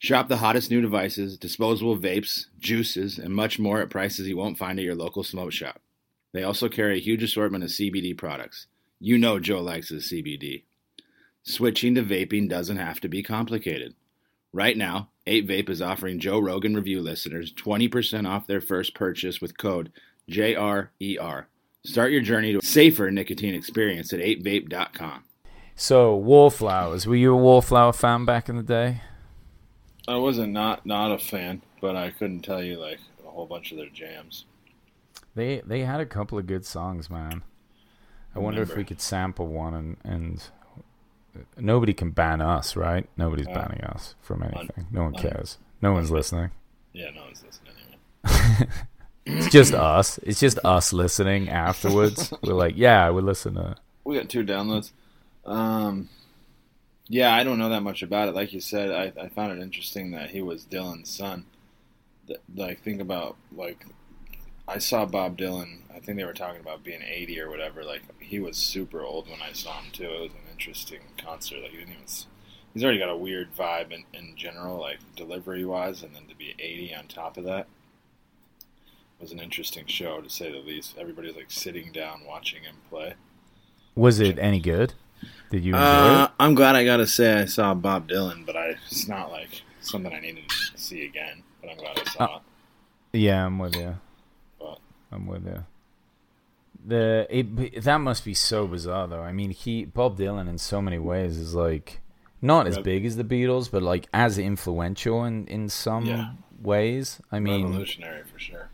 Shop 0.00 0.26
the 0.26 0.38
hottest 0.38 0.68
new 0.68 0.80
devices, 0.80 1.38
disposable 1.38 1.96
vapes, 1.96 2.46
juices, 2.58 3.20
and 3.20 3.32
much 3.32 3.60
more 3.60 3.80
at 3.80 3.90
prices 3.90 4.26
you 4.26 4.36
won't 4.36 4.58
find 4.58 4.80
at 4.80 4.84
your 4.84 4.96
local 4.96 5.22
smoke 5.22 5.52
shop. 5.52 5.80
They 6.32 6.42
also 6.42 6.68
carry 6.68 6.96
a 6.96 7.00
huge 7.00 7.22
assortment 7.22 7.62
of 7.62 7.70
CBD 7.70 8.18
products. 8.18 8.66
You 8.98 9.16
know 9.16 9.38
Joe 9.38 9.62
likes 9.62 9.90
his 9.90 10.10
CBD. 10.10 10.64
Switching 11.44 11.94
to 11.94 12.02
vaping 12.02 12.48
doesn't 12.48 12.78
have 12.78 12.98
to 12.98 13.08
be 13.08 13.22
complicated. 13.22 13.94
Right 14.52 14.76
now, 14.76 15.10
8Vape 15.28 15.70
is 15.70 15.80
offering 15.80 16.18
Joe 16.18 16.40
Rogan 16.40 16.74
review 16.74 17.00
listeners 17.00 17.52
20% 17.52 18.28
off 18.28 18.48
their 18.48 18.60
first 18.60 18.92
purchase 18.92 19.40
with 19.40 19.56
code 19.56 19.92
JRER. 20.28 21.44
Start 21.86 22.12
your 22.12 22.22
journey 22.22 22.52
to 22.52 22.58
a 22.58 22.62
safer 22.64 23.10
nicotine 23.10 23.54
experience 23.54 24.12
at 24.12 24.20
8vape.com. 24.20 25.24
So, 25.76 26.14
Wallflowers. 26.16 27.06
Were 27.06 27.16
you 27.16 27.34
a 27.34 27.36
Wallflower 27.36 27.92
fan 27.92 28.24
back 28.24 28.48
in 28.48 28.56
the 28.56 28.62
day? 28.62 29.00
I 30.06 30.16
wasn't 30.16 30.52
not 30.52 30.84
not 30.86 31.12
a 31.12 31.18
fan, 31.18 31.62
but 31.80 31.96
I 31.96 32.10
couldn't 32.10 32.40
tell 32.42 32.62
you 32.62 32.78
like 32.78 33.00
a 33.26 33.30
whole 33.30 33.46
bunch 33.46 33.70
of 33.72 33.78
their 33.78 33.88
jams. 33.88 34.44
They 35.34 35.62
they 35.66 35.80
had 35.80 36.00
a 36.00 36.06
couple 36.06 36.38
of 36.38 36.46
good 36.46 36.64
songs, 36.66 37.08
man. 37.10 37.42
I 38.34 38.38
wonder 38.38 38.62
if 38.62 38.76
we 38.76 38.84
could 38.84 39.00
sample 39.00 39.46
one 39.46 39.74
and 39.74 39.96
and 40.04 40.48
nobody 41.56 41.92
can 41.94 42.10
ban 42.10 42.40
us, 42.40 42.76
right? 42.76 43.08
Nobody's 43.16 43.48
Uh, 43.48 43.54
banning 43.54 43.80
us 43.82 44.14
from 44.20 44.42
anything. 44.42 44.86
No 44.90 45.04
one 45.04 45.16
un- 45.16 45.22
cares. 45.22 45.58
No 45.80 45.92
one's 45.92 46.10
listening. 46.10 46.50
Yeah, 46.92 47.10
no 47.14 47.22
one's 47.24 47.42
listening 47.44 47.72
anyway. 48.24 48.70
It's 49.26 49.48
just 49.48 49.72
us. 49.72 50.18
It's 50.18 50.40
just 50.40 50.58
us 50.64 50.92
listening 50.92 51.48
afterwards. 51.48 52.32
We're 52.42 52.54
like, 52.54 52.74
yeah, 52.76 53.10
we 53.10 53.22
listen 53.22 53.54
to. 53.54 53.76
We 54.04 54.16
got 54.16 54.28
two 54.28 54.44
downloads. 54.44 54.92
Um, 55.46 56.10
yeah, 57.08 57.34
I 57.34 57.42
don't 57.42 57.58
know 57.58 57.70
that 57.70 57.82
much 57.82 58.02
about 58.02 58.28
it. 58.28 58.34
Like 58.34 58.52
you 58.52 58.60
said, 58.60 58.90
I, 58.90 59.12
I 59.22 59.28
found 59.28 59.52
it 59.52 59.62
interesting 59.62 60.10
that 60.10 60.30
he 60.30 60.42
was 60.42 60.64
Dylan's 60.64 61.10
son. 61.10 61.46
Like, 62.54 62.82
think 62.82 63.00
about 63.00 63.36
like 63.54 63.86
I 64.68 64.78
saw 64.78 65.04
Bob 65.06 65.38
Dylan. 65.38 65.80
I 65.94 66.00
think 66.00 66.18
they 66.18 66.24
were 66.24 66.32
talking 66.32 66.60
about 66.60 66.84
being 66.84 67.02
eighty 67.02 67.40
or 67.40 67.48
whatever. 67.48 67.82
Like, 67.82 68.02
he 68.20 68.40
was 68.40 68.56
super 68.56 69.02
old 69.02 69.28
when 69.28 69.40
I 69.42 69.52
saw 69.52 69.80
him 69.80 69.90
too. 69.92 70.04
It 70.04 70.20
was 70.20 70.32
an 70.32 70.50
interesting 70.52 71.00
concert. 71.16 71.62
Like, 71.62 71.70
he 71.70 71.78
didn't 71.78 71.92
even. 71.92 72.04
He's 72.74 72.82
already 72.82 72.98
got 72.98 73.10
a 73.10 73.16
weird 73.16 73.54
vibe 73.54 73.92
in, 73.92 74.04
in 74.12 74.34
general, 74.36 74.80
like 74.80 74.98
delivery 75.14 75.64
wise, 75.64 76.02
and 76.02 76.14
then 76.14 76.26
to 76.26 76.34
be 76.34 76.54
eighty 76.58 76.94
on 76.94 77.06
top 77.06 77.36
of 77.36 77.44
that 77.44 77.68
was 79.20 79.32
an 79.32 79.40
interesting 79.40 79.86
show 79.86 80.20
to 80.20 80.28
say 80.28 80.50
the 80.52 80.58
least. 80.58 80.96
Everybody's 80.98 81.36
like 81.36 81.50
sitting 81.50 81.92
down 81.92 82.22
watching 82.26 82.62
him 82.62 82.76
play. 82.90 83.14
Was 83.94 84.20
it 84.20 84.38
any 84.38 84.60
good? 84.60 84.94
Did 85.50 85.64
you 85.64 85.74
enjoy 85.74 85.84
Uh, 85.86 86.24
it? 86.24 86.30
I'm 86.40 86.54
glad 86.54 86.76
I 86.76 86.84
got 86.84 86.98
to 86.98 87.06
say 87.06 87.40
I 87.42 87.44
saw 87.46 87.74
Bob 87.74 88.08
Dylan, 88.08 88.44
but 88.44 88.56
I 88.56 88.74
it's 88.90 89.08
not 89.08 89.30
like 89.30 89.62
something 89.80 90.12
I 90.12 90.20
needed 90.20 90.48
to 90.48 90.78
see 90.78 91.06
again. 91.06 91.42
But 91.60 91.70
I'm 91.70 91.76
glad 91.78 91.98
I 91.98 92.04
saw 92.10 92.36
it. 92.36 92.42
Yeah, 93.18 93.46
I'm 93.46 93.58
with 93.58 93.76
you. 93.76 93.96
But 94.58 94.78
I'm 95.12 95.26
with 95.26 95.46
you. 95.46 95.64
The 96.86 97.26
it 97.30 97.82
that 97.84 97.98
must 97.98 98.24
be 98.24 98.34
so 98.34 98.66
bizarre 98.66 99.06
though. 99.08 99.22
I 99.22 99.32
mean, 99.32 99.50
he 99.50 99.84
Bob 99.86 100.18
Dylan 100.18 100.48
in 100.48 100.58
so 100.58 100.82
many 100.82 100.98
ways 100.98 101.38
is 101.38 101.54
like 101.54 102.00
not 102.42 102.66
as 102.66 102.76
big 102.78 103.06
as 103.06 103.16
the 103.16 103.24
Beatles, 103.24 103.70
but 103.70 103.82
like 103.82 104.06
as 104.12 104.36
influential 104.36 105.24
in 105.24 105.46
in 105.46 105.68
some 105.70 106.04
Yeah. 106.04 106.32
ways. 106.60 107.22
I 107.32 107.38
mean, 107.40 107.66
revolutionary 107.66 108.24
for 108.24 108.38
sure. 108.38 108.68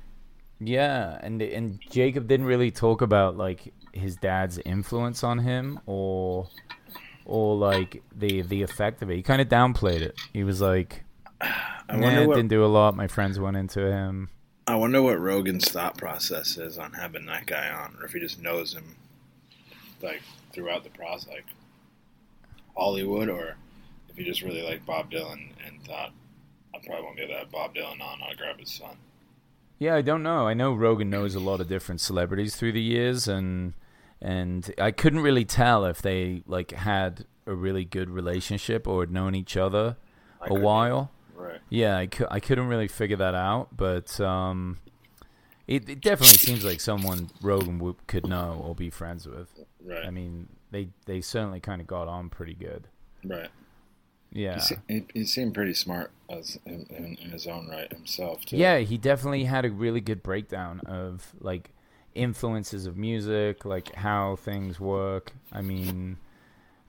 Yeah, 0.61 1.19
and 1.23 1.41
and 1.41 1.81
Jacob 1.91 2.29
didn't 2.29 2.47
really 2.47 2.71
talk 2.71 3.01
about 3.03 3.37
like 3.37 3.73
his 3.93 4.17
dad's 4.17 4.59
influence 4.59 5.25
on 5.25 5.39
him 5.39 5.81
or 5.87 6.49
or 7.25 7.57
like 7.57 8.03
the 8.15 8.43
the 8.43 8.63
effect 8.63 9.03
of 9.03 9.11
it. 9.11 9.17
He 9.17 9.23
kind 9.23 9.41
of 9.41 9.49
downplayed 9.49 10.03
it. 10.03 10.21
He 10.33 10.45
was 10.45 10.61
like, 10.61 11.05
I 11.41 11.97
"Nah, 11.97 12.01
wonder 12.01 12.29
what 12.29 12.35
didn't 12.37 12.51
do 12.51 12.65
a 12.65 12.67
lot. 12.67 12.95
My 12.95 13.09
friends 13.09 13.41
went 13.41 13.57
into 13.57 13.81
him." 13.81 14.29
I 14.67 14.77
wonder 14.77 15.03
what 15.03 15.19
Rogan's 15.19 15.69
thought 15.69 15.97
process 15.97 16.57
is 16.57 16.79
on 16.79 16.93
having 16.93 17.27
that 17.27 17.47
guy 17.47 17.71
on, 17.71 17.97
or 17.99 18.05
if 18.05 18.13
he 18.13 18.21
just 18.21 18.41
knows 18.41 18.75
him 18.75 18.97
like 20.03 20.23
throughout 20.53 20.85
the 20.85 20.91
process, 20.91 21.29
like 21.29 21.47
Hollywood, 22.77 23.29
or 23.29 23.57
if 24.09 24.17
he 24.17 24.25
just 24.25 24.43
really 24.43 24.63
liked 24.63 24.87
Bob 24.87 25.11
Dylan 25.11 25.49
and 25.67 25.83
thought 25.85 26.13
I 26.75 26.79
probably 26.85 27.05
won't 27.05 27.17
get 27.17 27.29
that 27.29 27.51
Bob 27.51 27.75
Dylan 27.75 28.01
on. 28.01 28.21
I'll 28.23 28.37
grab 28.37 28.61
his 28.61 28.73
son. 28.73 28.97
Yeah, 29.81 29.97
I 29.97 30.03
don't 30.03 30.23
know. 30.23 30.47
I 30.47 30.55
know 30.55 30.73
Rogan 30.75 31.09
knows 31.11 31.35
a 31.35 31.41
lot 31.41 31.61
of 31.61 31.67
different 31.69 32.01
celebrities 32.03 32.55
through 32.55 32.73
the 32.73 32.83
years, 32.83 33.27
and 33.27 33.73
and 34.23 34.73
I 34.79 34.91
couldn't 34.93 35.21
really 35.21 35.45
tell 35.47 35.85
if 35.87 36.01
they 36.03 36.43
like 36.47 36.71
had 36.73 37.25
a 37.47 37.55
really 37.55 37.85
good 37.87 38.11
relationship 38.11 38.87
or 38.87 39.01
had 39.01 39.11
known 39.11 39.35
each 39.35 39.57
other 39.57 39.97
I 40.41 40.49
a 40.49 40.55
while. 40.55 41.11
Right. 41.35 41.59
Yeah, 41.71 41.97
I, 41.97 42.07
cou- 42.07 42.27
I 42.31 42.39
couldn't 42.39 42.67
really 42.69 42.89
figure 42.89 43.17
that 43.17 43.35
out, 43.35 43.75
but 43.75 44.21
um, 44.21 44.77
it, 45.67 45.89
it 45.89 46.03
definitely 46.03 46.37
seems 46.37 46.63
like 46.63 46.81
someone 46.81 47.31
Rogan 47.41 47.79
w- 47.79 47.97
could 48.07 48.27
know 48.29 48.61
or 48.63 48.75
be 48.75 48.91
friends 48.91 49.27
with. 49.27 49.49
Right. 49.83 50.05
I 50.05 50.11
mean, 50.11 50.51
they 50.71 50.91
they 51.07 51.23
certainly 51.23 51.61
kind 51.61 51.81
of 51.81 51.87
got 51.87 52.07
on 52.07 52.29
pretty 52.29 52.55
good. 52.55 52.87
right. 53.25 53.49
Yeah. 54.33 54.61
He, 54.89 55.05
he 55.13 55.25
seemed 55.25 55.55
pretty 55.55 55.75
smart 55.75 56.13
as 56.29 56.59
in, 56.65 56.87
in, 56.91 57.19
in 57.21 57.31
his 57.31 57.47
own 57.47 57.69
right 57.69 57.93
himself 57.93 58.45
too. 58.45 58.57
Yeah, 58.57 58.79
he 58.79 58.97
definitely 58.97 59.45
had 59.45 59.65
a 59.65 59.71
really 59.71 60.01
good 60.01 60.23
breakdown 60.23 60.81
of 60.87 61.33
like 61.41 61.71
influences 62.15 62.87
of 62.87 62.97
music, 62.97 63.65
like 63.65 63.95
how 63.97 64.37
things 64.37 64.79
work. 64.79 65.33
I 65.53 65.63
mean, 65.63 66.17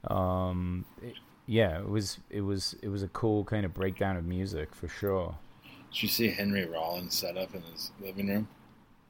um, 0.07 0.85
it- 1.01 1.15
yeah, 1.47 1.79
it 1.79 1.89
was 1.89 2.19
it 2.29 2.41
was 2.41 2.75
it 2.81 2.87
was 2.89 3.03
a 3.03 3.07
cool 3.09 3.43
kind 3.43 3.65
of 3.65 3.73
breakdown 3.73 4.15
of 4.15 4.23
music 4.23 4.73
for 4.73 4.87
sure. 4.87 5.35
Did 5.91 6.03
you 6.03 6.07
see 6.07 6.29
Henry 6.29 6.65
Rollins 6.65 7.13
set 7.13 7.35
up 7.35 7.53
in 7.53 7.61
his 7.63 7.91
living 7.99 8.27
room? 8.29 8.47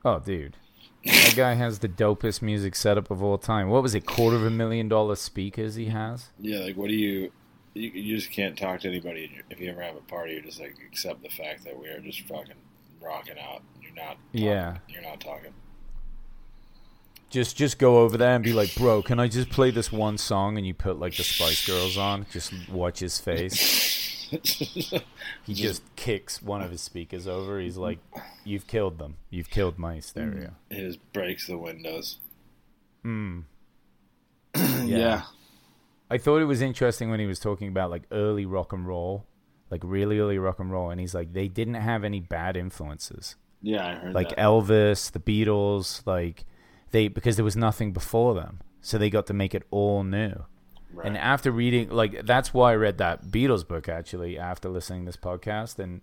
Oh, 0.04 0.18
dude, 0.20 0.56
that 1.06 1.34
guy 1.36 1.54
has 1.54 1.80
the 1.80 1.90
dopest 1.90 2.42
music 2.42 2.76
setup 2.76 3.12
of 3.12 3.22
all 3.22 3.38
time. 3.38 3.70
What 3.70 3.84
was 3.84 3.94
it? 3.94 4.08
Quarter 4.08 4.38
of 4.38 4.46
a 4.46 4.50
million 4.50 4.88
dollar 4.88 5.16
speakers 5.16 5.76
he 5.76 5.88
has. 5.88 6.30
Yeah, 6.40 6.60
like 6.62 6.78
what 6.78 6.88
do 6.88 6.96
you? 6.96 7.32
You, 7.74 7.90
you 7.90 8.16
just 8.18 8.32
can't 8.32 8.58
talk 8.58 8.82
to 8.82 8.88
anybody 8.90 9.32
if 9.50 9.60
you 9.60 9.70
ever 9.70 9.82
have 9.82 9.96
a 9.96 10.02
party. 10.02 10.34
You 10.34 10.42
just 10.42 10.60
like 10.60 10.76
accept 10.86 11.24
the 11.24 11.30
fact 11.30 11.64
that 11.66 11.80
we 11.80 11.88
are 11.88 12.00
just 12.00 12.22
fucking 12.28 12.56
rocking 13.02 13.40
out. 13.40 13.62
You're 13.82 13.94
not. 13.96 14.18
Talking, 14.18 14.42
Yeah. 14.44 14.78
You're 14.90 15.02
not 15.02 15.20
talking. 15.20 15.54
Just 17.30 17.56
just 17.56 17.80
go 17.80 18.00
over 18.00 18.18
there 18.18 18.36
and 18.36 18.44
be 18.44 18.52
like, 18.52 18.76
bro, 18.76 19.02
can 19.02 19.18
I 19.20 19.30
just 19.30 19.50
play 19.50 19.72
this 19.72 19.90
one 19.90 20.18
song? 20.18 20.58
And 20.58 20.68
you 20.68 20.74
put 20.74 21.00
like 21.00 21.16
the 21.16 21.24
Spice 21.24 21.66
Girls 21.66 21.98
on. 21.98 22.26
Just 22.30 22.54
watch 22.70 23.00
his 23.00 23.20
face. 23.20 24.10
He 25.46 25.54
just 25.54 25.84
kicks 25.98 26.42
one 26.42 26.62
of 26.62 26.72
his 26.72 26.80
speakers 26.80 27.28
over. 27.28 27.60
He's 27.60 27.76
like, 27.76 28.00
"You've 28.46 28.66
killed 28.66 28.98
them. 28.98 29.18
You've 29.30 29.50
killed 29.50 29.78
my 29.78 30.00
stereo." 30.00 30.52
He 30.70 30.78
just 30.78 31.00
breaks 31.12 31.48
the 31.48 31.58
windows. 31.58 32.18
Hmm. 33.04 33.42
Yeah. 34.86 35.24
I 36.12 36.18
thought 36.18 36.42
it 36.42 36.46
was 36.46 36.62
interesting 36.62 37.10
when 37.10 37.20
he 37.20 37.26
was 37.26 37.40
talking 37.40 37.68
about 37.70 37.90
like 37.90 38.04
early 38.12 38.46
rock 38.46 38.74
and 38.74 38.86
roll, 38.88 39.26
like 39.70 39.82
really 39.84 40.20
early 40.20 40.38
rock 40.38 40.60
and 40.60 40.72
roll, 40.72 40.90
and 40.90 41.00
he's 41.00 41.16
like, 41.16 41.34
they 41.34 41.48
didn't 41.48 41.76
have 41.76 42.04
any 42.04 42.20
bad 42.20 42.56
influences, 42.58 43.36
Yeah, 43.62 43.86
I 43.88 43.94
heard 43.96 44.08
that. 44.10 44.14
like 44.16 44.30
that. 44.30 44.38
Elvis, 44.38 45.12
the 45.12 45.20
Beatles, 45.20 46.06
like 46.06 46.46
they 46.92 47.08
because 47.08 47.36
there 47.38 47.46
was 47.46 47.56
nothing 47.56 47.94
before 47.94 48.34
them, 48.36 48.60
so 48.82 48.98
they 48.98 49.10
got 49.10 49.26
to 49.28 49.34
make 49.34 49.56
it 49.56 49.64
all 49.72 50.04
new. 50.04 50.46
Right. 50.94 51.08
And 51.08 51.18
after 51.18 51.52
reading, 51.52 51.90
like 51.90 52.26
that's 52.26 52.54
why 52.54 52.74
I 52.74 52.76
read 52.76 52.98
that 52.98 53.28
Beatles 53.28 53.66
book 53.66 53.88
actually 53.88 54.38
after 54.38 54.68
listening 54.68 55.06
to 55.06 55.06
this 55.08 55.18
podcast, 55.18 55.80
and 55.80 56.02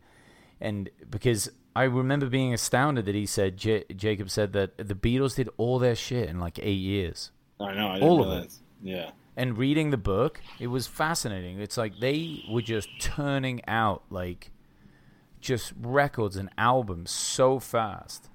and 0.60 0.88
because 1.10 1.50
I 1.76 1.82
remember 1.84 2.26
being 2.26 2.54
astounded 2.54 3.04
that 3.04 3.14
he 3.14 3.26
said 3.26 3.58
J- 3.58 3.84
Jacob 3.94 4.30
said 4.30 4.54
that 4.54 4.78
the 4.78 4.94
Beatles 4.94 5.36
did 5.36 5.50
all 5.58 5.78
their 5.78 5.94
shit 5.94 6.28
in 6.30 6.40
like 6.40 6.58
eight 6.62 6.80
years. 6.80 7.30
I 7.60 7.74
know. 7.74 7.88
I 7.88 7.94
didn't 7.94 8.08
all 8.08 8.24
of 8.32 8.42
it. 8.44 8.54
Yeah. 8.82 9.10
And 9.38 9.56
reading 9.56 9.90
the 9.90 9.96
book, 9.96 10.40
it 10.58 10.66
was 10.66 10.88
fascinating. 10.88 11.60
It's 11.60 11.76
like 11.76 12.00
they 12.00 12.42
were 12.50 12.60
just 12.60 12.88
turning 13.00 13.60
out 13.68 14.02
like 14.10 14.50
just 15.40 15.72
records 15.80 16.34
and 16.36 16.50
albums 16.58 17.12
so 17.12 17.60
fast. 17.60 18.30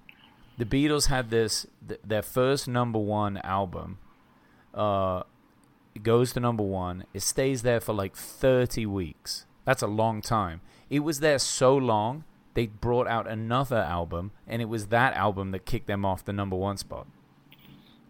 The 0.57 0.63
Beatles 0.63 1.07
had 1.07 1.29
this 1.29 1.67
th- 1.85 1.99
their 2.05 2.21
first 2.21 2.69
number 2.69 2.99
one 2.99 3.35
album. 3.39 3.97
Uh, 4.73 5.23
it 5.93 6.03
goes 6.03 6.31
to 6.33 6.39
number 6.39 6.63
one. 6.63 7.03
It 7.13 7.21
stays 7.21 7.63
there 7.63 7.81
for 7.81 7.91
like 7.91 8.15
thirty 8.15 8.85
weeks. 8.85 9.45
That's 9.65 9.81
a 9.81 9.87
long 9.87 10.21
time. 10.21 10.61
It 10.89 10.99
was 10.99 11.19
there 11.19 11.37
so 11.37 11.75
long 11.75 12.23
they 12.53 12.67
brought 12.67 13.07
out 13.07 13.27
another 13.27 13.79
album, 13.79 14.31
and 14.47 14.61
it 14.61 14.69
was 14.69 14.87
that 14.87 15.13
album 15.15 15.51
that 15.51 15.65
kicked 15.65 15.87
them 15.87 16.05
off 16.05 16.23
the 16.23 16.31
number 16.31 16.55
one 16.55 16.77
spot. 16.77 17.07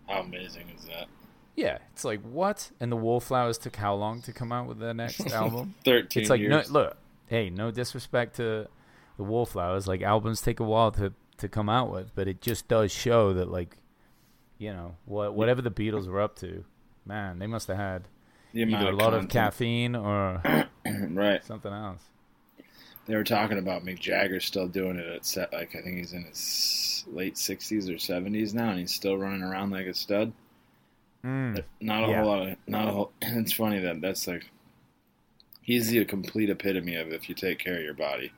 How 0.07 0.19
amazing 0.21 0.69
is 0.77 0.85
that? 0.85 1.07
Yeah, 1.55 1.77
it's 1.91 2.03
like 2.03 2.21
what? 2.21 2.71
And 2.79 2.91
the 2.91 2.95
Wallflowers 2.95 3.57
took 3.57 3.75
how 3.75 3.93
long 3.95 4.21
to 4.23 4.33
come 4.33 4.51
out 4.51 4.67
with 4.67 4.79
their 4.79 4.93
next 4.93 5.31
album? 5.31 5.75
Thirteen. 5.85 6.21
it's 6.21 6.29
like 6.29 6.39
years. 6.41 6.69
no 6.71 6.79
look, 6.79 6.97
hey, 7.27 7.49
no 7.49 7.71
disrespect 7.71 8.37
to 8.37 8.67
the 9.17 9.23
Wallflowers, 9.23 9.87
like 9.87 10.01
albums 10.01 10.41
take 10.41 10.59
a 10.59 10.63
while 10.63 10.91
to 10.91 11.13
to 11.37 11.47
come 11.47 11.69
out 11.69 11.91
with, 11.91 12.15
but 12.15 12.27
it 12.27 12.41
just 12.41 12.67
does 12.67 12.91
show 12.91 13.33
that 13.33 13.49
like 13.49 13.77
you 14.57 14.71
know, 14.71 14.95
what 15.05 15.33
whatever 15.33 15.61
the 15.61 15.71
Beatles 15.71 16.07
were 16.07 16.21
up 16.21 16.37
to, 16.37 16.63
man, 17.05 17.39
they 17.39 17.47
must 17.47 17.67
have 17.67 17.77
had 17.77 18.07
The 18.53 18.61
either 18.63 18.89
a 18.89 18.95
lot 18.95 19.13
of 19.13 19.27
caffeine 19.27 19.95
or 19.95 20.41
right. 21.09 21.43
something 21.43 21.73
else. 21.73 22.01
They 23.05 23.15
were 23.15 23.25
talking 23.25 23.57
about 23.57 23.83
Mick 23.83 23.99
Jagger 23.99 24.39
still 24.39 24.69
doing 24.69 24.97
it 24.97 25.05
at 25.05 25.25
set. 25.25 25.51
Like 25.51 25.75
I 25.75 25.81
think 25.81 25.97
he's 25.97 26.13
in 26.13 26.23
his 26.23 27.03
late 27.11 27.37
sixties 27.37 27.89
or 27.89 27.97
seventies 27.97 28.53
now, 28.53 28.69
and 28.69 28.79
he's 28.79 28.93
still 28.93 29.17
running 29.17 29.43
around 29.43 29.71
like 29.71 29.85
a 29.85 29.93
stud. 29.93 30.31
Mm. 31.25 31.63
Not 31.81 32.03
a 32.03 32.07
Yeah. 32.11 32.17
whole 32.23 32.27
lot 32.27 32.47
of. 32.49 32.57
Not 32.67 32.87
a 32.87 32.91
whole. 32.91 33.11
It's 33.21 33.53
funny 33.53 33.79
that 33.79 34.01
that's 34.01 34.27
like. 34.27 34.45
He's 35.61 35.87
the 35.89 36.03
complete 36.03 36.49
epitome 36.49 36.95
of 36.95 37.13
if 37.13 37.29
you 37.29 37.35
take 37.35 37.59
care 37.59 37.75
of 37.77 37.81
your 37.83 37.93
body, 37.93 38.33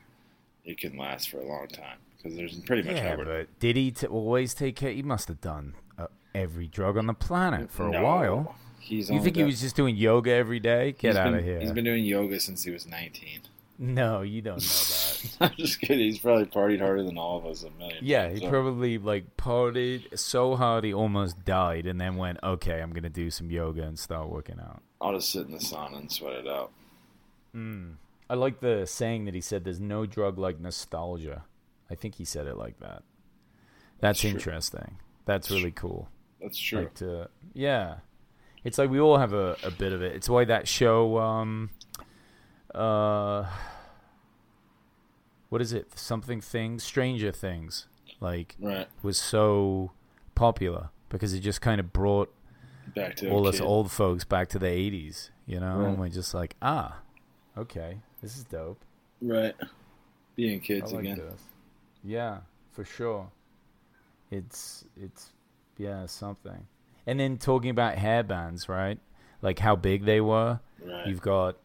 it 0.64 0.78
can 0.78 0.96
last 0.96 1.28
for 1.28 1.38
a 1.40 1.44
long 1.46 1.66
time 1.66 1.98
because 2.16 2.36
there's 2.36 2.54
pretty 2.60 2.82
much 2.82 2.96
Yeah, 2.96 3.16
but 3.16 3.58
did 3.58 3.74
he 3.74 3.90
t- 3.90 4.06
always 4.06 4.54
take 4.54 4.76
care? 4.76 4.92
He 4.92 5.02
must 5.02 5.26
have 5.26 5.40
done 5.40 5.74
uh, 5.98 6.06
every 6.36 6.68
drug 6.68 6.96
on 6.96 7.06
the 7.08 7.14
planet 7.14 7.70
for 7.72 7.88
a 7.92 8.00
while. 8.02 8.54
He's 8.78 9.10
You 9.10 9.20
think 9.20 9.34
he 9.34 9.42
was 9.42 9.60
just 9.60 9.74
doing 9.74 9.96
yoga 9.96 10.30
every 10.32 10.60
day? 10.60 10.92
Get 10.92 11.08
he's 11.08 11.16
out 11.16 11.24
been- 11.24 11.34
of 11.40 11.44
here! 11.44 11.58
He's 11.58 11.72
been 11.72 11.84
doing 11.84 12.04
yoga 12.04 12.38
since 12.38 12.62
he 12.62 12.70
was 12.70 12.86
19. 12.86 13.40
No, 13.78 14.22
you 14.22 14.40
don't 14.42 14.56
know 14.56 14.60
that. 14.62 15.36
I'm 15.40 15.52
just 15.56 15.80
kidding. 15.80 15.98
He's 15.98 16.18
probably 16.18 16.46
partied 16.46 16.80
harder 16.80 17.02
than 17.02 17.18
all 17.18 17.36
of 17.38 17.44
us 17.46 17.62
a 17.62 17.70
million. 17.70 17.98
yeah, 18.02 18.28
times. 18.28 18.38
he 18.40 18.44
So- 18.46 18.50
probably 18.50 18.98
like 18.98 19.36
partied 19.36 20.18
so 20.18 20.56
hard 20.56 20.84
he 20.84 20.94
almost 20.94 21.44
died, 21.44 21.86
and 21.86 22.00
then 22.00 22.16
went, 22.16 22.38
"Okay, 22.42 22.80
I'm 22.80 22.92
gonna 22.92 23.10
do 23.10 23.30
some 23.30 23.50
yoga 23.50 23.82
and 23.82 23.98
start 23.98 24.28
working 24.30 24.58
out." 24.60 24.82
I'll 25.00 25.12
just 25.14 25.30
sit 25.30 25.46
in 25.46 25.52
the 25.52 25.60
sun 25.60 25.94
and 25.94 26.10
sweat 26.10 26.32
it 26.34 26.46
out. 26.48 26.70
I 28.28 28.34
like 28.34 28.60
the 28.60 28.86
saying 28.86 29.24
that 29.26 29.34
he 29.34 29.40
said, 29.40 29.64
"There's 29.64 29.80
no 29.80 30.04
drug 30.06 30.38
like 30.38 30.60
nostalgia." 30.60 31.44
I 31.90 31.94
think 31.94 32.16
he 32.16 32.24
said 32.24 32.46
it 32.46 32.56
like 32.56 32.78
that. 32.80 33.02
That's 34.00 34.20
Sure. 34.20 34.30
interesting. 34.30 34.98
That's 35.24 35.50
really 35.50 35.70
cool. 35.70 36.08
That's 36.40 36.58
true. 36.58 36.80
Like 36.80 36.94
to, 36.96 37.28
yeah, 37.54 37.96
it's 38.64 38.76
like 38.78 38.90
we 38.90 39.00
all 39.00 39.16
have 39.18 39.32
a, 39.32 39.56
a 39.62 39.70
bit 39.70 39.92
of 39.92 40.02
it. 40.02 40.14
It's 40.14 40.28
why 40.28 40.44
that 40.46 40.66
show, 40.68 41.18
um, 41.18 41.70
uh, 42.76 43.46
what 45.48 45.60
is 45.62 45.72
it? 45.72 45.96
Something 45.98 46.40
things, 46.40 46.82
Stranger 46.82 47.32
Things, 47.32 47.86
like 48.20 48.56
right. 48.60 48.88
was 49.02 49.16
so 49.18 49.92
popular 50.34 50.90
because 51.08 51.32
it 51.34 51.40
just 51.40 51.60
kind 51.60 51.80
of 51.80 51.92
brought 51.92 52.32
Back 52.94 53.16
to 53.16 53.30
all 53.30 53.46
us 53.48 53.58
kid. 53.58 53.64
old 53.64 53.90
folks 53.90 54.24
back 54.24 54.48
to 54.50 54.58
the 54.58 54.66
'80s, 54.66 55.30
you 55.46 55.60
know, 55.60 55.76
Right. 55.78 55.88
and 55.88 55.98
we're 55.98 56.08
just 56.08 56.34
like, 56.34 56.56
ah, 56.62 57.00
okay, 57.56 58.00
this 58.22 58.36
is 58.36 58.44
dope. 58.44 58.80
Right. 59.22 59.54
Being 60.34 60.60
kids 60.60 60.92
like 60.92 61.04
again. 61.04 61.18
this. 61.18 61.40
Yeah, 62.04 62.38
for 62.72 62.84
sure. 62.84 63.30
It's 64.30 64.84
it's 65.00 65.32
yeah 65.78 66.06
something. 66.06 66.66
And 67.06 67.20
then 67.20 67.38
talking 67.38 67.70
about 67.70 67.96
hair 67.96 68.22
bands, 68.24 68.68
right? 68.68 68.98
Like 69.40 69.60
how 69.60 69.76
big 69.76 70.04
they 70.04 70.20
were. 70.20 70.60
Right. 70.84 71.06
You've 71.06 71.20
got 71.22 71.56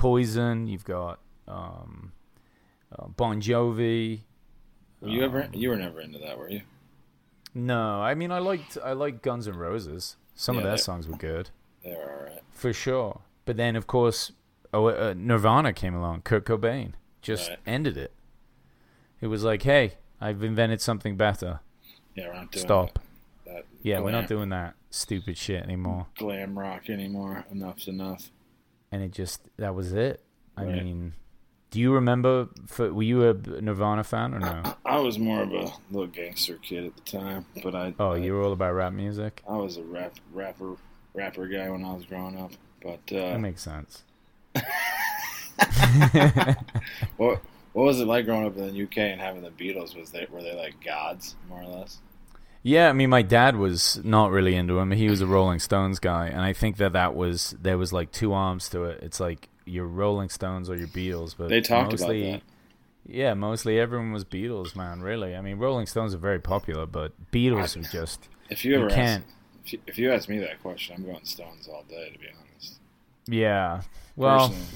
Poison. 0.00 0.66
You've 0.66 0.84
got 0.84 1.20
um, 1.46 2.12
uh, 2.98 3.06
Bon 3.08 3.40
Jovi. 3.40 4.20
Were 5.00 5.08
you 5.08 5.22
ever? 5.24 5.42
um, 5.44 5.50
You 5.52 5.68
were 5.68 5.76
never 5.76 6.00
into 6.00 6.18
that, 6.20 6.38
were 6.38 6.48
you? 6.50 6.62
No, 7.54 8.00
I 8.00 8.14
mean 8.14 8.30
I 8.30 8.38
liked 8.38 8.78
I 8.82 8.92
liked 8.92 9.22
Guns 9.22 9.46
N' 9.48 9.56
Roses. 9.56 10.16
Some 10.34 10.56
of 10.56 10.62
their 10.64 10.78
songs 10.78 11.06
were 11.08 11.16
good 11.16 11.50
They 11.84 11.90
were 11.90 11.96
all 12.18 12.24
right. 12.32 12.42
for 12.50 12.72
sure. 12.72 13.20
But 13.44 13.56
then 13.56 13.76
of 13.76 13.86
course, 13.86 14.32
oh, 14.72 14.86
uh, 14.86 15.14
Nirvana 15.16 15.72
came 15.72 15.94
along. 15.94 16.22
Kurt 16.22 16.44
Cobain 16.46 16.92
just 17.22 17.50
Right. 17.50 17.58
ended 17.66 17.96
it. 17.98 18.12
It 19.20 19.26
was 19.26 19.42
like, 19.44 19.62
hey, 19.64 19.94
I've 20.20 20.42
invented 20.42 20.80
something 20.80 21.16
better. 21.16 21.60
Yeah, 22.14 22.28
we're 22.28 22.34
not 22.34 22.52
doing 22.52 22.64
Stop. 22.64 22.98
That 23.46 23.64
Yeah, 23.82 24.00
we're 24.00 24.12
not 24.12 24.28
doing 24.28 24.48
that 24.50 24.74
stupid 24.90 25.36
shit 25.36 25.62
anymore. 25.62 26.06
glam 26.16 26.58
rock 26.58 26.88
anymore. 26.88 27.44
Enough's 27.50 27.88
enough. 27.88 28.30
And 28.92 29.02
it 29.02 29.12
just 29.12 29.48
that 29.56 29.74
was 29.74 29.92
it. 29.92 30.22
I 30.56 30.64
Right. 30.64 30.82
mean, 30.82 31.12
do 31.70 31.78
you 31.80 31.92
remember? 31.94 32.48
For, 32.66 32.92
were 32.92 33.02
you 33.04 33.28
a 33.28 33.34
Nirvana 33.34 34.02
fan 34.04 34.34
or 34.34 34.40
no? 34.40 34.62
I 34.84 34.98
was 34.98 35.18
more 35.18 35.42
of 35.42 35.52
a 35.52 35.72
little 35.90 36.08
gangster 36.08 36.56
kid 36.56 36.86
at 36.86 36.96
the 36.96 37.02
time, 37.18 37.46
but 37.62 37.74
I. 37.74 37.94
Oh, 37.98 38.12
I, 38.12 38.16
you 38.18 38.32
were 38.34 38.42
all 38.42 38.52
about 38.52 38.72
rap 38.74 38.92
music. 38.92 39.42
I 39.48 39.56
was 39.56 39.76
a 39.76 39.82
rap 39.84 40.14
rapper 40.32 40.76
rapper 41.14 41.46
guy 41.46 41.68
when 41.70 41.84
I 41.84 41.94
was 41.94 42.04
growing 42.06 42.36
up. 42.38 42.52
But 42.82 43.00
uh, 43.16 43.32
That 43.32 43.40
makes 43.40 43.62
sense. 43.62 44.02
what 47.16 47.40
what 47.72 47.84
was 47.84 48.00
it 48.00 48.06
like 48.06 48.24
growing 48.24 48.46
up 48.46 48.56
in 48.56 48.66
the 48.74 48.82
UK 48.82 48.98
and 48.98 49.20
having 49.20 49.42
the 49.42 49.50
Beatles? 49.50 49.96
Was 49.96 50.10
they 50.10 50.26
were 50.30 50.42
they 50.42 50.54
like 50.56 50.82
gods 50.84 51.36
more 51.48 51.62
or 51.62 51.66
less? 51.66 51.98
Yeah, 52.62 52.88
I 52.90 52.92
mean, 52.92 53.08
my 53.10 53.22
dad 53.22 53.56
was 53.56 54.00
not 54.04 54.30
really 54.30 54.54
into 54.54 54.78
him. 54.78 54.90
He 54.90 55.08
was 55.08 55.20
a 55.22 55.26
Rolling 55.26 55.60
Stones 55.60 55.98
guy, 55.98 56.26
and 56.26 56.40
I 56.40 56.52
think 56.52 56.76
that 56.76 56.92
that 56.92 57.14
was 57.14 57.54
there 57.60 57.78
was 57.78 57.92
like 57.92 58.12
two 58.12 58.32
arms 58.34 58.68
to 58.70 58.84
it. 58.84 59.02
It's 59.02 59.18
like 59.18 59.48
your 59.64 59.86
Rolling 59.86 60.28
Stones 60.28 60.68
or 60.68 60.76
your 60.76 60.88
Beatles, 60.88 61.34
but 61.36 61.48
They 61.48 61.60
talked 61.62 61.92
about 61.94 62.00
mostly, 62.08 62.32
that. 62.32 62.42
Yeah, 63.06 63.32
mostly 63.34 63.78
everyone 63.80 64.12
was 64.12 64.24
Beatles, 64.26 64.76
man. 64.76 65.00
Really, 65.00 65.34
I 65.34 65.40
mean, 65.40 65.56
Rolling 65.58 65.86
Stones 65.86 66.14
are 66.14 66.18
very 66.18 66.38
popular, 66.40 66.84
but 66.86 67.12
Beatles 67.32 67.76
I- 67.76 67.80
are 67.80 67.90
just 67.90 68.28
If 68.50 68.64
you 68.64 68.72
you 68.72 68.78
ever 68.80 68.90
can't. 68.90 69.24
ask, 69.24 69.34
if 69.64 69.72
you, 69.72 69.78
if 69.86 69.98
you 69.98 70.12
ask 70.12 70.28
me 70.28 70.38
that 70.40 70.60
question, 70.62 70.96
I'm 70.98 71.04
going 71.04 71.24
Stones 71.24 71.66
all 71.66 71.84
day. 71.88 72.10
To 72.12 72.18
be 72.18 72.26
honest, 72.28 72.78
Yeah, 73.26 73.82
well, 74.16 74.48
Personally. 74.48 74.66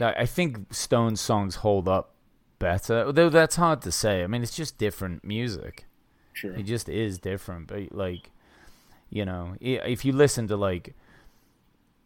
I 0.00 0.22
I 0.22 0.26
think 0.26 0.74
Stones 0.74 1.20
songs 1.22 1.56
hold 1.56 1.88
up 1.88 2.12
better, 2.58 3.10
though 3.12 3.30
that's 3.30 3.56
hard 3.56 3.80
to 3.82 3.92
say. 3.92 4.22
I 4.22 4.26
mean, 4.26 4.42
it's 4.42 4.54
just 4.54 4.76
different 4.76 5.24
music. 5.24 5.86
Sure. 6.38 6.52
It 6.54 6.62
just 6.64 6.88
is 6.88 7.18
different. 7.18 7.66
But 7.66 7.92
like, 7.92 8.30
you 9.10 9.24
know, 9.24 9.54
if 9.60 10.04
you 10.04 10.12
listen 10.12 10.46
to 10.48 10.56
like, 10.56 10.94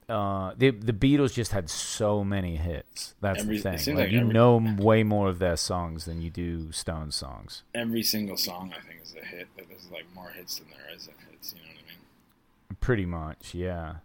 uh, 0.08 0.52
the 0.56 0.70
the 0.70 0.92
Beatles 0.92 1.32
just 1.34 1.52
had 1.52 1.68
so 1.70 2.24
many 2.24 2.56
hits. 2.56 3.14
That's 3.20 3.40
Every- 3.40 3.58
the 3.58 3.76
thing. 3.78 3.94
Like, 3.96 4.04
like 4.04 4.12
you 4.12 4.20
every- 4.20 4.32
know 4.32 4.56
way 4.78 5.02
more 5.02 5.28
of 5.28 5.38
their 5.38 5.56
songs 5.56 6.04
than 6.06 6.20
you 6.22 6.30
do 6.30 6.72
Stones 6.72 7.14
songs. 7.14 7.62
Every 7.74 8.02
single 8.02 8.36
song 8.36 8.72
I 8.76 8.80
think 8.86 9.00
is 9.02 9.14
a 9.20 9.24
hit. 9.24 9.48
But 9.56 9.68
There's 9.68 9.90
like 9.90 10.04
more 10.14 10.30
hits 10.30 10.58
than 10.58 10.68
there 10.70 10.94
is 10.96 11.08
hits. 11.30 11.54
You 11.54 11.60
know 11.60 11.66
what 11.68 11.76
I 11.76 11.88
mean? 11.88 12.76
Pretty 12.80 13.06
much, 13.06 13.54
yeah. 13.54 13.96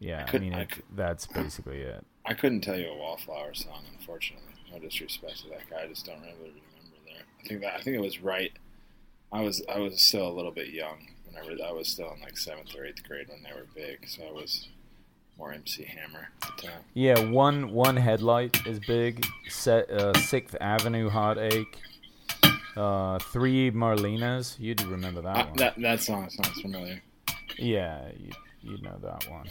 Yeah, 0.00 0.26
I 0.30 0.36
I, 0.36 0.40
mean, 0.40 0.54
I 0.54 0.60
it, 0.62 0.70
could- 0.70 0.84
that's 0.94 1.26
basically 1.42 1.80
it. 1.80 2.04
I 2.26 2.34
couldn't 2.34 2.60
tell 2.62 2.78
you 2.78 2.88
a 2.88 2.96
Wallflower 2.96 3.54
song, 3.54 3.82
unfortunately. 3.98 4.48
No 4.72 4.78
disrespect 4.78 5.42
to 5.42 5.48
that 5.50 5.68
guy, 5.70 5.82
I 5.84 5.88
just 5.88 6.06
don't 6.06 6.20
really 6.20 6.36
remember 6.38 6.96
there. 7.06 7.22
I 7.42 7.46
think 7.48 7.60
that 7.62 7.74
I 7.74 7.80
think 7.82 7.96
it 7.96 8.00
was 8.00 8.20
right. 8.20 8.52
I 9.34 9.42
was 9.42 9.62
I 9.68 9.78
was 9.80 10.00
still 10.00 10.26
a 10.28 10.32
little 10.32 10.52
bit 10.52 10.68
young 10.68 11.08
whenever 11.26 11.50
I 11.66 11.72
was 11.72 11.88
still 11.88 12.12
in 12.14 12.20
like 12.22 12.36
seventh 12.38 12.74
or 12.76 12.84
eighth 12.86 13.02
grade 13.06 13.28
when 13.28 13.42
they 13.42 13.52
were 13.52 13.66
big, 13.74 14.08
so 14.08 14.22
I 14.26 14.32
was 14.32 14.68
more 15.36 15.52
MC 15.52 15.84
Hammer 15.84 16.28
at 16.42 16.56
the 16.56 16.62
time. 16.68 16.80
Yeah, 16.94 17.18
one 17.18 17.72
one 17.72 17.96
headlight 17.96 18.64
is 18.66 18.78
big. 18.80 19.26
Set 19.48 19.90
uh, 19.90 20.14
Sixth 20.20 20.56
Avenue 20.60 21.08
Heartache. 21.10 21.76
Uh, 22.76 23.18
three 23.18 23.70
Marlenas. 23.70 24.58
You'd 24.58 24.82
remember 24.82 25.20
that 25.22 25.36
Uh, 25.36 25.44
one. 25.46 25.56
that 25.56 25.74
that 25.80 26.00
song 26.00 26.28
sounds 26.30 26.60
familiar. 26.60 27.02
Yeah, 27.58 28.08
you 28.18 28.30
you 28.62 28.78
know 28.82 28.96
that 29.02 29.28
one. 29.30 29.50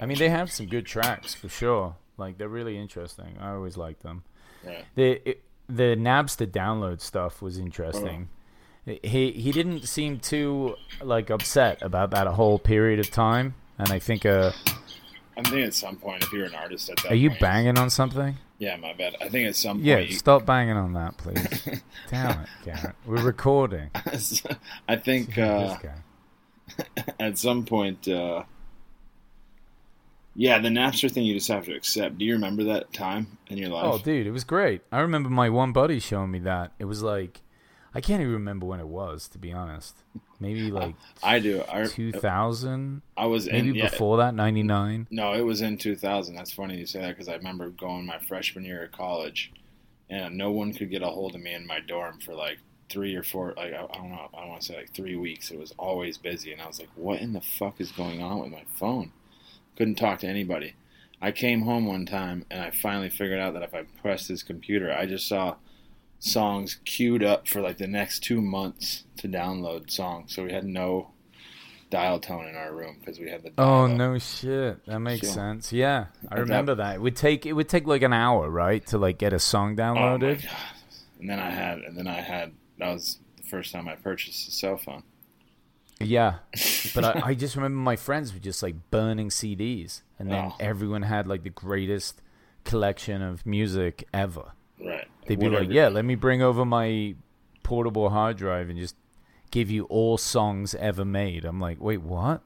I 0.00 0.06
mean, 0.06 0.18
they 0.18 0.28
have 0.28 0.50
some 0.50 0.66
good 0.66 0.86
tracks 0.86 1.34
for 1.34 1.48
sure. 1.48 1.96
Like 2.16 2.38
they're 2.38 2.48
really 2.48 2.78
interesting. 2.78 3.36
I 3.40 3.50
always 3.52 3.76
like 3.76 4.00
them. 4.00 4.22
Right. 4.64 4.84
The 4.94 5.28
it, 5.28 5.42
the 5.68 5.96
Napster 5.96 6.46
download 6.46 7.00
stuff 7.00 7.42
was 7.42 7.58
interesting. 7.58 8.28
He 8.86 9.32
he 9.32 9.50
didn't 9.52 9.86
seem 9.88 10.18
too 10.18 10.76
like 11.02 11.30
upset 11.30 11.80
about 11.82 12.10
that 12.10 12.26
whole 12.26 12.58
period 12.58 12.98
of 13.00 13.10
time. 13.10 13.54
And 13.78 13.90
I 13.90 13.98
think 13.98 14.26
uh, 14.26 14.52
I 15.36 15.42
think 15.42 15.66
at 15.66 15.74
some 15.74 15.96
point, 15.96 16.22
if 16.22 16.32
you're 16.32 16.44
an 16.44 16.54
artist 16.54 16.90
at 16.90 16.98
that, 16.98 17.12
are 17.12 17.14
you 17.14 17.30
point- 17.30 17.40
banging 17.40 17.78
on 17.78 17.88
something? 17.90 18.36
Yeah, 18.58 18.76
my 18.76 18.92
bad. 18.92 19.16
I 19.20 19.28
think 19.30 19.48
at 19.48 19.56
some 19.56 19.80
Yeah, 19.80 19.96
point, 19.96 20.10
you- 20.10 20.16
stop 20.16 20.46
banging 20.46 20.76
on 20.76 20.92
that, 20.92 21.16
please. 21.16 21.82
Damn 22.10 22.40
it, 22.42 22.48
Garrett. 22.64 22.94
We're 23.06 23.22
recording. 23.22 23.90
I 24.88 24.96
think 24.96 25.36
uh, 25.38 25.76
at 27.20 27.36
some 27.38 27.64
point, 27.64 28.06
uh, 28.06 28.44
yeah, 30.36 30.58
the 30.58 30.68
Napster 30.68 31.10
thing 31.10 31.24
you 31.24 31.34
just 31.34 31.48
have 31.48 31.64
to 31.66 31.74
accept. 31.74 32.18
Do 32.18 32.24
you 32.24 32.34
remember 32.34 32.64
that 32.64 32.92
time 32.92 33.38
in 33.48 33.56
your 33.58 33.68
life? 33.70 33.84
Oh, 33.86 33.98
dude, 33.98 34.26
it 34.26 34.32
was 34.32 34.44
great. 34.44 34.82
I 34.92 35.00
remember 35.00 35.30
my 35.30 35.48
one 35.48 35.72
buddy 35.72 36.00
showing 36.00 36.30
me 36.30 36.40
that. 36.40 36.72
It 36.78 36.84
was 36.86 37.02
like, 37.02 37.40
I 37.94 38.00
can't 38.00 38.20
even 38.20 38.32
remember 38.32 38.66
when 38.66 38.80
it 38.80 38.88
was, 38.88 39.28
to 39.28 39.38
be 39.38 39.52
honest. 39.52 39.96
Maybe 40.40 40.70
like 40.70 40.96
I 41.22 41.38
do. 41.38 41.62
I, 41.70 41.82
uh, 41.82 41.88
2000, 41.88 43.02
I 43.16 43.26
was 43.26 43.46
maybe 43.46 43.70
in, 43.70 43.74
yeah, 43.76 43.88
before 43.88 44.16
that, 44.18 44.34
99. 44.34 45.06
No, 45.10 45.32
it 45.32 45.42
was 45.42 45.60
in 45.60 45.78
2000. 45.78 46.34
That's 46.34 46.52
funny 46.52 46.76
you 46.76 46.86
say 46.86 47.00
that 47.00 47.08
because 47.08 47.28
I 47.28 47.36
remember 47.36 47.70
going 47.70 48.06
my 48.06 48.18
freshman 48.18 48.64
year 48.64 48.84
of 48.84 48.92
college, 48.92 49.52
and 50.10 50.36
no 50.36 50.50
one 50.50 50.72
could 50.72 50.90
get 50.90 51.02
a 51.02 51.06
hold 51.06 51.34
of 51.34 51.40
me 51.40 51.54
in 51.54 51.66
my 51.66 51.80
dorm 51.80 52.18
for 52.20 52.34
like 52.34 52.58
three 52.90 53.14
or 53.14 53.22
four. 53.22 53.54
Like 53.56 53.72
I, 53.72 53.84
I 53.84 53.96
don't 53.96 54.10
know. 54.10 54.28
I 54.36 54.46
want 54.46 54.62
to 54.62 54.66
say 54.66 54.76
like 54.76 54.92
three 54.92 55.16
weeks. 55.16 55.50
It 55.50 55.58
was 55.58 55.72
always 55.78 56.18
busy, 56.18 56.52
and 56.52 56.60
I 56.60 56.66
was 56.66 56.80
like, 56.80 56.90
"What 56.96 57.20
in 57.20 57.32
the 57.32 57.40
fuck 57.40 57.80
is 57.80 57.92
going 57.92 58.22
on 58.22 58.40
with 58.40 58.50
my 58.50 58.64
phone?" 58.76 59.12
Couldn't 59.76 59.96
talk 59.96 60.20
to 60.20 60.28
anybody. 60.28 60.74
I 61.20 61.32
came 61.32 61.62
home 61.62 61.86
one 61.86 62.06
time, 62.06 62.44
and 62.50 62.60
I 62.60 62.70
finally 62.70 63.08
figured 63.08 63.40
out 63.40 63.54
that 63.54 63.62
if 63.62 63.74
I 63.74 63.84
pressed 64.02 64.28
this 64.28 64.42
computer, 64.42 64.92
I 64.92 65.06
just 65.06 65.26
saw 65.26 65.56
songs 66.24 66.78
queued 66.84 67.22
up 67.22 67.46
for 67.46 67.60
like 67.60 67.76
the 67.78 67.86
next 67.86 68.20
two 68.20 68.40
months 68.40 69.04
to 69.18 69.28
download 69.28 69.90
songs. 69.90 70.34
So 70.34 70.44
we 70.44 70.52
had 70.52 70.64
no 70.64 71.10
dial 71.90 72.18
tone 72.18 72.46
in 72.48 72.56
our 72.56 72.74
room 72.74 72.96
because 72.98 73.18
we 73.20 73.28
had 73.30 73.42
the. 73.42 73.52
Oh 73.58 73.86
no 73.86 74.18
shit. 74.18 74.84
That 74.86 75.00
makes 75.00 75.28
sense. 75.28 75.72
Yeah. 75.72 76.06
I 76.30 76.38
remember 76.40 76.74
that. 76.76 76.96
It 76.96 77.00
would 77.02 77.16
take 77.16 77.44
it 77.46 77.52
would 77.52 77.68
take 77.68 77.86
like 77.86 78.02
an 78.02 78.12
hour, 78.12 78.48
right? 78.48 78.84
To 78.86 78.98
like 78.98 79.18
get 79.18 79.32
a 79.32 79.38
song 79.38 79.78
Oh 79.78 79.82
downloaded. 79.82 80.42
god! 80.42 80.50
And 81.20 81.30
then 81.30 81.38
I 81.38 81.50
had, 81.50 81.78
and 81.78 81.96
then 81.96 82.06
I 82.06 82.20
had. 82.20 82.52
That 82.78 82.92
was 82.92 83.18
the 83.36 83.44
first 83.44 83.72
time 83.72 83.86
I 83.88 83.94
purchased 83.94 84.48
a 84.48 84.50
cell 84.50 84.76
phone. 84.76 85.04
Yeah, 86.00 86.38
but 86.94 87.04
I, 87.04 87.22
I 87.26 87.34
just 87.34 87.54
remember 87.54 87.78
my 87.78 87.96
friends 87.96 88.32
were 88.34 88.40
just 88.40 88.62
like 88.62 88.74
burning 88.90 89.28
CDs, 89.28 90.02
and 90.18 90.28
then 90.30 90.46
Oh. 90.46 90.56
everyone 90.58 91.02
had 91.02 91.26
like 91.28 91.44
the 91.44 91.50
greatest 91.50 92.20
collection 92.64 93.22
of 93.22 93.46
music 93.46 94.06
ever. 94.12 94.52
Right. 94.84 95.06
They'd 95.26 95.38
be 95.38 95.46
Whatever. 95.46 95.64
like, 95.64 95.72
"Yeah, 95.72 95.88
let 95.88 96.04
me 96.04 96.14
bring 96.14 96.42
over 96.42 96.64
my 96.64 97.14
portable 97.62 98.10
hard 98.10 98.36
drive 98.36 98.68
and 98.68 98.78
just 98.78 98.96
give 99.50 99.70
you 99.70 99.84
all 99.84 100.18
songs 100.18 100.74
ever 100.74 101.04
made." 101.04 101.44
I'm 101.44 101.60
like, 101.60 101.80
"Wait, 101.80 102.02
what? 102.02 102.42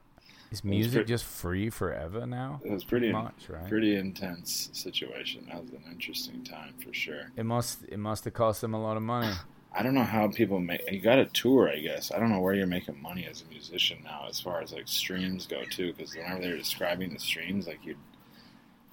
Is 0.51 0.63
music 0.63 0.93
pretty- 0.93 1.07
just 1.09 1.25
free 1.25 1.69
forever 1.69 2.25
now?" 2.25 2.61
It 2.63 2.71
was 2.71 2.83
pretty 2.83 3.11
much, 3.11 3.47
right? 3.49 3.67
Pretty 3.67 3.95
intense 3.95 4.69
situation. 4.73 5.45
That 5.47 5.61
was 5.61 5.71
an 5.71 5.83
interesting 5.91 6.43
time 6.43 6.73
for 6.83 6.93
sure. 6.93 7.31
It 7.35 7.45
must 7.45 7.83
it 7.85 7.99
must 7.99 8.23
have 8.25 8.33
cost 8.33 8.61
them 8.61 8.73
a 8.73 8.81
lot 8.81 8.97
of 8.97 9.03
money. 9.03 9.31
I 9.71 9.83
don't 9.83 9.93
know 9.93 10.03
how 10.03 10.27
people 10.29 10.59
make. 10.59 10.81
You 10.91 10.99
got 10.99 11.19
a 11.19 11.25
tour, 11.25 11.69
I 11.69 11.77
guess. 11.77 12.11
I 12.11 12.17
don't 12.17 12.29
know 12.31 12.39
where 12.39 12.55
you're 12.55 12.65
making 12.65 12.99
money 12.99 13.27
as 13.29 13.43
a 13.43 13.45
musician 13.53 13.99
now, 14.03 14.25
as 14.27 14.39
far 14.39 14.61
as 14.61 14.73
like 14.73 14.87
streams 14.87 15.45
go 15.45 15.63
too. 15.69 15.93
Because 15.93 16.15
whenever 16.15 16.41
they're 16.41 16.57
describing 16.57 17.13
the 17.13 17.19
streams, 17.19 17.67
like 17.67 17.85
you, 17.85 17.95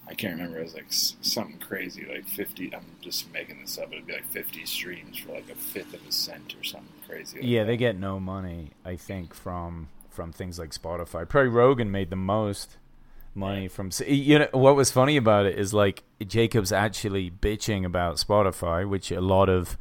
I 0.09 0.15
can't 0.15 0.35
remember. 0.35 0.61
It 0.61 0.65
was 0.65 0.75
like 0.75 0.87
something 0.89 1.59
crazy, 1.59 2.07
like 2.09 2.29
fifty. 2.29 2.75
I'm 2.75 2.85
just 3.01 3.33
making 3.33 3.61
this 3.61 3.77
up. 3.79 3.93
It'd 3.93 4.07
be 4.07 4.13
like 4.13 4.27
fifty 4.31 4.65
streams 4.65 5.19
for 5.19 5.33
like 5.33 5.51
a 5.51 5.55
fifth 5.55 5.95
of 5.95 6.07
a 6.07 6.13
cent 6.13 6.55
or 6.59 6.63
something 6.65 6.93
crazy. 7.09 7.39
Like 7.39 7.47
Yeah, 7.49 7.61
that. 7.61 7.67
they 7.67 7.77
get 7.77 7.99
no 7.99 8.21
money, 8.21 8.71
I 8.85 8.97
think, 8.97 9.35
from 9.35 9.89
from 10.11 10.33
things 10.33 10.59
like 10.59 10.71
Spotify. 10.71 11.29
Probably 11.29 11.49
Rogan 11.51 11.91
made 11.91 12.11
the 12.11 12.17
most 12.17 12.77
money 13.35 13.69
from. 13.69 13.91
You 14.07 14.39
know 14.41 14.49
what 14.53 14.77
was 14.77 14.91
funny 14.93 15.17
about 15.17 15.47
it 15.47 15.59
is 15.59 15.75
like 15.75 16.05
Jacob's 16.25 16.73
actually 16.73 17.31
bitching 17.31 17.85
about 17.85 18.17
Spotify, 18.17 18.89
which 18.89 19.11
a 19.11 19.21
lot 19.21 19.49
of 19.49 19.77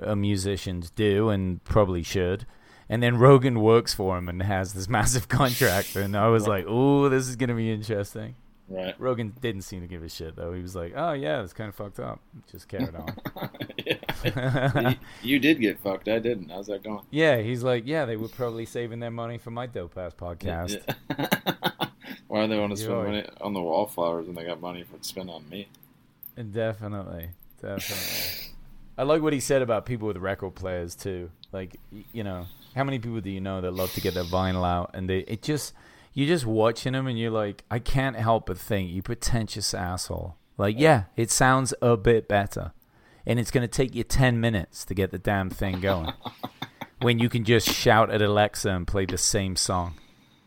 uh, 0.00 0.14
musicians 0.14 0.90
do 0.90 1.30
and 1.30 1.62
probably 1.64 2.02
should. 2.02 2.46
And 2.86 3.02
then 3.02 3.16
Rogan 3.16 3.60
works 3.60 3.94
for 3.94 4.18
him 4.18 4.28
and 4.28 4.42
has 4.42 4.74
this 4.74 4.88
massive 4.98 5.26
contract, 5.28 5.96
and 5.96 6.14
I 6.14 6.28
was 6.28 6.46
like, 6.46 6.66
"Oh, 6.68 7.08
this 7.08 7.26
is 7.28 7.36
gonna 7.36 7.54
be 7.54 7.72
interesting." 7.72 8.34
Right. 8.68 8.94
Rogan 8.98 9.34
didn't 9.40 9.62
seem 9.62 9.80
to 9.80 9.86
give 9.86 10.02
a 10.02 10.08
shit 10.08 10.36
though. 10.36 10.52
He 10.52 10.62
was 10.62 10.74
like, 10.74 10.92
"Oh 10.96 11.12
yeah, 11.12 11.42
it's 11.42 11.52
kind 11.52 11.68
of 11.68 11.74
fucked 11.74 12.00
up." 12.00 12.20
Just 12.50 12.68
carried 12.68 12.94
on. 12.94 13.16
yeah. 13.86 14.94
you, 15.22 15.38
did 15.38 15.60
get 15.60 15.78
fucked. 15.80 16.08
I 16.08 16.18
didn't. 16.18 16.50
How's 16.50 16.66
that 16.68 16.82
going? 16.82 17.04
Yeah, 17.10 17.38
he's 17.38 17.62
like, 17.62 17.84
yeah, 17.86 18.04
they 18.04 18.16
were 18.16 18.28
probably 18.28 18.64
saving 18.64 19.00
their 19.00 19.10
money 19.10 19.38
for 19.38 19.50
my 19.50 19.66
dope 19.66 19.96
ass 19.98 20.14
podcast. 20.14 20.82
Yeah. 21.10 21.88
Why 22.28 22.46
do 22.46 22.48
they 22.54 22.58
want 22.58 22.72
to 22.72 22.76
spend 22.76 22.92
You're 22.92 23.04
money 23.04 23.28
on 23.40 23.52
the 23.52 23.62
wallflowers 23.62 24.26
when 24.26 24.34
they 24.34 24.44
got 24.44 24.60
money 24.60 24.82
for 24.82 24.96
to 24.96 25.04
spend 25.04 25.30
on 25.30 25.48
me? 25.48 25.68
Definitely, 26.36 27.30
definitely. 27.60 28.54
I 28.96 29.02
like 29.02 29.22
what 29.22 29.32
he 29.32 29.40
said 29.40 29.62
about 29.62 29.86
people 29.86 30.08
with 30.08 30.16
record 30.16 30.54
players 30.54 30.94
too. 30.94 31.30
Like, 31.52 31.76
you 32.12 32.24
know, 32.24 32.46
how 32.74 32.84
many 32.84 32.98
people 32.98 33.20
do 33.20 33.30
you 33.30 33.40
know 33.40 33.60
that 33.60 33.72
love 33.72 33.92
to 33.92 34.00
get 34.00 34.14
their 34.14 34.24
vinyl 34.24 34.66
out 34.66 34.90
and 34.94 35.08
they 35.08 35.18
it 35.20 35.42
just 35.42 35.74
you're 36.14 36.28
just 36.28 36.46
watching 36.46 36.92
them 36.92 37.06
and 37.06 37.18
you're 37.18 37.30
like, 37.30 37.64
I 37.70 37.78
can't 37.80 38.16
help 38.16 38.46
but 38.46 38.56
think 38.58 38.90
you 38.90 39.02
pretentious 39.02 39.74
asshole. 39.74 40.36
Like, 40.56 40.78
yeah, 40.78 41.04
it 41.16 41.30
sounds 41.30 41.74
a 41.82 41.96
bit 41.96 42.28
better, 42.28 42.72
and 43.26 43.40
it's 43.40 43.50
gonna 43.50 43.68
take 43.68 43.94
you 43.94 44.04
ten 44.04 44.40
minutes 44.40 44.84
to 44.84 44.94
get 44.94 45.10
the 45.10 45.18
damn 45.18 45.50
thing 45.50 45.80
going. 45.80 46.12
when 47.00 47.18
you 47.18 47.28
can 47.28 47.44
just 47.44 47.68
shout 47.68 48.10
at 48.10 48.22
Alexa 48.22 48.70
and 48.70 48.86
play 48.86 49.04
the 49.04 49.18
same 49.18 49.56
song, 49.56 49.94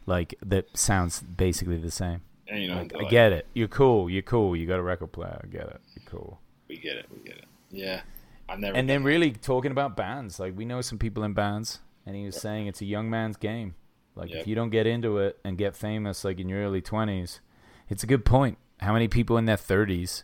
like 0.05 0.35
that 0.45 0.77
sounds 0.77 1.19
basically 1.21 1.77
the 1.77 1.91
same. 1.91 2.21
And 2.47 2.61
you 2.61 2.69
know, 2.69 2.77
Like, 2.77 2.95
I 2.95 2.97
like, 2.99 3.09
get 3.09 3.33
it. 3.33 3.47
You're 3.53 3.67
cool. 3.67 4.09
You're 4.09 4.21
cool. 4.21 4.55
You 4.55 4.65
got 4.65 4.79
a 4.79 4.83
record 4.83 5.11
player. 5.11 5.41
I 5.43 5.47
get 5.47 5.63
it. 5.63 5.81
You're 5.95 6.09
cool. 6.09 6.39
We 6.69 6.77
get 6.77 6.95
it. 6.95 7.07
We 7.11 7.19
get 7.19 7.37
it. 7.37 7.45
Yeah. 7.69 8.01
I've 8.47 8.59
never. 8.59 8.77
And 8.77 8.89
then 8.89 9.03
really 9.03 9.31
talking 9.31 9.71
about 9.71 9.97
bands, 9.97 10.39
like 10.39 10.55
we 10.55 10.63
know 10.63 10.79
some 10.79 10.97
people 10.97 11.23
in 11.23 11.33
bands, 11.33 11.79
and 12.05 12.15
he 12.15 12.25
was 12.25 12.39
saying 12.39 12.67
it's 12.67 12.81
a 12.81 12.85
young 12.85 13.09
man's 13.09 13.35
game. 13.35 13.75
Like 14.17 14.31
Yep. 14.31 14.41
if 14.41 14.47
you 14.47 14.55
don't 14.55 14.71
get 14.71 14.87
into 14.87 15.19
it 15.19 15.39
and 15.45 15.57
get 15.57 15.75
famous, 15.75 16.23
like 16.25 16.39
in 16.39 16.49
your 16.49 16.59
early 16.61 16.81
twenties, 16.81 17.39
it's 17.87 18.03
a 18.03 18.07
good 18.07 18.25
point. 18.25 18.57
How 18.79 18.91
many 18.93 19.07
people 19.07 19.37
in 19.37 19.45
their 19.45 19.57
thirties 19.57 20.23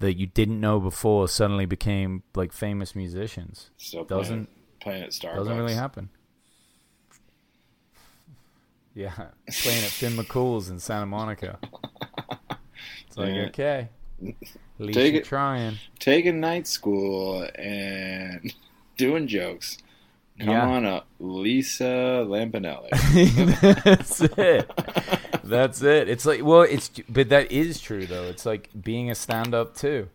that 0.00 0.14
you 0.18 0.26
didn't 0.26 0.60
know 0.60 0.78
before 0.80 1.28
suddenly 1.28 1.66
became 1.66 2.22
like 2.34 2.52
famous 2.52 2.94
musicians? 2.96 3.70
still 3.76 4.04
doesn't- 4.04 4.46
playing, 4.80 5.00
playing 5.00 5.02
at 5.04 5.10
Starbucks. 5.10 5.36
Doesn't 5.36 5.56
really 5.56 5.74
happen. 5.74 6.08
Yeah, 8.94 9.10
playing 9.62 9.84
at 9.84 9.90
Finn 9.90 10.12
McCool's 10.14 10.68
in 10.70 10.78
Santa 10.80 11.06
Monica. 11.06 11.58
It's 13.06 13.16
like 13.16 13.34
Yeah. 13.34 13.46
okay, 13.48 13.88
at 14.22 14.34
least 14.80 14.98
Take 14.98 15.12
you're 15.12 15.22
it- 15.22 15.26
trying. 15.26 15.76
Taking 15.98 16.40
night 16.40 16.66
school 16.66 17.46
and 17.56 18.52
doing 18.96 19.26
jokes. 19.26 19.78
Come 20.38 20.48
Yeah. 20.50 20.66
on 20.66 20.84
up, 20.84 21.06
Lisa 21.18 22.24
Lampanelli. 22.28 22.90
That's 23.84 24.20
it. 24.20 24.70
That's 25.44 25.80
it. 25.82 26.08
It's 26.08 26.26
like 26.26 26.44
well, 26.44 26.62
it's 26.62 26.90
but 27.08 27.28
that 27.30 27.50
is 27.50 27.80
true 27.80 28.06
though. 28.06 28.24
It's 28.24 28.44
like 28.44 28.68
being 28.80 29.10
a 29.10 29.14
stand-up 29.14 29.74
too. 29.76 30.08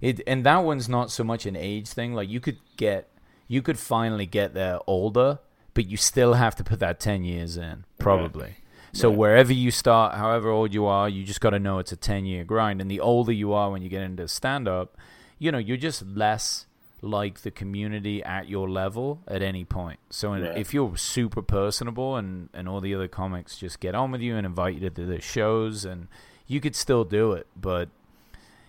It 0.00 0.20
and 0.26 0.44
that 0.44 0.58
one's 0.58 0.88
not 0.88 1.10
so 1.10 1.24
much 1.24 1.46
an 1.46 1.56
age 1.56 1.88
thing. 1.88 2.12
Like 2.14 2.28
you 2.28 2.38
could 2.40 2.58
get, 2.76 3.08
you 3.48 3.62
could 3.62 3.78
finally 3.78 4.26
get 4.26 4.52
there 4.52 4.78
older, 4.86 5.38
but 5.72 5.86
you 5.86 5.96
still 5.96 6.34
have 6.34 6.54
to 6.56 6.64
put 6.64 6.78
that 6.80 7.00
ten 7.00 7.24
years 7.24 7.56
in 7.56 7.84
probably. 7.98 8.56
So 8.92 9.08
Right. 9.08 9.18
wherever 9.18 9.52
you 9.52 9.70
start, 9.70 10.14
however 10.16 10.50
old 10.50 10.74
you 10.74 10.84
are, 10.86 11.08
you 11.08 11.22
just 11.24 11.40
got 11.40 11.50
to 11.50 11.58
know 11.58 11.78
it's 11.78 11.92
a 11.92 11.96
ten-year 11.96 12.44
grind. 12.44 12.80
And 12.82 12.90
the 12.90 13.00
older 13.00 13.32
you 13.32 13.52
are 13.54 13.70
when 13.70 13.80
you 13.82 13.88
get 13.88 14.02
into 14.02 14.28
stand-up, 14.28 14.96
you 15.38 15.50
know 15.50 15.58
you're 15.58 15.76
just 15.78 16.06
less 16.06 16.66
like 17.02 17.40
the 17.40 17.50
community 17.50 18.22
at 18.24 18.48
your 18.48 18.68
level 18.68 19.20
at 19.28 19.42
any 19.42 19.64
point. 19.64 19.98
So 20.10 20.32
Right. 20.32 20.56
if 20.56 20.72
you're 20.74 20.96
super 20.96 21.42
personable 21.42 22.16
and 22.16 22.48
and 22.54 22.68
all 22.68 22.80
the 22.80 22.94
other 22.94 23.08
comics 23.08 23.58
just 23.58 23.80
get 23.80 23.94
on 23.94 24.10
with 24.10 24.20
you 24.22 24.36
and 24.36 24.46
invite 24.46 24.74
you 24.80 24.88
to 24.90 25.04
the 25.06 25.20
shows 25.20 25.84
and 25.84 26.08
you 26.46 26.60
could 26.60 26.74
still 26.74 27.04
do 27.04 27.32
it, 27.32 27.46
but 27.60 27.88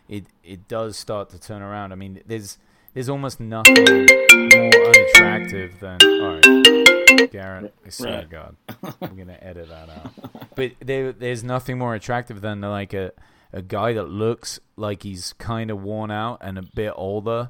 it 0.09 0.25
it 0.43 0.67
does 0.67 0.97
start 0.97 1.29
to 1.29 1.39
turn 1.39 1.61
around. 1.61 1.91
I 1.91 1.95
mean, 1.95 2.21
there's 2.25 2.57
there's 2.93 3.09
almost 3.09 3.39
nothing 3.39 3.75
more 3.85 4.71
unattractive 4.87 5.79
than 5.79 5.99
all 6.03 6.35
right, 6.41 7.31
Garrett. 7.31 7.73
I 7.85 7.89
swear 7.89 8.11
to 8.11 8.17
Right. 8.17 8.29
God, 8.29 8.55
I'm 9.01 9.15
gonna 9.15 9.37
edit 9.41 9.69
that 9.69 9.89
out. 9.89 10.11
But 10.55 10.71
there 10.79 11.11
there's 11.11 11.43
nothing 11.43 11.77
more 11.77 11.95
attractive 11.95 12.41
than 12.41 12.61
like 12.61 12.93
a 12.93 13.11
a 13.53 13.61
guy 13.61 13.93
that 13.93 14.09
looks 14.09 14.59
like 14.75 15.03
he's 15.03 15.33
kind 15.33 15.71
of 15.71 15.81
worn 15.81 16.11
out 16.11 16.39
and 16.41 16.57
a 16.57 16.61
bit 16.61 16.91
older, 16.95 17.49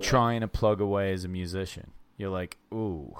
trying 0.00 0.40
to 0.40 0.48
plug 0.48 0.80
away 0.80 1.12
as 1.12 1.24
a 1.24 1.28
musician. 1.28 1.92
You're 2.16 2.30
like, 2.30 2.56
ooh, 2.72 3.14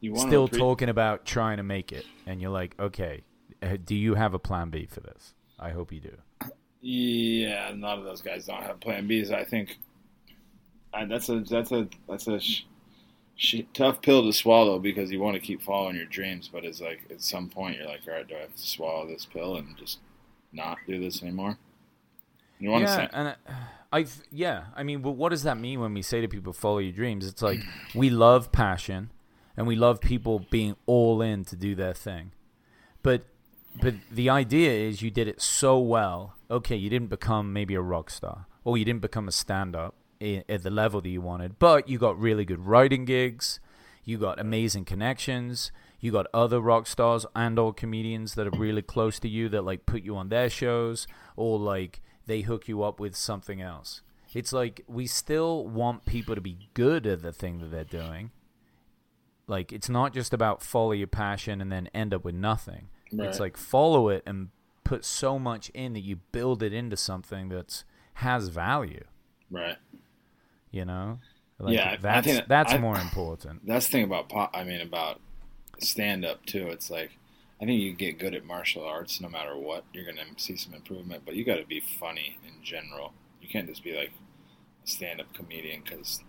You 0.00 0.16
still 0.16 0.46
talking 0.48 0.88
about 0.88 1.24
trying 1.24 1.56
to 1.56 1.62
make 1.62 1.92
it, 1.92 2.04
and 2.26 2.40
you're 2.40 2.50
like, 2.50 2.74
okay, 2.78 3.22
uh, 3.62 3.76
do 3.84 3.94
you 3.94 4.14
have 4.14 4.34
a 4.34 4.38
plan 4.38 4.70
B 4.70 4.86
for 4.86 5.00
this? 5.00 5.34
I 5.58 5.70
hope 5.70 5.92
you 5.92 6.00
do. 6.00 6.16
Yeah, 6.80 7.72
none 7.74 7.98
of 7.98 8.04
those 8.04 8.20
guys 8.22 8.46
don't 8.46 8.62
have 8.62 8.78
Plan 8.78 9.08
Bs. 9.08 9.32
I 9.32 9.42
think 9.44 9.78
I, 10.92 11.04
that's 11.04 11.28
a 11.28 11.40
that's 11.40 11.72
a 11.72 11.88
that's 12.08 12.28
a 12.28 12.38
sh- 12.38 12.64
sh- 13.34 13.62
tough 13.74 14.00
pill 14.02 14.22
to 14.22 14.32
swallow 14.32 14.78
because 14.78 15.10
you 15.10 15.18
want 15.18 15.34
to 15.34 15.40
keep 15.40 15.62
following 15.62 15.96
your 15.96 16.04
dreams, 16.06 16.48
but 16.52 16.64
it's 16.64 16.80
like 16.80 17.00
at 17.10 17.20
some 17.22 17.48
point 17.48 17.78
you're 17.78 17.88
like, 17.88 18.02
all 18.06 18.14
right, 18.14 18.28
do 18.28 18.36
I 18.36 18.40
have 18.40 18.54
to 18.54 18.66
swallow 18.66 19.06
this 19.08 19.24
pill 19.26 19.56
and 19.56 19.76
just 19.76 19.98
not 20.52 20.78
do 20.86 21.00
this 21.00 21.22
anymore? 21.22 21.58
You 22.58 22.70
want 22.70 22.84
to 22.84 22.90
yeah, 22.90 22.96
say? 22.96 23.08
and 23.12 23.28
I, 23.28 23.98
I, 24.00 24.06
yeah, 24.30 24.64
I 24.74 24.82
mean, 24.82 25.02
but 25.02 25.12
what 25.12 25.30
does 25.30 25.42
that 25.42 25.58
mean 25.58 25.80
when 25.80 25.94
we 25.94 26.02
say 26.02 26.20
to 26.20 26.28
people, 26.28 26.52
"Follow 26.52 26.78
your 26.78 26.92
dreams"? 26.92 27.26
It's 27.26 27.42
like 27.42 27.60
we 27.94 28.10
love 28.10 28.52
passion, 28.52 29.10
and 29.56 29.66
we 29.66 29.76
love 29.76 30.00
people 30.00 30.46
being 30.50 30.76
all 30.86 31.22
in 31.22 31.44
to 31.46 31.56
do 31.56 31.74
their 31.74 31.94
thing, 31.94 32.32
but, 33.02 33.26
but 33.80 33.94
the 34.10 34.30
idea 34.30 34.72
is 34.72 35.02
you 35.02 35.10
did 35.10 35.28
it 35.28 35.40
so 35.40 35.78
well. 35.78 36.34
Okay, 36.50 36.76
you 36.76 36.88
didn't 36.88 37.10
become 37.10 37.52
maybe 37.52 37.74
a 37.74 37.82
rock 37.82 38.10
star, 38.10 38.46
or 38.64 38.78
you 38.78 38.84
didn't 38.84 39.02
become 39.02 39.28
a 39.28 39.32
stand-up 39.32 39.94
at 40.20 40.62
the 40.62 40.70
level 40.70 41.00
that 41.00 41.08
you 41.08 41.20
wanted, 41.20 41.58
but 41.58 41.88
you 41.88 41.98
got 41.98 42.18
really 42.18 42.44
good 42.44 42.60
writing 42.60 43.04
gigs, 43.04 43.60
you 44.04 44.18
got 44.18 44.40
amazing 44.40 44.84
connections. 44.84 45.72
You 45.98 46.12
got 46.12 46.26
other 46.32 46.60
rock 46.60 46.86
stars 46.86 47.26
and 47.34 47.58
or 47.58 47.74
comedians 47.74 48.34
that 48.34 48.46
are 48.46 48.58
really 48.58 48.82
close 48.82 49.18
to 49.20 49.28
you 49.28 49.48
that 49.48 49.62
like 49.62 49.86
put 49.86 50.02
you 50.02 50.16
on 50.16 50.28
their 50.28 50.48
shows 50.48 51.08
or 51.34 51.58
like 51.58 52.00
they 52.26 52.40
hook 52.42 52.68
you 52.68 52.82
up 52.82 52.98
with 53.00 53.14
something 53.16 53.60
else. 53.62 54.02
It's 54.34 54.52
like 54.52 54.82
we 54.86 55.06
still 55.06 55.66
want 55.66 56.04
people 56.04 56.34
to 56.34 56.40
be 56.40 56.58
good 56.74 57.06
at 57.06 57.22
the 57.22 57.32
thing 57.32 57.58
that 57.60 57.70
they're 57.70 57.84
doing. 57.84 58.30
Like 59.46 59.72
it's 59.72 59.88
not 59.88 60.12
just 60.12 60.34
about 60.34 60.62
follow 60.62 60.92
your 60.92 61.06
passion 61.06 61.60
and 61.60 61.70
then 61.70 61.88
end 61.94 62.12
up 62.12 62.24
with 62.24 62.34
nothing. 62.34 62.88
It's 63.12 63.38
like 63.40 63.56
follow 63.56 64.08
it 64.08 64.24
and 64.26 64.48
put 64.84 65.04
so 65.04 65.38
much 65.38 65.68
in 65.70 65.92
that 65.94 66.00
you 66.00 66.16
build 66.32 66.62
it 66.62 66.72
into 66.72 66.96
something 66.96 67.48
that's 67.48 67.84
has 68.14 68.48
value, 68.48 69.04
right. 69.50 69.76
you 70.70 70.84
know? 70.84 71.20
Like 71.58 71.74
Yeah, 71.74 71.96
that's 71.96 72.26
think 72.26 72.38
that- 72.38 72.48
that's 72.48 72.72
I- 72.72 72.78
more 72.78 72.98
important. 72.98 73.66
That's 73.66 73.86
the 73.86 73.92
thing 73.92 74.04
about 74.04 74.28
pop. 74.28 74.50
I 74.54 74.64
mean, 74.64 74.80
about 74.80 75.20
stand 75.80 76.24
up 76.24 76.44
too. 76.46 76.66
It's 76.68 76.90
like 76.90 77.16
I 77.60 77.64
think 77.64 77.80
you 77.80 77.94
get 77.94 78.18
good 78.18 78.34
at 78.34 78.44
martial 78.44 78.84
arts 78.84 79.20
no 79.20 79.28
matter 79.28 79.56
what. 79.56 79.84
You're 79.92 80.04
gonna 80.04 80.26
see 80.36 80.56
some 80.56 80.74
improvement, 80.74 81.22
but 81.24 81.34
you 81.36 81.44
got 81.44 81.56
to 81.56 81.64
be 81.66 81.80
funny 81.80 82.38
in 82.46 82.62
general. 82.62 83.14
You 83.40 83.48
can't 83.48 83.66
just 83.66 83.82
be 83.82 83.96
like 83.96 84.10
a 84.84 84.88
stand-up 84.88 85.32
comedian 85.32 85.82
because 85.84 86.20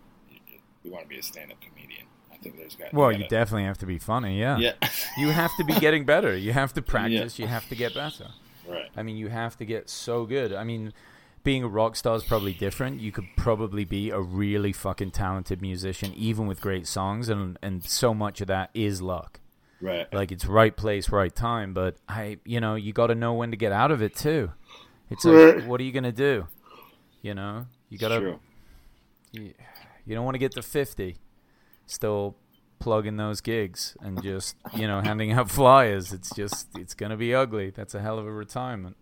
you 0.84 0.92
want 0.92 1.04
to 1.04 1.10
be 1.10 1.18
a 1.20 1.24
stand-up 1.24 1.58
comedian. 1.62 2.06
I 2.32 2.38
think 2.38 2.58
there's 2.58 2.76
got. 2.76 2.94
Well, 2.94 3.12
you 3.12 3.18
you 3.18 3.24
gotta- 3.24 3.36
definitely 3.36 3.64
have 3.66 3.78
to 3.80 3.86
be 3.86 3.98
funny. 3.98 4.40
Yeah. 4.40 4.58
Yeah. 4.58 4.74
you 5.18 5.30
have 5.30 5.52
to 5.58 5.64
be 5.66 5.74
getting 5.80 6.06
better. 6.06 6.36
You 6.38 6.54
have 6.54 6.74
to 6.74 6.82
practice. 6.94 7.38
You 7.40 7.48
have 7.48 7.68
to 7.70 7.76
get 7.76 7.94
better. 7.94 8.28
right. 8.68 8.90
I 8.96 9.04
mean, 9.04 9.18
you 9.18 9.28
have 9.30 9.58
to 9.58 9.66
get 9.66 9.90
so 9.90 10.26
good. 10.26 10.54
I 10.54 10.64
mean, 10.64 10.94
being 11.44 11.64
a 11.64 11.68
rock 11.68 11.96
star 11.96 12.16
is 12.16 12.24
probably 12.24 12.54
different. 12.54 13.00
You 13.02 13.12
could 13.12 13.26
probably 13.36 13.84
be 13.86 14.12
a 14.12 14.20
really 14.20 14.72
fucking 14.72 15.12
talented 15.12 15.62
musician, 15.62 16.14
even 16.14 16.46
with 16.48 16.62
great 16.62 16.88
songs, 16.88 17.28
and 17.28 17.58
and 17.62 17.84
so 17.84 18.14
much 18.14 18.40
of 18.40 18.48
that 18.48 18.70
is 18.74 19.02
luck. 19.02 19.40
Right. 19.82 20.12
Like 20.14 20.32
it's 20.32 20.46
right 20.46 20.76
place, 20.76 21.10
right 21.10 21.34
time. 21.34 21.74
But 21.74 21.98
I, 22.08 22.38
you 22.46 22.60
know, 22.60 22.76
you 22.76 22.94
got 22.94 23.08
to 23.08 23.16
know 23.16 23.34
when 23.34 23.52
to 23.52 23.58
get 23.58 23.72
out 23.72 23.92
of 23.92 24.02
it 24.02 24.16
too. 24.16 24.52
It's 25.10 25.24
like, 25.24 25.64
what 25.66 25.80
are 25.80 25.84
you 25.84 25.92
gonna 25.92 26.12
do? 26.12 26.48
You 27.22 27.34
know, 27.34 27.66
you 27.90 27.98
gotta. 27.98 28.20
True. 28.20 28.40
You, 29.32 29.54
you 30.06 30.16
don't 30.16 30.26
want 30.26 30.36
to 30.36 30.40
get 30.40 30.52
to 30.54 30.62
fifty, 30.62 31.18
still 31.86 32.36
plugging 32.80 33.18
those 33.18 33.42
gigs 33.42 33.98
and 34.02 34.22
just 34.22 34.56
you 34.76 34.88
know 34.88 35.02
handing 35.02 35.32
out 35.32 35.50
flyers. 35.52 36.12
It's 36.12 36.34
just 36.36 36.68
it's 36.76 36.94
gonna 36.94 37.18
be 37.18 37.34
ugly. 37.34 37.70
That's 37.70 37.96
a 37.96 38.02
hell 38.02 38.20
of 38.20 38.26
a 38.26 38.32
retirement. 38.32 38.98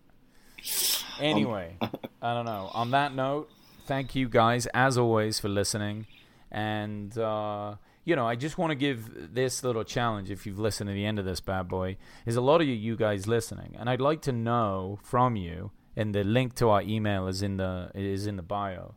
Anyway, 1.20 1.78
I 2.22 2.34
don't 2.34 2.46
know. 2.46 2.70
On 2.74 2.92
that 2.92 3.16
note, 3.16 3.50
thank 3.86 4.16
you 4.16 4.30
guys 4.30 4.68
as 4.74 4.98
always 4.98 5.40
for 5.40 5.50
listening, 5.50 6.06
and 6.52 7.18
uh, 7.18 7.76
you 8.06 8.16
know 8.16 8.26
I 8.26 8.36
just 8.36 8.58
want 8.58 8.72
to 8.72 8.76
give 8.76 9.34
this 9.34 9.64
little 9.64 9.84
challenge. 9.84 10.32
If 10.32 10.46
you've 10.46 10.60
listened 10.60 10.88
to 10.88 10.94
the 10.94 11.06
end 11.06 11.20
of 11.20 11.26
this 11.26 11.42
bad 11.42 11.68
boy, 11.68 11.98
is 12.26 12.38
a 12.38 12.42
lot 12.42 12.62
of 12.62 12.68
you 12.68 12.74
you 12.74 12.96
guys 12.96 13.28
listening, 13.28 13.76
and 13.78 13.90
I'd 13.90 14.02
like 14.02 14.22
to 14.22 14.32
know 14.32 15.00
from 15.04 15.36
you. 15.36 15.72
And 15.98 16.14
the 16.14 16.26
link 16.26 16.56
to 16.56 16.70
our 16.70 16.82
email 16.82 17.28
is 17.28 17.42
in 17.42 17.58
the 17.58 17.90
is 17.94 18.28
in 18.28 18.36
the 18.36 18.44
bio 18.44 18.96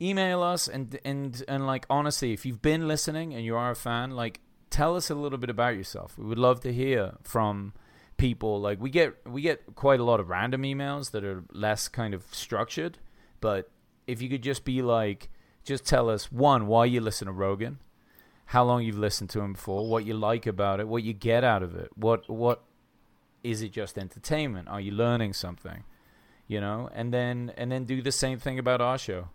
email 0.00 0.42
us 0.42 0.68
and 0.68 0.98
and 1.04 1.44
and 1.46 1.66
like 1.66 1.86
honestly 1.88 2.32
if 2.32 2.44
you've 2.44 2.62
been 2.62 2.88
listening 2.88 3.32
and 3.32 3.44
you 3.44 3.56
are 3.56 3.70
a 3.70 3.76
fan 3.76 4.10
like 4.10 4.40
tell 4.70 4.96
us 4.96 5.08
a 5.08 5.14
little 5.14 5.38
bit 5.38 5.50
about 5.50 5.76
yourself 5.76 6.18
we 6.18 6.24
would 6.24 6.38
love 6.38 6.60
to 6.60 6.72
hear 6.72 7.12
from 7.22 7.72
people 8.16 8.60
like 8.60 8.80
we 8.80 8.90
get 8.90 9.14
we 9.28 9.40
get 9.40 9.62
quite 9.74 10.00
a 10.00 10.04
lot 10.04 10.20
of 10.20 10.28
random 10.28 10.62
emails 10.62 11.12
that 11.12 11.24
are 11.24 11.44
less 11.52 11.88
kind 11.88 12.12
of 12.12 12.24
structured 12.32 12.98
but 13.40 13.70
if 14.06 14.20
you 14.20 14.28
could 14.28 14.42
just 14.42 14.64
be 14.64 14.82
like 14.82 15.28
just 15.64 15.86
tell 15.86 16.10
us 16.10 16.30
one 16.30 16.66
why 16.66 16.84
you 16.84 17.00
listen 17.00 17.26
to 17.26 17.32
Rogan 17.32 17.78
how 18.46 18.64
long 18.64 18.82
you've 18.82 18.98
listened 18.98 19.30
to 19.30 19.40
him 19.40 19.54
for, 19.54 19.88
what 19.88 20.04
you 20.04 20.14
like 20.14 20.46
about 20.46 20.80
it 20.80 20.88
what 20.88 21.02
you 21.02 21.12
get 21.12 21.44
out 21.44 21.62
of 21.62 21.74
it 21.74 21.90
what 21.96 22.28
what 22.28 22.62
is 23.42 23.62
it 23.62 23.72
just 23.72 23.98
entertainment 23.98 24.68
are 24.68 24.80
you 24.80 24.90
learning 24.90 25.32
something 25.32 25.84
you 26.46 26.60
know 26.60 26.88
and 26.94 27.12
then 27.12 27.52
and 27.56 27.70
then 27.70 27.84
do 27.84 28.00
the 28.02 28.12
same 28.12 28.38
thing 28.38 28.58
about 28.58 28.80
our 28.80 28.98
show 28.98 29.28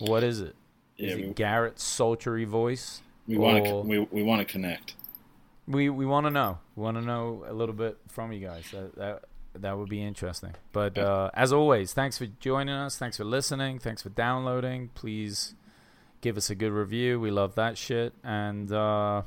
what 0.00 0.22
is 0.22 0.40
it? 0.40 0.56
Is 0.98 1.16
Yeah, 1.16 1.26
it 1.26 1.36
Garrett's 1.36 1.82
sultry 1.84 2.44
voice? 2.44 3.02
We 3.26 3.38
want 3.38 3.64
to 3.64 3.74
we, 3.80 3.98
we 3.98 4.22
want 4.22 4.40
to 4.40 4.50
connect. 4.50 4.94
We 5.66 5.88
we 5.90 6.06
want 6.06 6.26
to 6.26 6.30
know. 6.30 6.58
We 6.74 6.82
want 6.82 6.96
to 6.96 7.02
know 7.02 7.44
a 7.46 7.52
little 7.52 7.74
bit 7.74 7.98
from 8.08 8.32
you 8.32 8.46
guys. 8.46 8.64
That 8.72 8.96
that 8.96 9.24
that 9.56 9.78
would 9.78 9.88
be 9.88 10.02
interesting. 10.02 10.54
But 10.72 10.96
uh, 10.98 11.30
as 11.34 11.52
always, 11.52 11.92
thanks 11.92 12.18
for 12.18 12.26
joining 12.26 12.74
us. 12.74 12.98
Thanks 12.98 13.18
for 13.18 13.24
listening. 13.24 13.78
Thanks 13.78 14.02
for 14.02 14.08
downloading. 14.08 14.90
Please 14.94 15.54
give 16.20 16.36
us 16.36 16.50
a 16.50 16.54
good 16.54 16.72
review. 16.72 17.20
We 17.20 17.30
love 17.30 17.54
that 17.54 17.78
shit. 17.78 18.12
And 18.22 18.70
uh, 18.72 19.22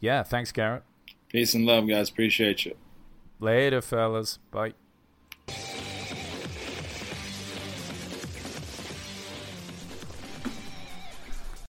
yeah, 0.00 0.22
thanks, 0.22 0.52
Garrett. 0.52 0.82
Peace 1.28 1.54
and 1.54 1.66
love, 1.66 1.88
guys. 1.88 2.10
Appreciate 2.10 2.64
you. 2.64 2.76
Later, 3.40 3.82
fellas. 3.82 4.38
Bye. 4.50 4.74